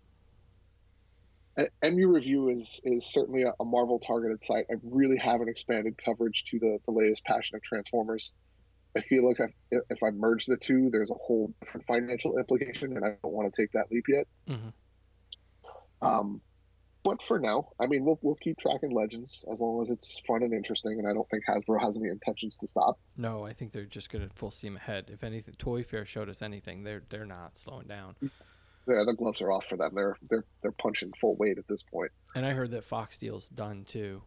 [1.84, 4.66] MU Review is is certainly a, a Marvel targeted site.
[4.70, 8.32] I really haven't expanded coverage to the, the latest passion of Transformers.
[8.98, 9.46] I feel like I,
[9.90, 13.54] if I merge the two, there's a whole different financial implication, and I don't want
[13.54, 14.28] to take that leap yet.
[14.48, 14.74] Mhm.
[16.02, 16.42] Um,
[17.04, 20.44] but for now, I mean, we'll we'll keep tracking Legends as long as it's fun
[20.44, 23.00] and interesting, and I don't think Hasbro has any intentions to stop.
[23.16, 25.10] No, I think they're just going to full steam ahead.
[25.12, 28.16] If anything, Toy Fair showed us anything, they're they're not slowing down.
[28.90, 29.92] Yeah, the gloves are off for them.
[29.94, 32.12] They're they're they're punching full weight at this point.
[32.36, 34.24] And I heard that Fox deal's done too,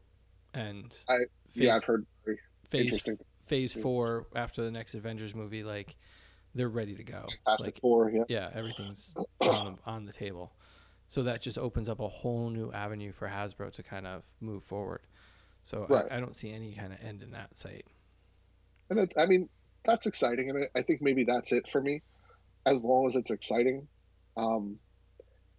[0.55, 1.17] and I-
[1.49, 2.07] phase, yeah, I've heard.
[2.25, 2.39] very
[2.69, 3.17] phase interesting.
[3.47, 5.97] phase four after the next Avengers movie, like
[6.55, 7.27] they're ready to go.
[7.45, 8.11] Fantastic Like Four.
[8.11, 10.53] Yeah, yeah, everything's on the, on the table.
[11.09, 14.63] So that just opens up a whole new avenue for Hasbro to kind of move
[14.65, 15.01] forward.
[15.63, 16.07] So Right.
[16.11, 17.87] I, I don't see any kind of end in that site.
[18.91, 19.49] and it, I mean
[19.85, 22.03] that's exciting, and I, I think maybe that's it for me.
[22.67, 23.89] As long as it's exciting,
[24.37, 24.79] um,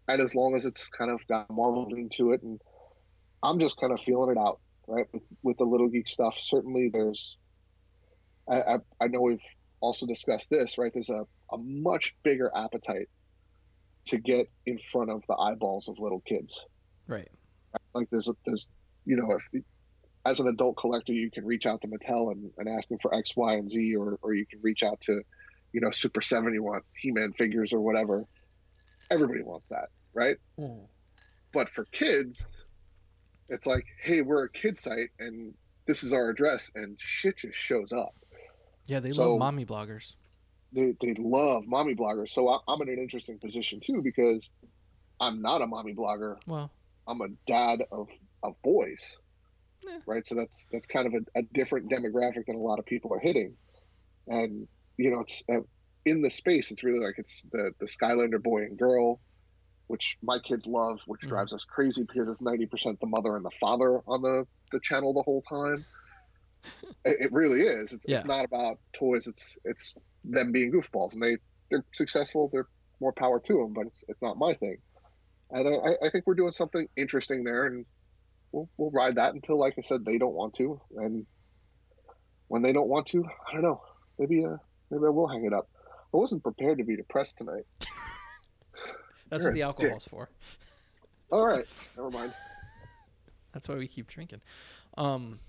[0.07, 2.59] and as long as it's kind of got Marvel lean to it, and
[3.41, 5.05] I'm just kind of feeling it out, right?
[5.13, 7.37] With with the little geek stuff, certainly there's.
[8.49, 9.39] I I, I know we've
[9.79, 10.91] also discussed this, right?
[10.93, 13.09] There's a, a much bigger appetite
[14.05, 16.65] to get in front of the eyeballs of little kids.
[17.07, 17.29] Right.
[17.93, 18.69] like there's a, there's
[19.05, 19.63] you know if
[20.25, 23.13] as an adult collector you can reach out to Mattel and, and ask them for
[23.13, 25.21] X, Y, and Z, or or you can reach out to
[25.73, 28.25] you know Super Seventy One want He-Man figures or whatever.
[29.13, 30.37] Everybody wants that, right?
[31.53, 32.45] But for kids,
[33.49, 35.53] it's like, hey, we're a kid site and
[35.85, 38.15] this is our address, and shit just shows up.
[38.85, 40.15] Yeah, they So- love mommy bloggers.
[40.71, 44.49] They they love mommy bloggers, so I, I'm in an interesting position too because
[45.19, 46.37] I'm not a mommy blogger.
[46.47, 46.71] Well,
[47.05, 48.07] I'm a dad of
[48.41, 49.19] of boys,
[49.85, 49.99] Yeah.
[50.07, 50.25] right?
[50.25, 53.19] So that's that's kind of a, a different demographic than a lot of people are
[53.19, 53.55] hitting,
[54.27, 55.59] and you know, it's uh,
[56.05, 56.71] in the space.
[56.71, 59.21] It's really like it's the the Skylander boy and girl,
[59.87, 61.29] which my kids love, which Mhm.
[61.29, 64.79] drives us crazy because it's ninety percent the mother and the father on the the
[64.81, 65.85] channel the whole time.
[67.05, 67.93] it, it really is.
[67.93, 68.17] It's, Yeah.
[68.17, 69.27] it's not about toys.
[69.27, 69.93] It's it's
[70.23, 71.37] them being goofballs, and they
[71.69, 72.49] they're successful.
[72.51, 72.67] They're
[72.99, 74.77] more power to them, but it's it's not my thing.
[75.51, 77.85] And I, I- I think we're doing something interesting there, and
[78.51, 81.25] we'll we'll ride that until, like I said, they don't want to, and
[82.47, 83.81] when they don't want to, I don't know.
[84.19, 84.57] Maybe uh
[84.91, 85.69] maybe I will hang it up.
[86.13, 87.65] I wasn't prepared to be depressed tonight.
[89.29, 90.29] That's You're what the alcohol's for.
[91.31, 91.65] All right,
[91.97, 92.33] never mind.
[93.53, 94.41] That's why we keep drinking.
[94.97, 95.39] Um,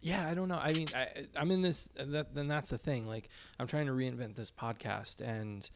[0.00, 0.58] yeah, I don't know.
[0.58, 1.88] I mean, I, I'm in this.
[1.96, 3.06] That then that's the thing.
[3.06, 5.68] Like, I'm trying to reinvent this podcast, and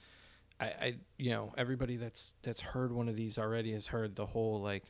[0.59, 4.26] I, I, you know, everybody that's that's heard one of these already has heard the
[4.26, 4.85] whole like,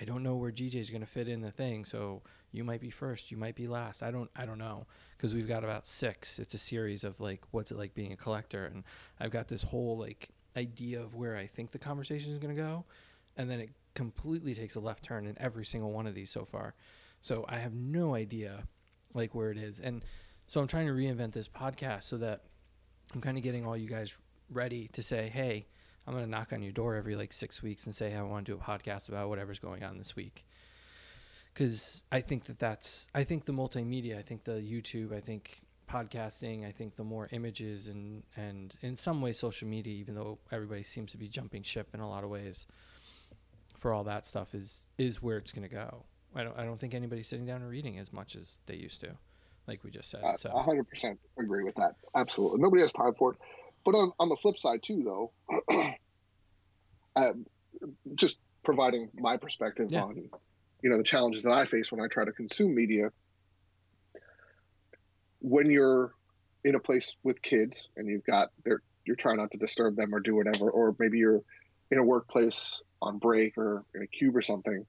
[0.00, 1.84] I don't know where GJ's gonna fit in the thing.
[1.84, 4.02] So you might be first, you might be last.
[4.02, 4.86] I don't, I don't know,
[5.16, 6.38] because we've got about six.
[6.38, 8.84] It's a series of like, what's it like being a collector, and
[9.18, 12.84] I've got this whole like idea of where I think the conversation is gonna go,
[13.36, 16.44] and then it completely takes a left turn in every single one of these so
[16.44, 16.74] far.
[17.20, 18.64] So I have no idea
[19.14, 19.80] like where it is.
[19.80, 20.04] And
[20.46, 22.42] so I'm trying to reinvent this podcast so that
[23.14, 24.16] I'm kind of getting all you guys
[24.50, 25.66] ready to say, "Hey,
[26.06, 28.22] I'm going to knock on your door every like 6 weeks and say hey, I
[28.22, 30.44] want to do a podcast about whatever's going on this week."
[31.54, 35.62] Cuz I think that that's I think the multimedia, I think the YouTube, I think
[35.88, 40.38] podcasting, I think the more images and and in some ways social media even though
[40.50, 42.66] everybody seems to be jumping ship in a lot of ways
[43.76, 46.04] for all that stuff is is where it's going to go.
[46.34, 49.00] I don't I don't think anybody's sitting down and reading as much as they used
[49.00, 49.10] to,
[49.66, 50.22] like we just said.
[50.24, 51.96] I so 100% agree with that.
[52.14, 52.60] Absolutely.
[52.60, 53.38] Nobody has time for it.
[53.84, 55.32] But on, on the flip side, too, though,
[57.16, 57.46] um,
[58.14, 60.04] just providing my perspective Yeah.
[60.04, 60.30] on,
[60.82, 63.10] you know, the challenges that I face when I try to consume media.
[65.40, 66.12] When you're
[66.64, 70.14] in a place with kids and you've got, they're, you're trying not to disturb them
[70.14, 71.40] or do whatever, or maybe you're
[71.90, 74.84] in a workplace on break or in a cube or something,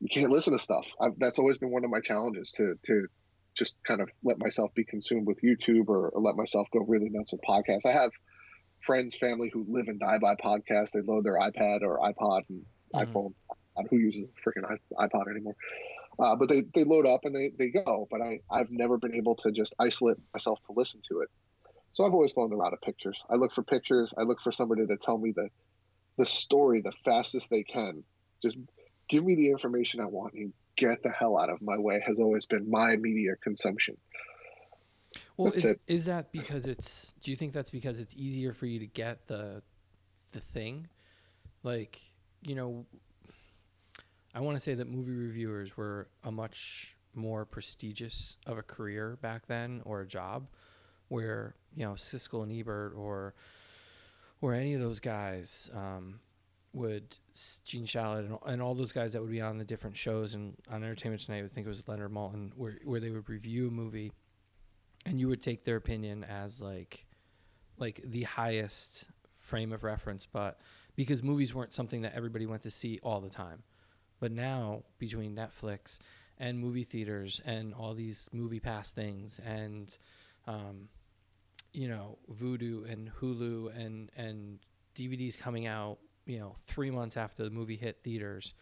[0.00, 0.86] you can't listen to stuff.
[1.00, 3.06] I've, that's always been one of my challenges to to
[3.56, 7.10] just kind of let myself be consumed with YouTube or, or let myself go really
[7.10, 7.84] nuts with podcasts.
[7.84, 8.10] I have
[8.80, 10.92] friends, family who live and die by podcasts.
[10.92, 12.64] They load their iPad or iPod and
[12.94, 13.06] Mhm.
[13.12, 13.34] iPhone.
[13.90, 14.64] Who uses a freaking
[14.98, 15.56] iPod anymore.
[16.18, 18.06] Uh, but they, they load up and they, they go.
[18.10, 21.30] But I, I've never been able to just isolate myself to listen to it.
[21.94, 23.22] So I've always gone the route of pictures.
[23.30, 24.12] I look for pictures.
[24.16, 25.48] I look for somebody to tell me the,
[26.18, 28.04] the story the fastest they can.
[28.42, 28.58] Just
[29.08, 32.18] give me the information I want and get the hell out of my way has
[32.18, 33.96] always been my media consumption.
[35.36, 35.80] well, that's is it.
[35.86, 37.14] is that because it's?
[37.22, 39.62] Do you think that's because it's easier for you to get the
[40.32, 40.88] the thing,
[41.62, 42.00] like
[42.42, 42.86] you know?
[44.34, 49.18] I want to say that movie reviewers were a much more prestigious of a career
[49.20, 50.48] back then or a job,
[51.08, 53.34] where you know Siskel and Ebert or
[54.40, 56.20] or any of those guys um,
[56.72, 57.16] would
[57.64, 60.56] Gene Shalit and, and all those guys that would be on the different shows and
[60.70, 61.44] on Entertainment Tonight.
[61.44, 64.12] I think it was Leonard Maltin, where where they would review a movie,
[65.04, 67.06] and you would take their opinion as like
[67.78, 69.08] like the highest
[69.38, 70.58] frame of reference, but
[70.96, 73.62] because movies weren't something that everybody went to see all the time.
[74.22, 75.98] But now between Netflix
[76.38, 79.98] and movie theaters and all these movie pass things and
[80.46, 80.88] um,
[81.72, 84.60] you know Vudu and Hulu and and
[84.94, 88.54] DVDs coming out you know three months after the movie hit theaters,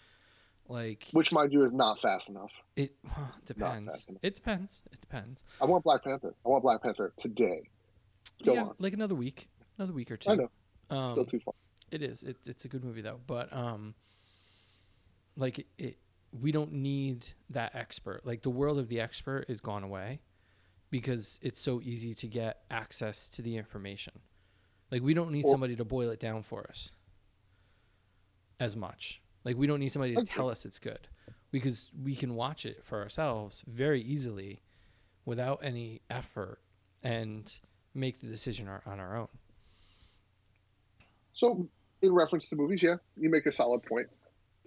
[0.67, 2.53] like Which, mind you, is not fast enough.
[2.75, 2.95] it
[3.45, 4.07] depends.
[4.09, 4.21] enough.
[4.23, 4.81] It depends.
[4.91, 5.45] It depends.
[5.61, 6.35] I want Black Panther.
[6.47, 7.69] I want Black Panther today.
[8.47, 8.75] Go Yeah, on.
[8.79, 10.31] like another week, another week or two.
[10.31, 10.51] I know.
[10.89, 11.53] Um, Still too far.
[11.91, 12.23] It is.
[12.23, 13.95] It's it's a good movie though, but um,
[15.37, 15.99] like it, it,
[16.33, 18.25] we don't need that expert.
[18.25, 20.21] Like the world of the expert is gone away,
[20.91, 24.13] because it's so easy to get access to the information.
[24.91, 26.91] Like we don't need Well- somebody to boil it down for us.
[28.59, 29.23] As much.
[29.45, 30.35] Like we don't need somebody to Okay.
[30.35, 31.09] tell us it's good,
[31.51, 34.63] because we can watch it for ourselves very easily,
[35.25, 36.61] without any effort,
[37.03, 37.61] and
[37.95, 39.29] make the decision on our own.
[41.33, 41.69] So,
[42.03, 44.09] in reference to movies, yeah, you make a solid point.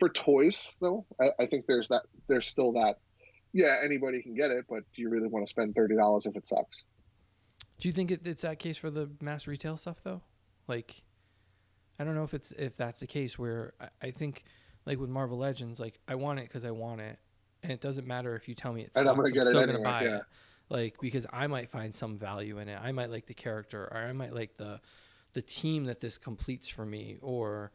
[0.04, 2.02] For toys, though, I, I think there's that.
[2.28, 2.96] There's still that.
[3.54, 6.36] Yeah, anybody can get it, but do you really want to spend thirty dollars if
[6.36, 6.84] it sucks?
[7.80, 10.22] Do you think it, it's that case for the mass retail stuff though?
[10.68, 11.04] Like,
[11.98, 14.44] I don't know if it's if that's the case where I, I think
[14.86, 17.18] like with Marvel Legends, like I want it because I want it,
[17.62, 19.08] and it doesn't matter if you tell me it sucks.
[19.08, 20.18] I'm gonna get it still anyway, gonna buy yeah.
[20.18, 20.24] it,
[20.68, 22.78] like because I might find some value in it.
[22.84, 24.82] I might like the character, or I might like the
[25.32, 27.72] the team that this completes for me, or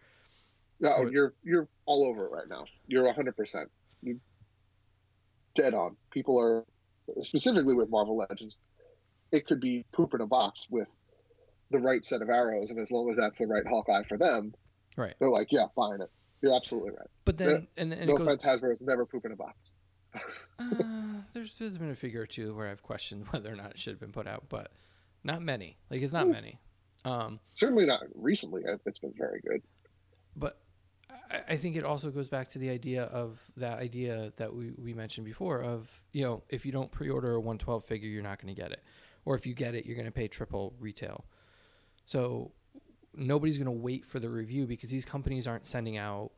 [0.80, 2.64] No, Or- you're you're all over it right now.
[2.86, 3.68] You're hundred percent.
[4.02, 4.20] You
[5.54, 5.96] dead on.
[6.10, 6.64] People are
[7.22, 8.56] specifically with Marvel Legends.
[9.32, 10.88] It could be poop in a box with
[11.70, 14.54] the right set of arrows, and as long as that's the right Hawkeye for them,
[14.96, 15.14] right.
[15.18, 16.10] they're like, yeah, buying it.
[16.40, 17.08] You're absolutely right.
[17.24, 19.56] But then and, and no goes offense, Hasbro is never poop in a box.
[20.58, 20.64] uh,
[21.34, 23.92] there's there's been a figure or two where I've questioned whether or not it should
[23.94, 24.70] have been put out, but
[25.24, 25.76] not many.
[25.90, 26.32] Like it's not Hmm.
[26.32, 26.58] many.
[27.04, 28.62] Um, Certainly not recently.
[28.64, 29.62] It- It's been very good.
[30.36, 30.58] but
[31.48, 34.94] I, think it also goes back to the idea of that idea that we, we
[34.94, 38.54] mentioned before of you know if you don't pre-order a 112 figure you're not going
[38.54, 38.82] to get it
[39.24, 41.24] or if you get it you're going to pay triple retail
[42.06, 42.52] so
[43.14, 46.30] nobody's going to wait for the review because these companies aren't sending out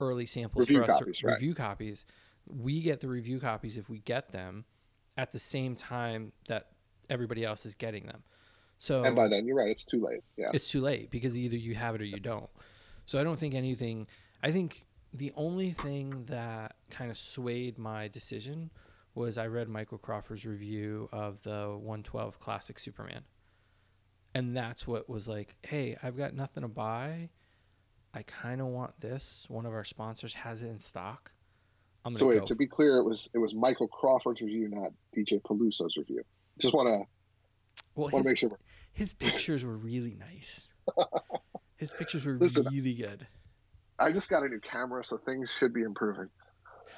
[0.00, 1.34] early samples Review for us copies, to right.
[1.34, 2.04] review copies
[2.46, 4.64] we get the review copies if we get them
[5.16, 6.68] at the same time that
[7.10, 8.22] everybody else is getting them
[8.78, 9.70] so And by then, you're right.
[9.70, 10.20] It's too late.
[10.36, 10.46] Yeah.
[10.54, 12.48] it's too late because either you have it or you don't.
[13.06, 14.06] So I don't think anything.
[14.42, 18.70] I think the only thing that kind of swayed my decision
[19.14, 23.22] was I read Michael Crawford's review of the 112 Classic Superman,
[24.34, 25.56] and that's what was like.
[25.62, 27.30] Hey, I've got nothing to buy.
[28.14, 29.44] I kind of want this.
[29.48, 31.32] One of our sponsors has it in stock.
[32.04, 32.46] I'm So wait, go.
[32.46, 36.22] to be clear, it was it was Michael Crawford's review, not DJ Peluso's review.
[36.58, 37.04] Just want to
[37.94, 38.58] well, want to make sure.
[38.92, 40.68] his pictures were really nice.
[41.78, 43.26] His pictures were Listen, really good.
[43.98, 46.28] I just got a new camera, so things should be improving.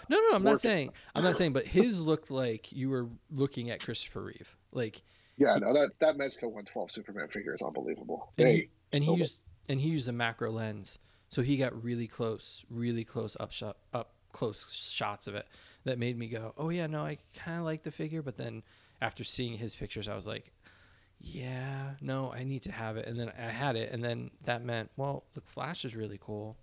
[0.09, 0.91] No, no, I'm not saying.
[1.15, 4.57] I'm not saying, but his looked like you were looking at Christopher Reeve.
[4.73, 5.03] Like,
[5.37, 8.33] Yeah, no, that that Mezco 112 Superman figure is unbelievable.
[8.39, 10.99] and Hey, he and he used and he used a macro lens,
[11.29, 15.47] so he got really close, really close up shot, up close shots of it
[15.85, 18.63] that made me go, oh yeah, no, I kind of like the figure, but then
[19.01, 20.53] after seeing his pictures, I was like,
[21.21, 24.65] yeah, no, I need to have it, and then I had it, and then that
[24.65, 26.57] meant, well, the Flash is really cool.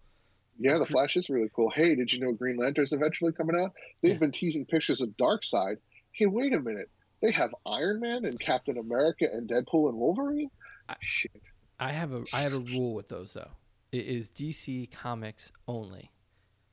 [0.59, 1.69] Yeah, the Flash is really cool.
[1.69, 3.71] Hey, did you know Green Lantern's eventually coming out?
[4.01, 4.17] They've Yeah.
[4.19, 5.77] been teasing pictures of Darkseid.
[6.11, 6.89] Hey, wait a minute.
[7.21, 10.49] They have Iron Man and Captain America and Deadpool and Wolverine.
[10.89, 11.49] I- Shit.
[11.79, 13.51] I have a I have a rule with those though.
[13.91, 16.11] It is DC comics only,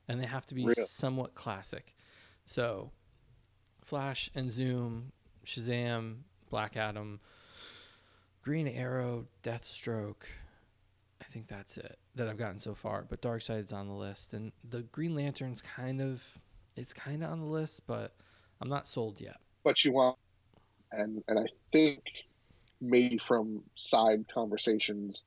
[0.07, 1.95] and they have to be somewhat classic.
[2.45, 2.91] So,
[3.83, 5.11] Flash and Zoom,
[5.45, 7.19] Shazam, Black Adam,
[8.41, 10.23] Green Arrow, Deathstroke.
[11.35, 13.05] I think that's it that I've gotten so far.
[13.09, 16.23] But Dark Darkseid's on the list, and the Green Lantern's kind of
[16.77, 18.15] it's kind of on the list, but
[18.61, 19.35] I'm not sold yet.
[19.65, 20.17] But you want,
[20.93, 21.99] and and I think
[22.79, 25.25] maybe from side conversations,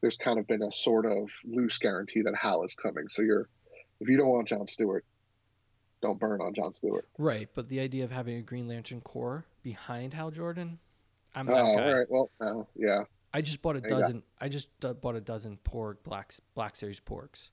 [0.00, 3.08] there's kind of been a sort of loose guarantee that Hal is coming.
[3.10, 3.46] So you're,
[4.00, 5.04] if you don't want John Stewart,
[6.00, 7.06] don't burn on John Stewart.
[7.18, 10.78] Right, but the idea of having a Green Lantern Corps behind Hal Jordan,
[11.34, 11.92] I'm Oh, that all guy.
[11.92, 12.06] right.
[12.08, 13.02] Well, no, yeah.
[13.34, 14.22] I just bought a There dozen.
[14.40, 17.50] I just bought a dozen Porg Black Black Series Porgs,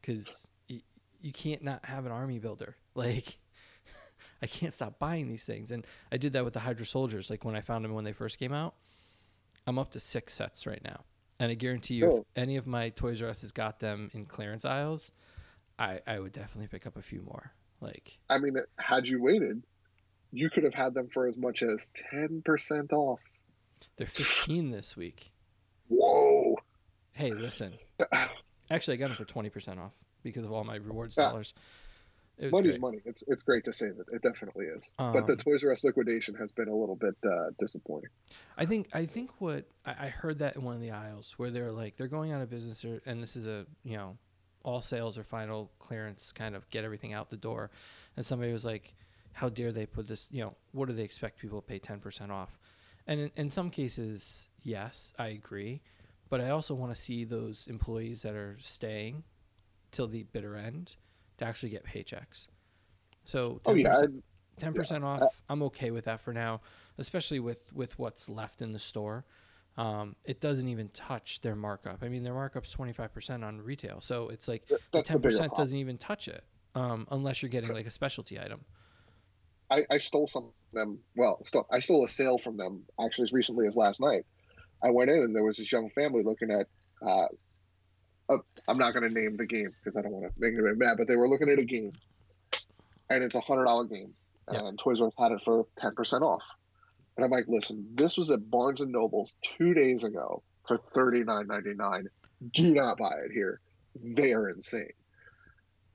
[0.00, 0.82] because y-
[1.20, 2.76] you can't not have an army builder.
[2.96, 3.38] Like,
[4.42, 7.28] I can't stop buying these things, and I did that with the Hydra Soldiers.
[7.28, 8.74] Like when I found them when they first came out,
[9.66, 11.04] I'm up to six sets right now,
[11.38, 12.18] and I guarantee you, Cool.
[12.20, 15.12] if any of my Toys R Us has got them in clearance aisles,
[15.78, 17.52] I I would definitely pick up a few more.
[17.82, 19.62] Like, I mean, had you waited,
[20.32, 23.20] you could have had them for as much as ten percent off.
[23.96, 25.32] They're 15 this week.
[25.88, 26.56] Whoa.
[27.12, 27.74] Hey, listen.
[28.70, 31.54] Actually, I got them for 20% off because of all my rewards dollars.
[32.38, 32.80] It was Money's great.
[32.82, 32.98] money.
[33.06, 34.06] It's it's great to save it.
[34.12, 34.92] It definitely is.
[34.98, 38.10] but the Um, Toys R Us liquidation has been a little bit uh, disappointing.
[38.58, 41.50] I think I think what I, I heard that in one of the aisles where
[41.50, 44.18] they're like they're going out of business or, and this is a you know
[44.64, 47.70] all sales or final clearance kind of get everything out the door,
[48.18, 48.94] and somebody was like,
[49.32, 52.00] how dare they put this you know what do they expect people to pay ten
[52.00, 52.58] percent off,
[53.06, 55.82] and in, in some cases yes I agree,
[56.28, 59.24] but I also want to see those employees that are staying
[59.92, 60.96] till the bitter end
[61.38, 62.48] to actually get paychecks.
[63.24, 64.06] So Oh 10%, yeah, I,
[64.58, 65.22] ten percent off.
[65.48, 66.60] I'm okay with that for now,
[66.98, 69.24] especially with with what's left in the store.
[69.76, 72.02] Um, it doesn't even touch their markup.
[72.02, 75.14] I mean, their markup's twenty five percent on retail, so it's like the that's the
[75.14, 75.62] ten bigger percent problem.
[75.64, 78.64] doesn't even touch it, um, unless you're getting like a specialty item.
[79.70, 80.98] I, I stole some of them.
[81.16, 84.24] Well, I stole a sale from them actually as recently as last night.
[84.82, 86.66] I went in and there was this young family looking at.
[87.06, 87.26] Uh,
[88.28, 88.36] a,
[88.68, 90.96] I'm not going to name the game because I don't want to make anybody mad,
[90.98, 91.92] but they were looking at a game,
[93.08, 94.12] and it's a hundred dollar game,
[94.52, 94.66] Yeah.
[94.66, 96.42] and Toys R Us had it for ten percent off.
[97.16, 101.22] And I'm like, listen, this was at Barnes and Nobles two days ago for thirty
[101.22, 102.08] nine ninety nine.
[102.52, 103.60] Do not buy it here.
[104.02, 104.90] They are insane.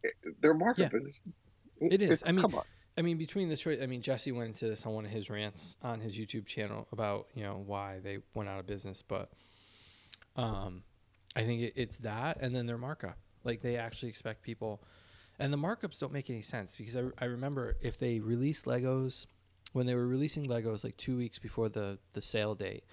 [0.03, 1.21] It- their markup is.
[1.81, 2.11] It is.
[2.11, 2.63] it's- I mean, come on.
[2.97, 5.29] I mean, between the choice, I mean, Jesse went into this on one of his
[5.29, 9.29] rants on his YouTube channel about you know why they went out of business, but
[10.35, 10.83] um,
[11.35, 13.17] I think it, it's that, and then their markup.
[13.43, 14.83] Like they actually expect people,
[15.39, 19.25] and the markups don't make any sense because I, I remember if they released Legos
[19.73, 22.83] when they were releasing Legos like two weeks before the the sale date,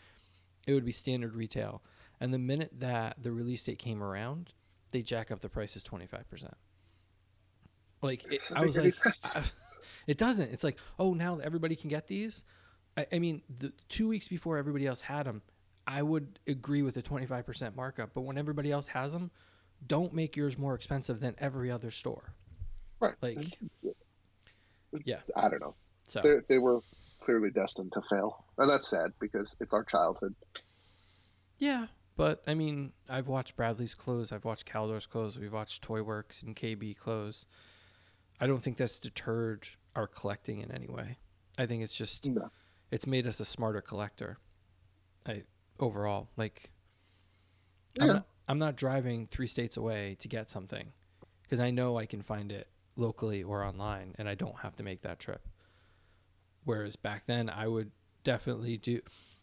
[0.66, 1.82] it would be standard retail,
[2.20, 4.52] and the minute that the release date came around,
[4.92, 6.56] they jack up the prices twenty five percent.
[8.00, 8.94] Like it, I was like,
[10.06, 10.52] It doesn't.
[10.52, 12.44] It's like, oh, now everybody can get these.
[12.96, 15.42] I, I mean, the two weeks before everybody else had them,
[15.86, 18.10] I would agree with a 25% markup.
[18.14, 19.30] But when everybody else has them,
[19.86, 22.34] don't make yours more expensive than every other store.
[23.00, 23.14] Right.
[23.22, 23.56] Like,
[25.04, 25.20] yeah.
[25.36, 25.74] I don't know.
[26.08, 26.80] So They, they were
[27.20, 30.34] clearly destined to fail, and that's sad because it's our childhood.
[31.58, 31.86] Yeah,
[32.16, 34.32] but I mean, I've watched Bradlees close.
[34.32, 35.36] I've watched Caldor's close.
[35.36, 37.44] We've watched Toy Works and KB close.
[38.40, 39.66] I don't think that's deterred
[39.96, 41.18] our collecting in any way.
[41.58, 42.50] I think it's just No.
[42.90, 44.38] it's made us a smarter collector.
[45.26, 45.42] I
[45.80, 46.70] overall like.
[47.94, 48.02] Yeah.
[48.02, 50.92] I'm not, I'm not driving three states away to get something,
[51.42, 54.82] because I know I can find it locally or online, and I don't have to
[54.84, 55.48] make that trip.
[56.64, 57.90] Whereas back then, I would
[58.24, 59.00] definitely do.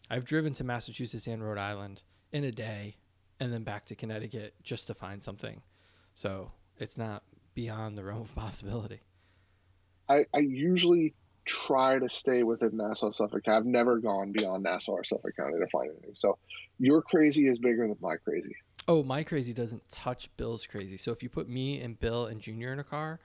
[0.08, 2.02] I've driven to Massachusetts and Rhode Island
[2.32, 2.96] in a day,
[3.40, 5.62] and then back to Connecticut just to find something.
[6.14, 7.24] So it's not
[7.56, 9.00] beyond the realm of possibility.
[10.08, 11.14] I, I usually
[11.46, 13.48] try to stay within Nassau Suffolk.
[13.48, 16.12] I've never gone beyond Nassau or Suffolk County to find anything.
[16.14, 16.38] So
[16.78, 18.54] your crazy is bigger than my crazy.
[18.86, 20.98] Oh, my crazy doesn't touch Bill's crazy.
[20.98, 23.18] So if you put me and Bill and Junior in a car,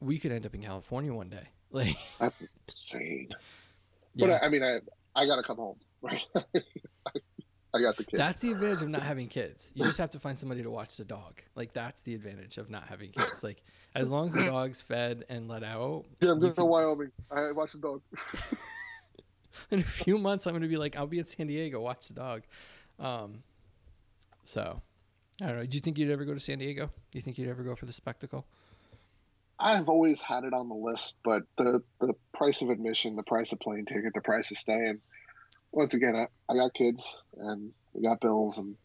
[0.00, 1.48] we could end up in California one day.
[1.70, 3.28] Like, That's insane.
[4.14, 4.78] yeah, But I, I mean, I
[5.14, 5.76] I gotta come home.
[6.00, 6.26] Right.
[7.74, 8.18] I got the kids.
[8.18, 9.72] that's the advantage of not having kids.
[9.74, 11.42] You just have to find somebody to watch the dog.
[11.54, 13.44] Like that's the advantage of not having kids.
[13.44, 13.62] Like
[13.94, 17.12] as long as the dog's fed and let out, yeah, I'm going to Wyoming.
[17.30, 18.02] I watch the dog.
[19.70, 22.14] in a few months I'm gonna be like, I'll be in San Diego, watch the
[22.14, 22.42] dog.
[22.98, 23.42] Um,
[24.44, 24.80] so
[25.42, 25.66] I don't know.
[25.66, 26.86] Do you think you'd ever go to San Diego?
[26.86, 28.46] Do you think you'd ever go for the spectacle?
[29.60, 33.52] I've always had it on the list, but the the price of admission, the price
[33.52, 35.00] of plane ticket, the price of staying.
[35.72, 38.76] Once again, I, I got kids and we got bills, and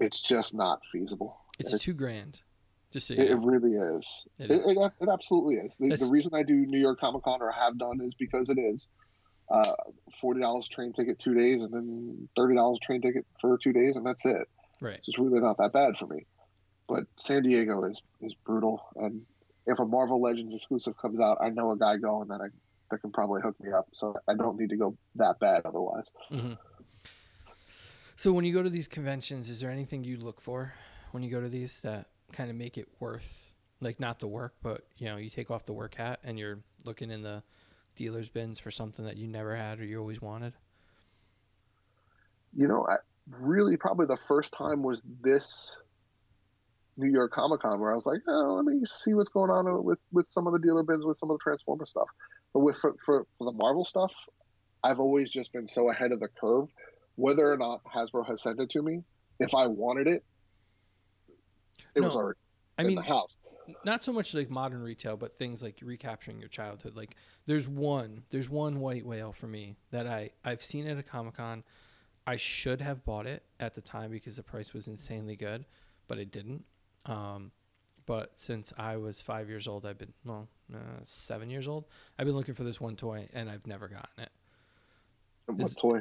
[0.00, 1.38] it's just not feasible.
[1.58, 2.40] It's It- two grand.
[2.90, 4.24] Just so It, it really is.
[4.38, 4.68] It It, is.
[4.70, 5.76] it, it absolutely is.
[5.76, 8.58] The, the reason I do New York Comic Con or have done is because it
[8.58, 8.88] is
[9.50, 9.74] uh,
[10.18, 13.96] forty dollars train ticket two days, and then thirty dollars train ticket for two days,
[13.96, 14.48] and that's it.
[14.80, 14.98] Right.
[15.06, 16.24] It's really not that bad for me.
[16.88, 19.20] But San Diego is is brutal, and
[19.66, 22.46] if a Marvel Legends exclusive comes out, I know a guy going that I
[22.90, 23.88] that can probably hook me up.
[23.92, 26.10] So I don't need to go that bad otherwise.
[26.30, 26.54] hmm
[28.16, 30.74] So when you go to these conventions, is there anything you look for
[31.12, 34.54] when you go to these that kind of make it worth, like not the work,
[34.62, 37.42] but you know, you take off the work hat and you're looking in the
[37.96, 40.52] dealer's bins for something that you never had or you always wanted?
[42.54, 42.96] you know, I
[43.42, 45.76] really probably the first time was this
[46.96, 49.84] New York Comic Con where I was like, oh, let me see what's going on
[49.84, 52.08] with with some of the dealer bins with some of the Transformer stuff.
[52.52, 54.12] But with for, for, for the Marvel stuff,
[54.82, 56.68] I've always just been so ahead of the curve.
[57.16, 59.02] Whether or not Hasbro has sent it to me,
[59.40, 60.24] if I wanted it,
[61.94, 62.38] it was already
[62.78, 63.36] I in mean, the house.
[63.84, 66.94] not so much like modern retail, but things like recapturing your childhood.
[66.96, 71.02] Like there's one, there's one white whale for me that I I've seen at a
[71.02, 71.64] Comic Con.
[72.26, 75.64] I should have bought it at the time because the price was insanely good,
[76.06, 76.64] but I didn't.
[77.06, 77.52] Um,
[78.08, 81.84] but since I was five years old, I've been well uh, seven years old.
[82.18, 84.30] I've been looking for this one toy and I've never gotten it.
[85.46, 86.00] What is- toy?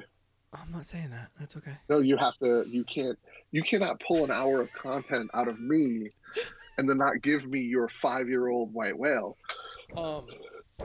[0.54, 1.30] I'm not saying that.
[1.38, 1.74] That's okay.
[1.90, 2.64] No, you have to.
[2.70, 3.20] You can't.
[3.52, 6.10] You cannot pull an hour of content out of me,
[6.78, 9.36] and then not give me your five-year-old white whale.
[9.98, 10.26] Um,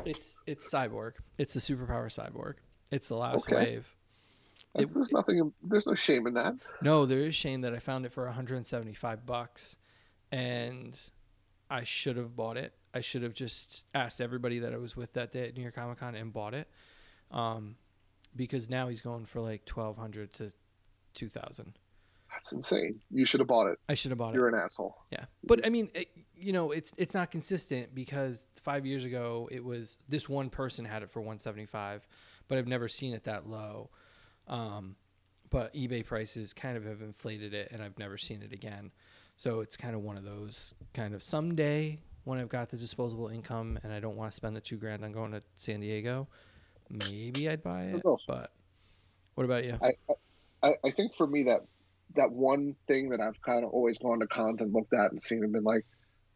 [0.05, 1.13] it's it's cyborg.
[1.39, 2.55] It's the superpower cyborg.
[2.91, 3.55] It's the last Okay.
[3.55, 3.87] wave.
[4.75, 5.53] It- there's nothing.
[5.63, 6.55] There's no shame in that.
[6.83, 9.77] No, there is shame that I found it for 175 bucks,
[10.33, 10.99] and
[11.71, 12.73] I should have bought it.
[12.95, 15.77] I should have just asked everybody that I was with that day at New York
[15.77, 16.69] Comic Con and bought it,
[17.31, 17.77] um,
[18.35, 20.53] because now he's going for like 1,200 to
[21.15, 21.79] 2,000.
[22.31, 23.01] That's insane.
[23.11, 23.79] You should have bought it.
[23.89, 24.37] I should have bought it.
[24.37, 24.97] You're an asshole.
[25.11, 29.51] Yeah, but I mean, it, you know, it's it's not consistent because five years ago
[29.53, 32.07] it was this one person had it for 175,
[32.49, 33.91] but I've never seen it that low.
[34.49, 34.97] Um,
[35.51, 38.93] but eBay prices kind of have inflated it, and I've never seen it again.
[39.37, 43.29] So it's kind of one of those kind of someday when I've got the disposable
[43.29, 46.29] income and I don't want to spend the two grand on going to San Diego,
[46.89, 48.03] maybe I'd buy it.
[48.29, 48.53] But
[49.35, 49.79] what about you?
[49.83, 49.93] I,
[50.63, 51.63] I, I think for me that
[52.15, 55.21] that one thing that I've kind of always gone to cons and looked at and
[55.21, 55.85] seen and been like,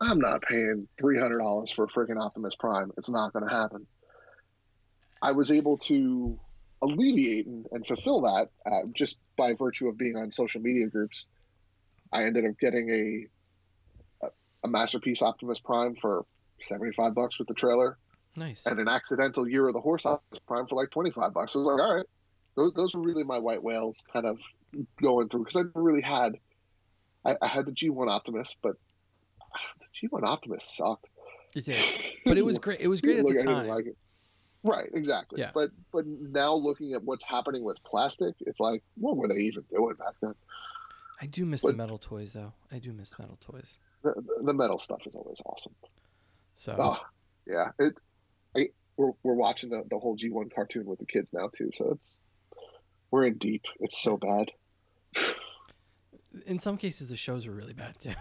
[0.00, 2.90] I'm not paying three hundred dollars for a freaking Optimus Prime.
[2.96, 3.86] It's not going to happen.
[5.22, 6.38] I was able to
[6.82, 11.28] alleviate and, and fulfill that uh, just by virtue of being on social media groups.
[12.12, 14.30] I ended up getting a a,
[14.64, 16.24] a masterpiece Optimus Prime for
[16.60, 17.98] seventy five bucks with the trailer
[18.36, 18.66] Nice.
[18.66, 21.54] and an accidental year of the horse Optimus Prime for like 25 bucks.
[21.54, 22.06] I was like, all right,
[22.54, 24.38] those, those were really my white whales kind of
[25.00, 26.36] going through because I never really had,
[27.24, 28.76] I, I had the G1 Optimus, but
[29.80, 31.08] the G1 Optimus sucked.
[31.54, 31.82] It did,
[32.26, 32.80] but it was great.
[32.80, 33.68] It was great at the time.
[33.68, 33.86] Like
[34.62, 35.40] right, exactly.
[35.40, 35.52] Yeah.
[35.54, 39.64] But but now looking at what's happening with plastic, it's like, what were they even
[39.70, 40.34] doing back then?
[41.20, 42.52] I do miss but, the metal toys, though.
[42.70, 43.78] I do miss metal toys.
[44.02, 45.74] The, the metal stuff is always awesome.
[46.54, 46.98] So, oh,
[47.46, 47.94] yeah, it.
[48.56, 51.70] I, we're we're watching the, the whole G one cartoon with the kids now too,
[51.74, 52.18] so it's
[53.10, 53.62] we're in deep.
[53.80, 54.50] It's so bad.
[56.46, 58.12] In some cases, the shows are really bad too.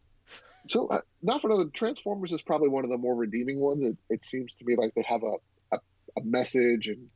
[0.66, 3.84] so, uh, not for nothing, Transformers is probably one of the more redeeming ones.
[3.84, 5.34] It, it seems to me like they have a,
[5.72, 5.78] a,
[6.16, 7.08] a message and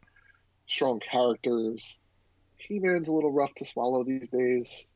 [0.66, 1.98] strong characters.
[2.56, 4.86] He Man's a little rough to swallow these days.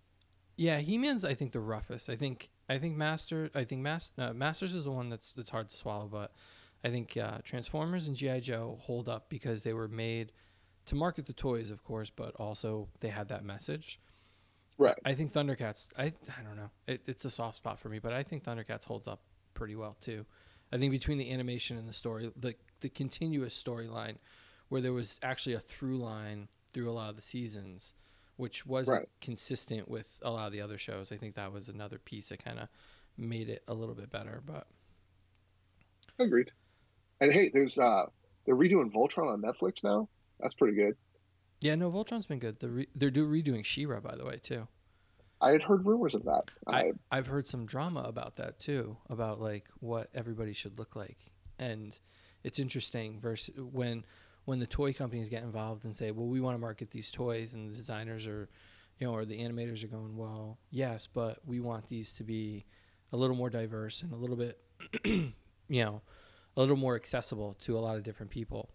[0.59, 2.11] Yeah, He Man's I think the roughest.
[2.11, 5.51] I think I think Master I think Mas- uh, Masters is the one that's that's
[5.51, 6.33] hard to swallow, but
[6.85, 10.33] I think uh, Transformers and GI Joe hold up because they were made
[10.87, 14.01] to market the toys, of course, but also they had that message.
[14.79, 14.97] Right.
[15.05, 15.91] I think Thundercats.
[15.97, 16.71] I I don't know.
[16.89, 19.23] It, it's a soft spot for me, but I think Thundercats holds up
[19.55, 20.27] pretty well too.
[20.73, 24.17] I think between the animation and the story, the the continuous storyline,
[24.71, 27.95] where there was actually a through line through a lot of the seasons
[28.39, 29.09] which wasn't right.
[29.21, 31.11] consistent with a lot of the other shows.
[31.13, 32.69] I think that was another piece that kind of
[33.17, 34.43] made it a little bit better.
[34.47, 34.67] But
[36.19, 36.53] agreed.
[37.21, 38.07] And hey, there's uh
[38.47, 40.09] they're redoing Voltron on Netflix now.
[40.41, 40.97] That's pretty good.
[41.61, 42.61] Yeah, no, Voltron's been good.
[42.61, 44.69] They're re- they're do redoing She-Ra by the way too.
[45.41, 46.51] I had heard rumors of that.
[46.67, 51.19] I, I've heard some drama about that too, about like what everybody should look like,
[51.59, 51.99] and
[52.45, 53.19] it's interesting.
[53.19, 54.05] Versus when
[54.49, 57.53] when the toy companies get involved and say, well, we want to market these toys,
[57.53, 58.49] and the designers are,
[58.99, 62.65] you know, or the animators are going, well, yes, but we want these to be
[63.13, 64.59] a little more diverse and a little bit,
[65.05, 65.35] you
[65.69, 66.01] know,
[66.57, 68.71] a little more accessible to a lot of different people.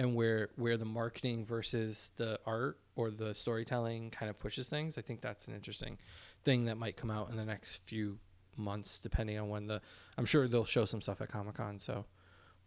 [0.00, 4.98] And where where the marketing versus the art or the storytelling kind of pushes things,
[4.98, 5.96] I think that's an interesting
[6.42, 8.18] thing that might come out in the next few
[8.56, 9.80] months, depending on when the.
[10.18, 12.04] I'm sure they'll show some stuff at Comic Con, so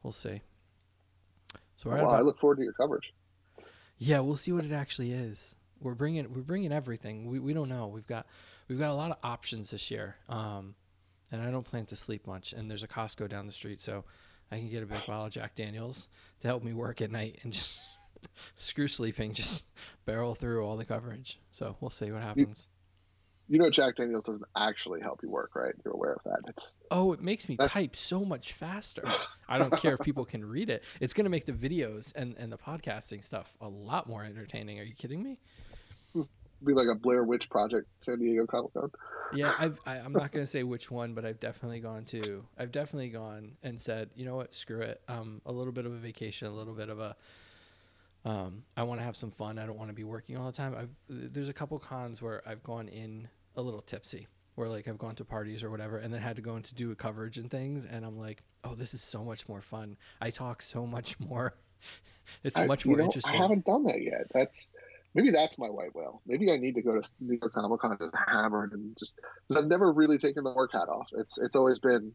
[0.02, 0.40] we'll see.
[1.78, 3.14] So well, about, I look forward to your coverage.
[3.98, 5.56] Yeah, we'll see what it actually is.
[5.80, 7.28] We're bringing we're bringing everything.
[7.28, 7.88] We we don't know.
[7.88, 8.26] We've got
[8.68, 10.16] we've got a lot of options this year.
[10.28, 10.76] Um,
[11.32, 12.54] and I don't plan to sleep much.
[12.54, 14.06] And there's a Costco down the street, so
[14.52, 16.08] I can get a big bottle of Jack Daniels
[16.40, 17.82] to help me work at night and just
[18.58, 19.66] screw sleeping, just
[20.06, 21.40] barrel through all the coverage.
[21.52, 22.68] So we'll see what happens
[23.50, 25.74] you know Jack Daniels doesn't actually help you work, right?
[25.84, 26.40] You're aware of that.
[26.48, 29.04] It's oh, it makes me type so much faster.
[29.48, 30.84] I don't care if people can read it.
[31.00, 34.80] It's going to make the videos and and the podcasting stuff a lot more entertaining.
[34.80, 35.40] Are you kidding me?
[36.64, 38.90] Be like a Blair Witch Project, San Diego Comic Con.
[39.32, 42.44] Yeah, I've, I, I'm not going to say which one, but I've definitely gone to.
[42.58, 45.00] I've definitely gone and said, you know what, screw it.
[45.08, 47.16] Um, a little bit of a vacation, a little bit of a
[48.28, 49.58] um, I want to have some fun.
[49.58, 50.76] I don't want to be working all the time.
[50.78, 54.98] I've there's a couple cons where I've gone in a little tipsy where like I've
[54.98, 57.50] gone to parties or whatever and then had to go into do a coverage and
[57.52, 59.98] things and I'm like, oh, this is so much more fun.
[60.22, 61.56] I talk so much more.
[62.44, 63.36] it's I, much more know, interesting.
[63.36, 64.28] I haven't done that yet.
[64.34, 64.70] That's
[65.14, 66.22] maybe that's my white whale.
[66.26, 69.16] Maybe I need to go to New York Comic Con and hammered and just
[69.48, 71.10] because I've never really taken the work hat off.
[71.18, 72.14] It's it's always been,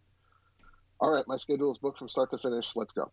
[1.01, 2.75] all right, my schedule is booked from start to finish.
[2.75, 3.11] Let's go.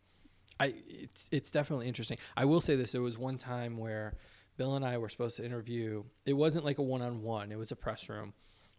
[0.60, 2.18] I it's it's definitely interesting.
[2.36, 4.16] I will say this: there was one time where
[4.60, 6.04] Bill and I were supposed to interview.
[6.26, 8.34] It wasn't like a one on one, it was a press room,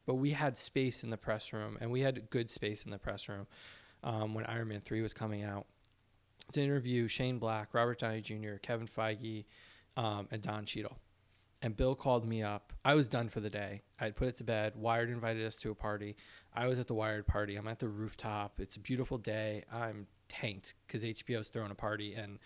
[0.04, 2.98] but we had space in the press room and we had good space in the
[2.98, 3.46] press room
[4.04, 5.64] um, when Iron Man 3 was coming out
[6.52, 9.46] to interview Shane Black, Robert Downey Jr., Kevin Feige,
[9.96, 10.98] um, and Don Cheadle.
[11.62, 12.74] And Bill called me up.
[12.84, 13.80] I was done for the day.
[13.98, 14.74] I had put it to bed.
[14.76, 16.14] Wired invited us to a party.
[16.54, 17.56] I was at the Wired party.
[17.56, 18.60] I'm at the rooftop.
[18.60, 19.64] It's a beautiful day.
[19.72, 22.38] I'm tanked because HBO's throwing a party and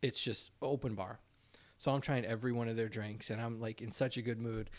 [0.00, 1.20] it's just open bar.
[1.78, 4.38] So I'm trying every one of their drinks and I'm like in such a good
[4.38, 4.70] mood.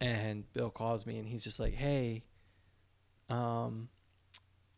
[0.00, 2.24] And Bill calls me and he's just like, Hey,
[3.30, 3.88] um,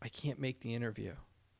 [0.01, 1.13] I can't make the interview.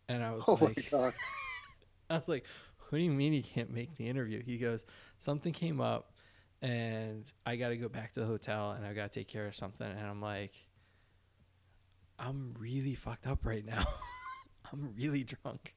[0.08, 0.92] And I was oh like,
[2.10, 2.46] I was like,
[2.90, 4.44] what do you mean you can't make the interview?
[4.44, 4.86] He goes,
[5.20, 6.12] something came up
[6.62, 9.48] and I got to go back to the hotel and I got to take care
[9.48, 9.88] of something.
[9.88, 10.54] And I'm like,
[12.20, 13.86] I'm really fucked up right now.
[14.72, 15.74] I'm really drunk.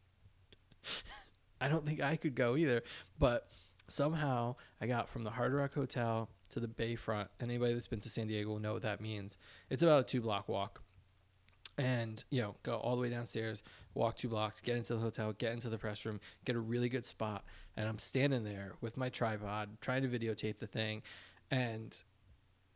[1.61, 2.83] I don't think I could go either.
[3.19, 3.49] But
[3.89, 7.29] somehow I got from the Hard Rock Hotel to the Bayfront.
[7.41, 9.39] Anybody that's been to San Diego will know what that means.
[9.71, 10.83] It's about a two block walk.
[11.77, 15.33] And, you know, go all the way downstairs, walk two blocks, get into the hotel,
[15.33, 17.45] get into the press room, get a really good spot.
[17.77, 21.03] And I'm standing there with my tripod trying to videotape the thing.
[21.51, 22.01] And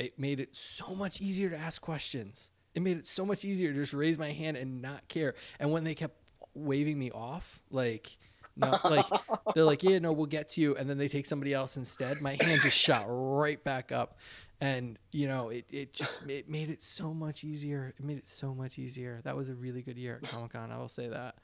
[0.01, 2.51] it made it so much easier to ask questions.
[2.75, 5.35] It made it so much easier to just raise my hand and not care.
[5.61, 6.17] And when they kept
[6.55, 8.19] waving me off, like,
[8.59, 9.07] no, like
[9.55, 12.21] they're like, yeah, no, we'll get to you, and then they take somebody else instead.
[12.21, 14.19] My hand just shot right back up,
[14.61, 18.27] and you know it, it just it made it so much easier it made it
[18.27, 21.37] so much easier that was a really good year at comic-con i will say that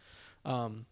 [0.44, 0.84] um,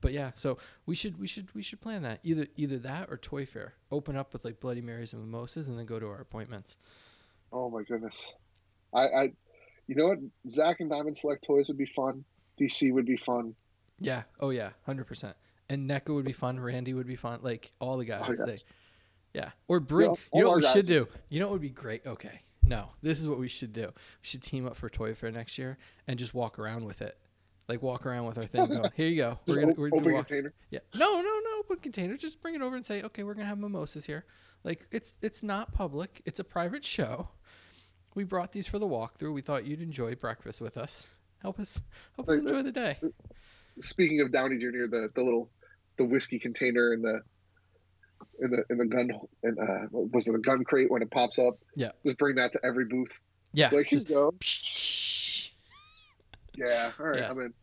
[0.00, 0.56] but yeah so
[0.86, 4.16] we should we should we should plan that either either that or toy fair open
[4.16, 6.76] up with like bloody marys and mimosas and then go to our appointments
[7.50, 8.26] Oh my goodness.
[8.92, 9.22] I, I
[9.86, 10.18] you know what?
[10.50, 12.22] Zach and Diamond Select Toys would be fun.
[12.60, 13.54] DC would be fun.
[13.98, 15.34] yeah oh yeah 100%
[15.68, 18.58] and NECA would be fun randy would be fun like all the guys Oh, they,
[19.34, 21.62] yeah or bring all you know what we guys should do you know what would
[21.62, 23.92] be great okay no this is what we should do we
[24.22, 27.18] should team up for toy fair next year and just walk around with it
[27.68, 30.26] like walk around with our thing going here you go we're gonna, we're gonna walk
[30.26, 30.54] container.
[30.70, 30.80] Yeah.
[30.94, 31.58] No, no, no.
[31.58, 32.16] Open container.
[32.16, 34.24] Just bring it over and say, okay, we're gonna have mimosas here.
[34.64, 36.22] Like it's it's not public.
[36.24, 37.28] It's a private show.
[38.14, 39.34] We brought these for the walkthrough.
[39.34, 41.08] We thought you'd enjoy breakfast with us.
[41.42, 41.82] Help us
[42.16, 42.98] help us uh, enjoy the day.
[43.80, 45.50] Speaking of Downey Jr., the, the little
[45.98, 47.20] the whiskey container in the
[48.40, 49.10] in the in the gun
[49.42, 51.58] and uh was it a gun crate when it pops up?
[51.76, 51.90] Yeah.
[52.04, 53.12] Just bring that to every booth.
[53.52, 53.70] Yeah.
[53.72, 54.32] Like just- you go.
[54.40, 55.50] Psh.
[56.56, 56.90] Yeah.
[56.98, 57.20] All right.
[57.20, 57.30] Yeah.
[57.30, 57.54] I'm in.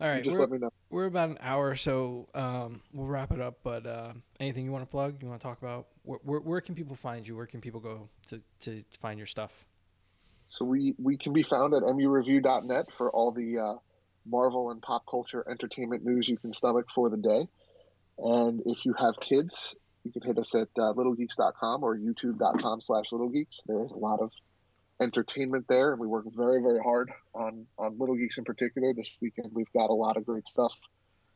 [0.00, 0.70] All You just We're, let me know.
[0.88, 3.58] we're about an hour, so um, we'll wrap it up.
[3.62, 5.22] But uh, anything you want to plug?
[5.22, 5.88] You want to talk about?
[6.04, 7.36] Where, where, where can people find you?
[7.36, 9.66] Where can people go to, to find your stuff?
[10.46, 13.78] So we we can be found at mureview.net for all the uh,
[14.26, 17.46] Marvel and pop culture entertainment news you can stomach for the day.
[18.18, 19.74] And if you have kids,
[20.04, 23.60] you can hit us at uh, littlegeeks.com or youtube.com slash littlegeeks.
[23.66, 24.30] There's a lot of
[25.00, 28.92] entertainment there, and we work very, very hard on, on Little Geeks in particular.
[28.92, 30.72] This weekend, we've got a lot of great stuff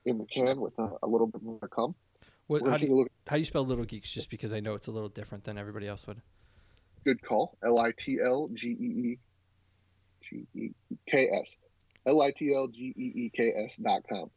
[0.04, 1.94] in the can with a, a little bit more to come.
[2.46, 4.12] What, how, do you, look how do you spell Little Geeks?
[4.12, 6.20] Just because I know it's a little different than everybody else would.
[7.04, 7.56] good call.
[7.64, 9.18] L I T L G E E
[10.22, 10.70] G E
[11.08, 11.56] K S.
[12.06, 14.30] L I T L G E E K S dot com.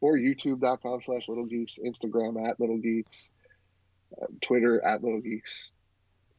[0.00, 3.30] Or youtube.com slash little geeks, Instagram at little geeks,
[4.20, 5.70] uh, Twitter at little geeks,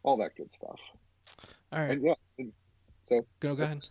[0.04, 0.80] all that good stuff.
[1.72, 1.92] All right.
[1.92, 2.54] And yeah, and
[3.04, 3.86] so Go, go ahead.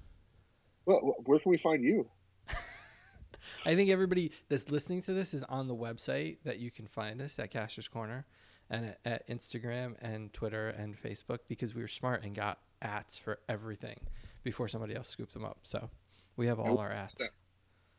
[0.86, 2.08] well, where can we find you?
[3.66, 7.20] I think everybody that's listening to this is on the website that you can find
[7.20, 8.26] us at Caster's Corner
[8.70, 13.16] and at, at Instagram and Twitter and Facebook because we were smart and got ats
[13.16, 13.98] for everything
[14.42, 15.58] before somebody else scooped them up.
[15.62, 15.90] So
[16.36, 17.28] we have all our ats.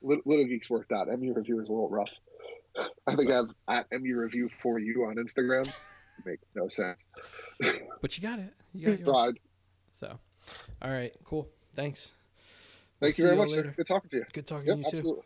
[0.01, 1.07] Little, little Geeks worked out.
[1.07, 2.11] MU Review is a little rough.
[3.07, 5.71] I think I have at MU Review for you on Instagram.
[6.25, 7.05] Makes no sense.
[8.01, 8.53] But you got it.
[8.73, 9.07] You got yours.
[9.07, 9.33] Tried.
[9.91, 10.19] So,
[10.81, 11.47] all right, cool.
[11.75, 12.11] Thanks.
[13.01, 13.65] Thank We'll you very see much.
[13.65, 13.73] later.
[13.77, 14.25] Good talking to you.
[14.33, 14.97] Good talking Yep, to you too.
[14.97, 15.23] absolutely.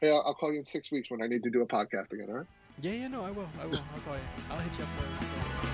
[0.00, 2.12] Hey, I'll, I'll call you in six weeks when I need to do a podcast
[2.12, 2.26] again.
[2.28, 2.46] All right.
[2.80, 3.48] Yeah, yeah, no, I will.
[3.60, 3.78] I will.
[3.94, 4.22] I'll call you.
[4.50, 5.66] I'll hit you up for.
[5.68, 5.73] for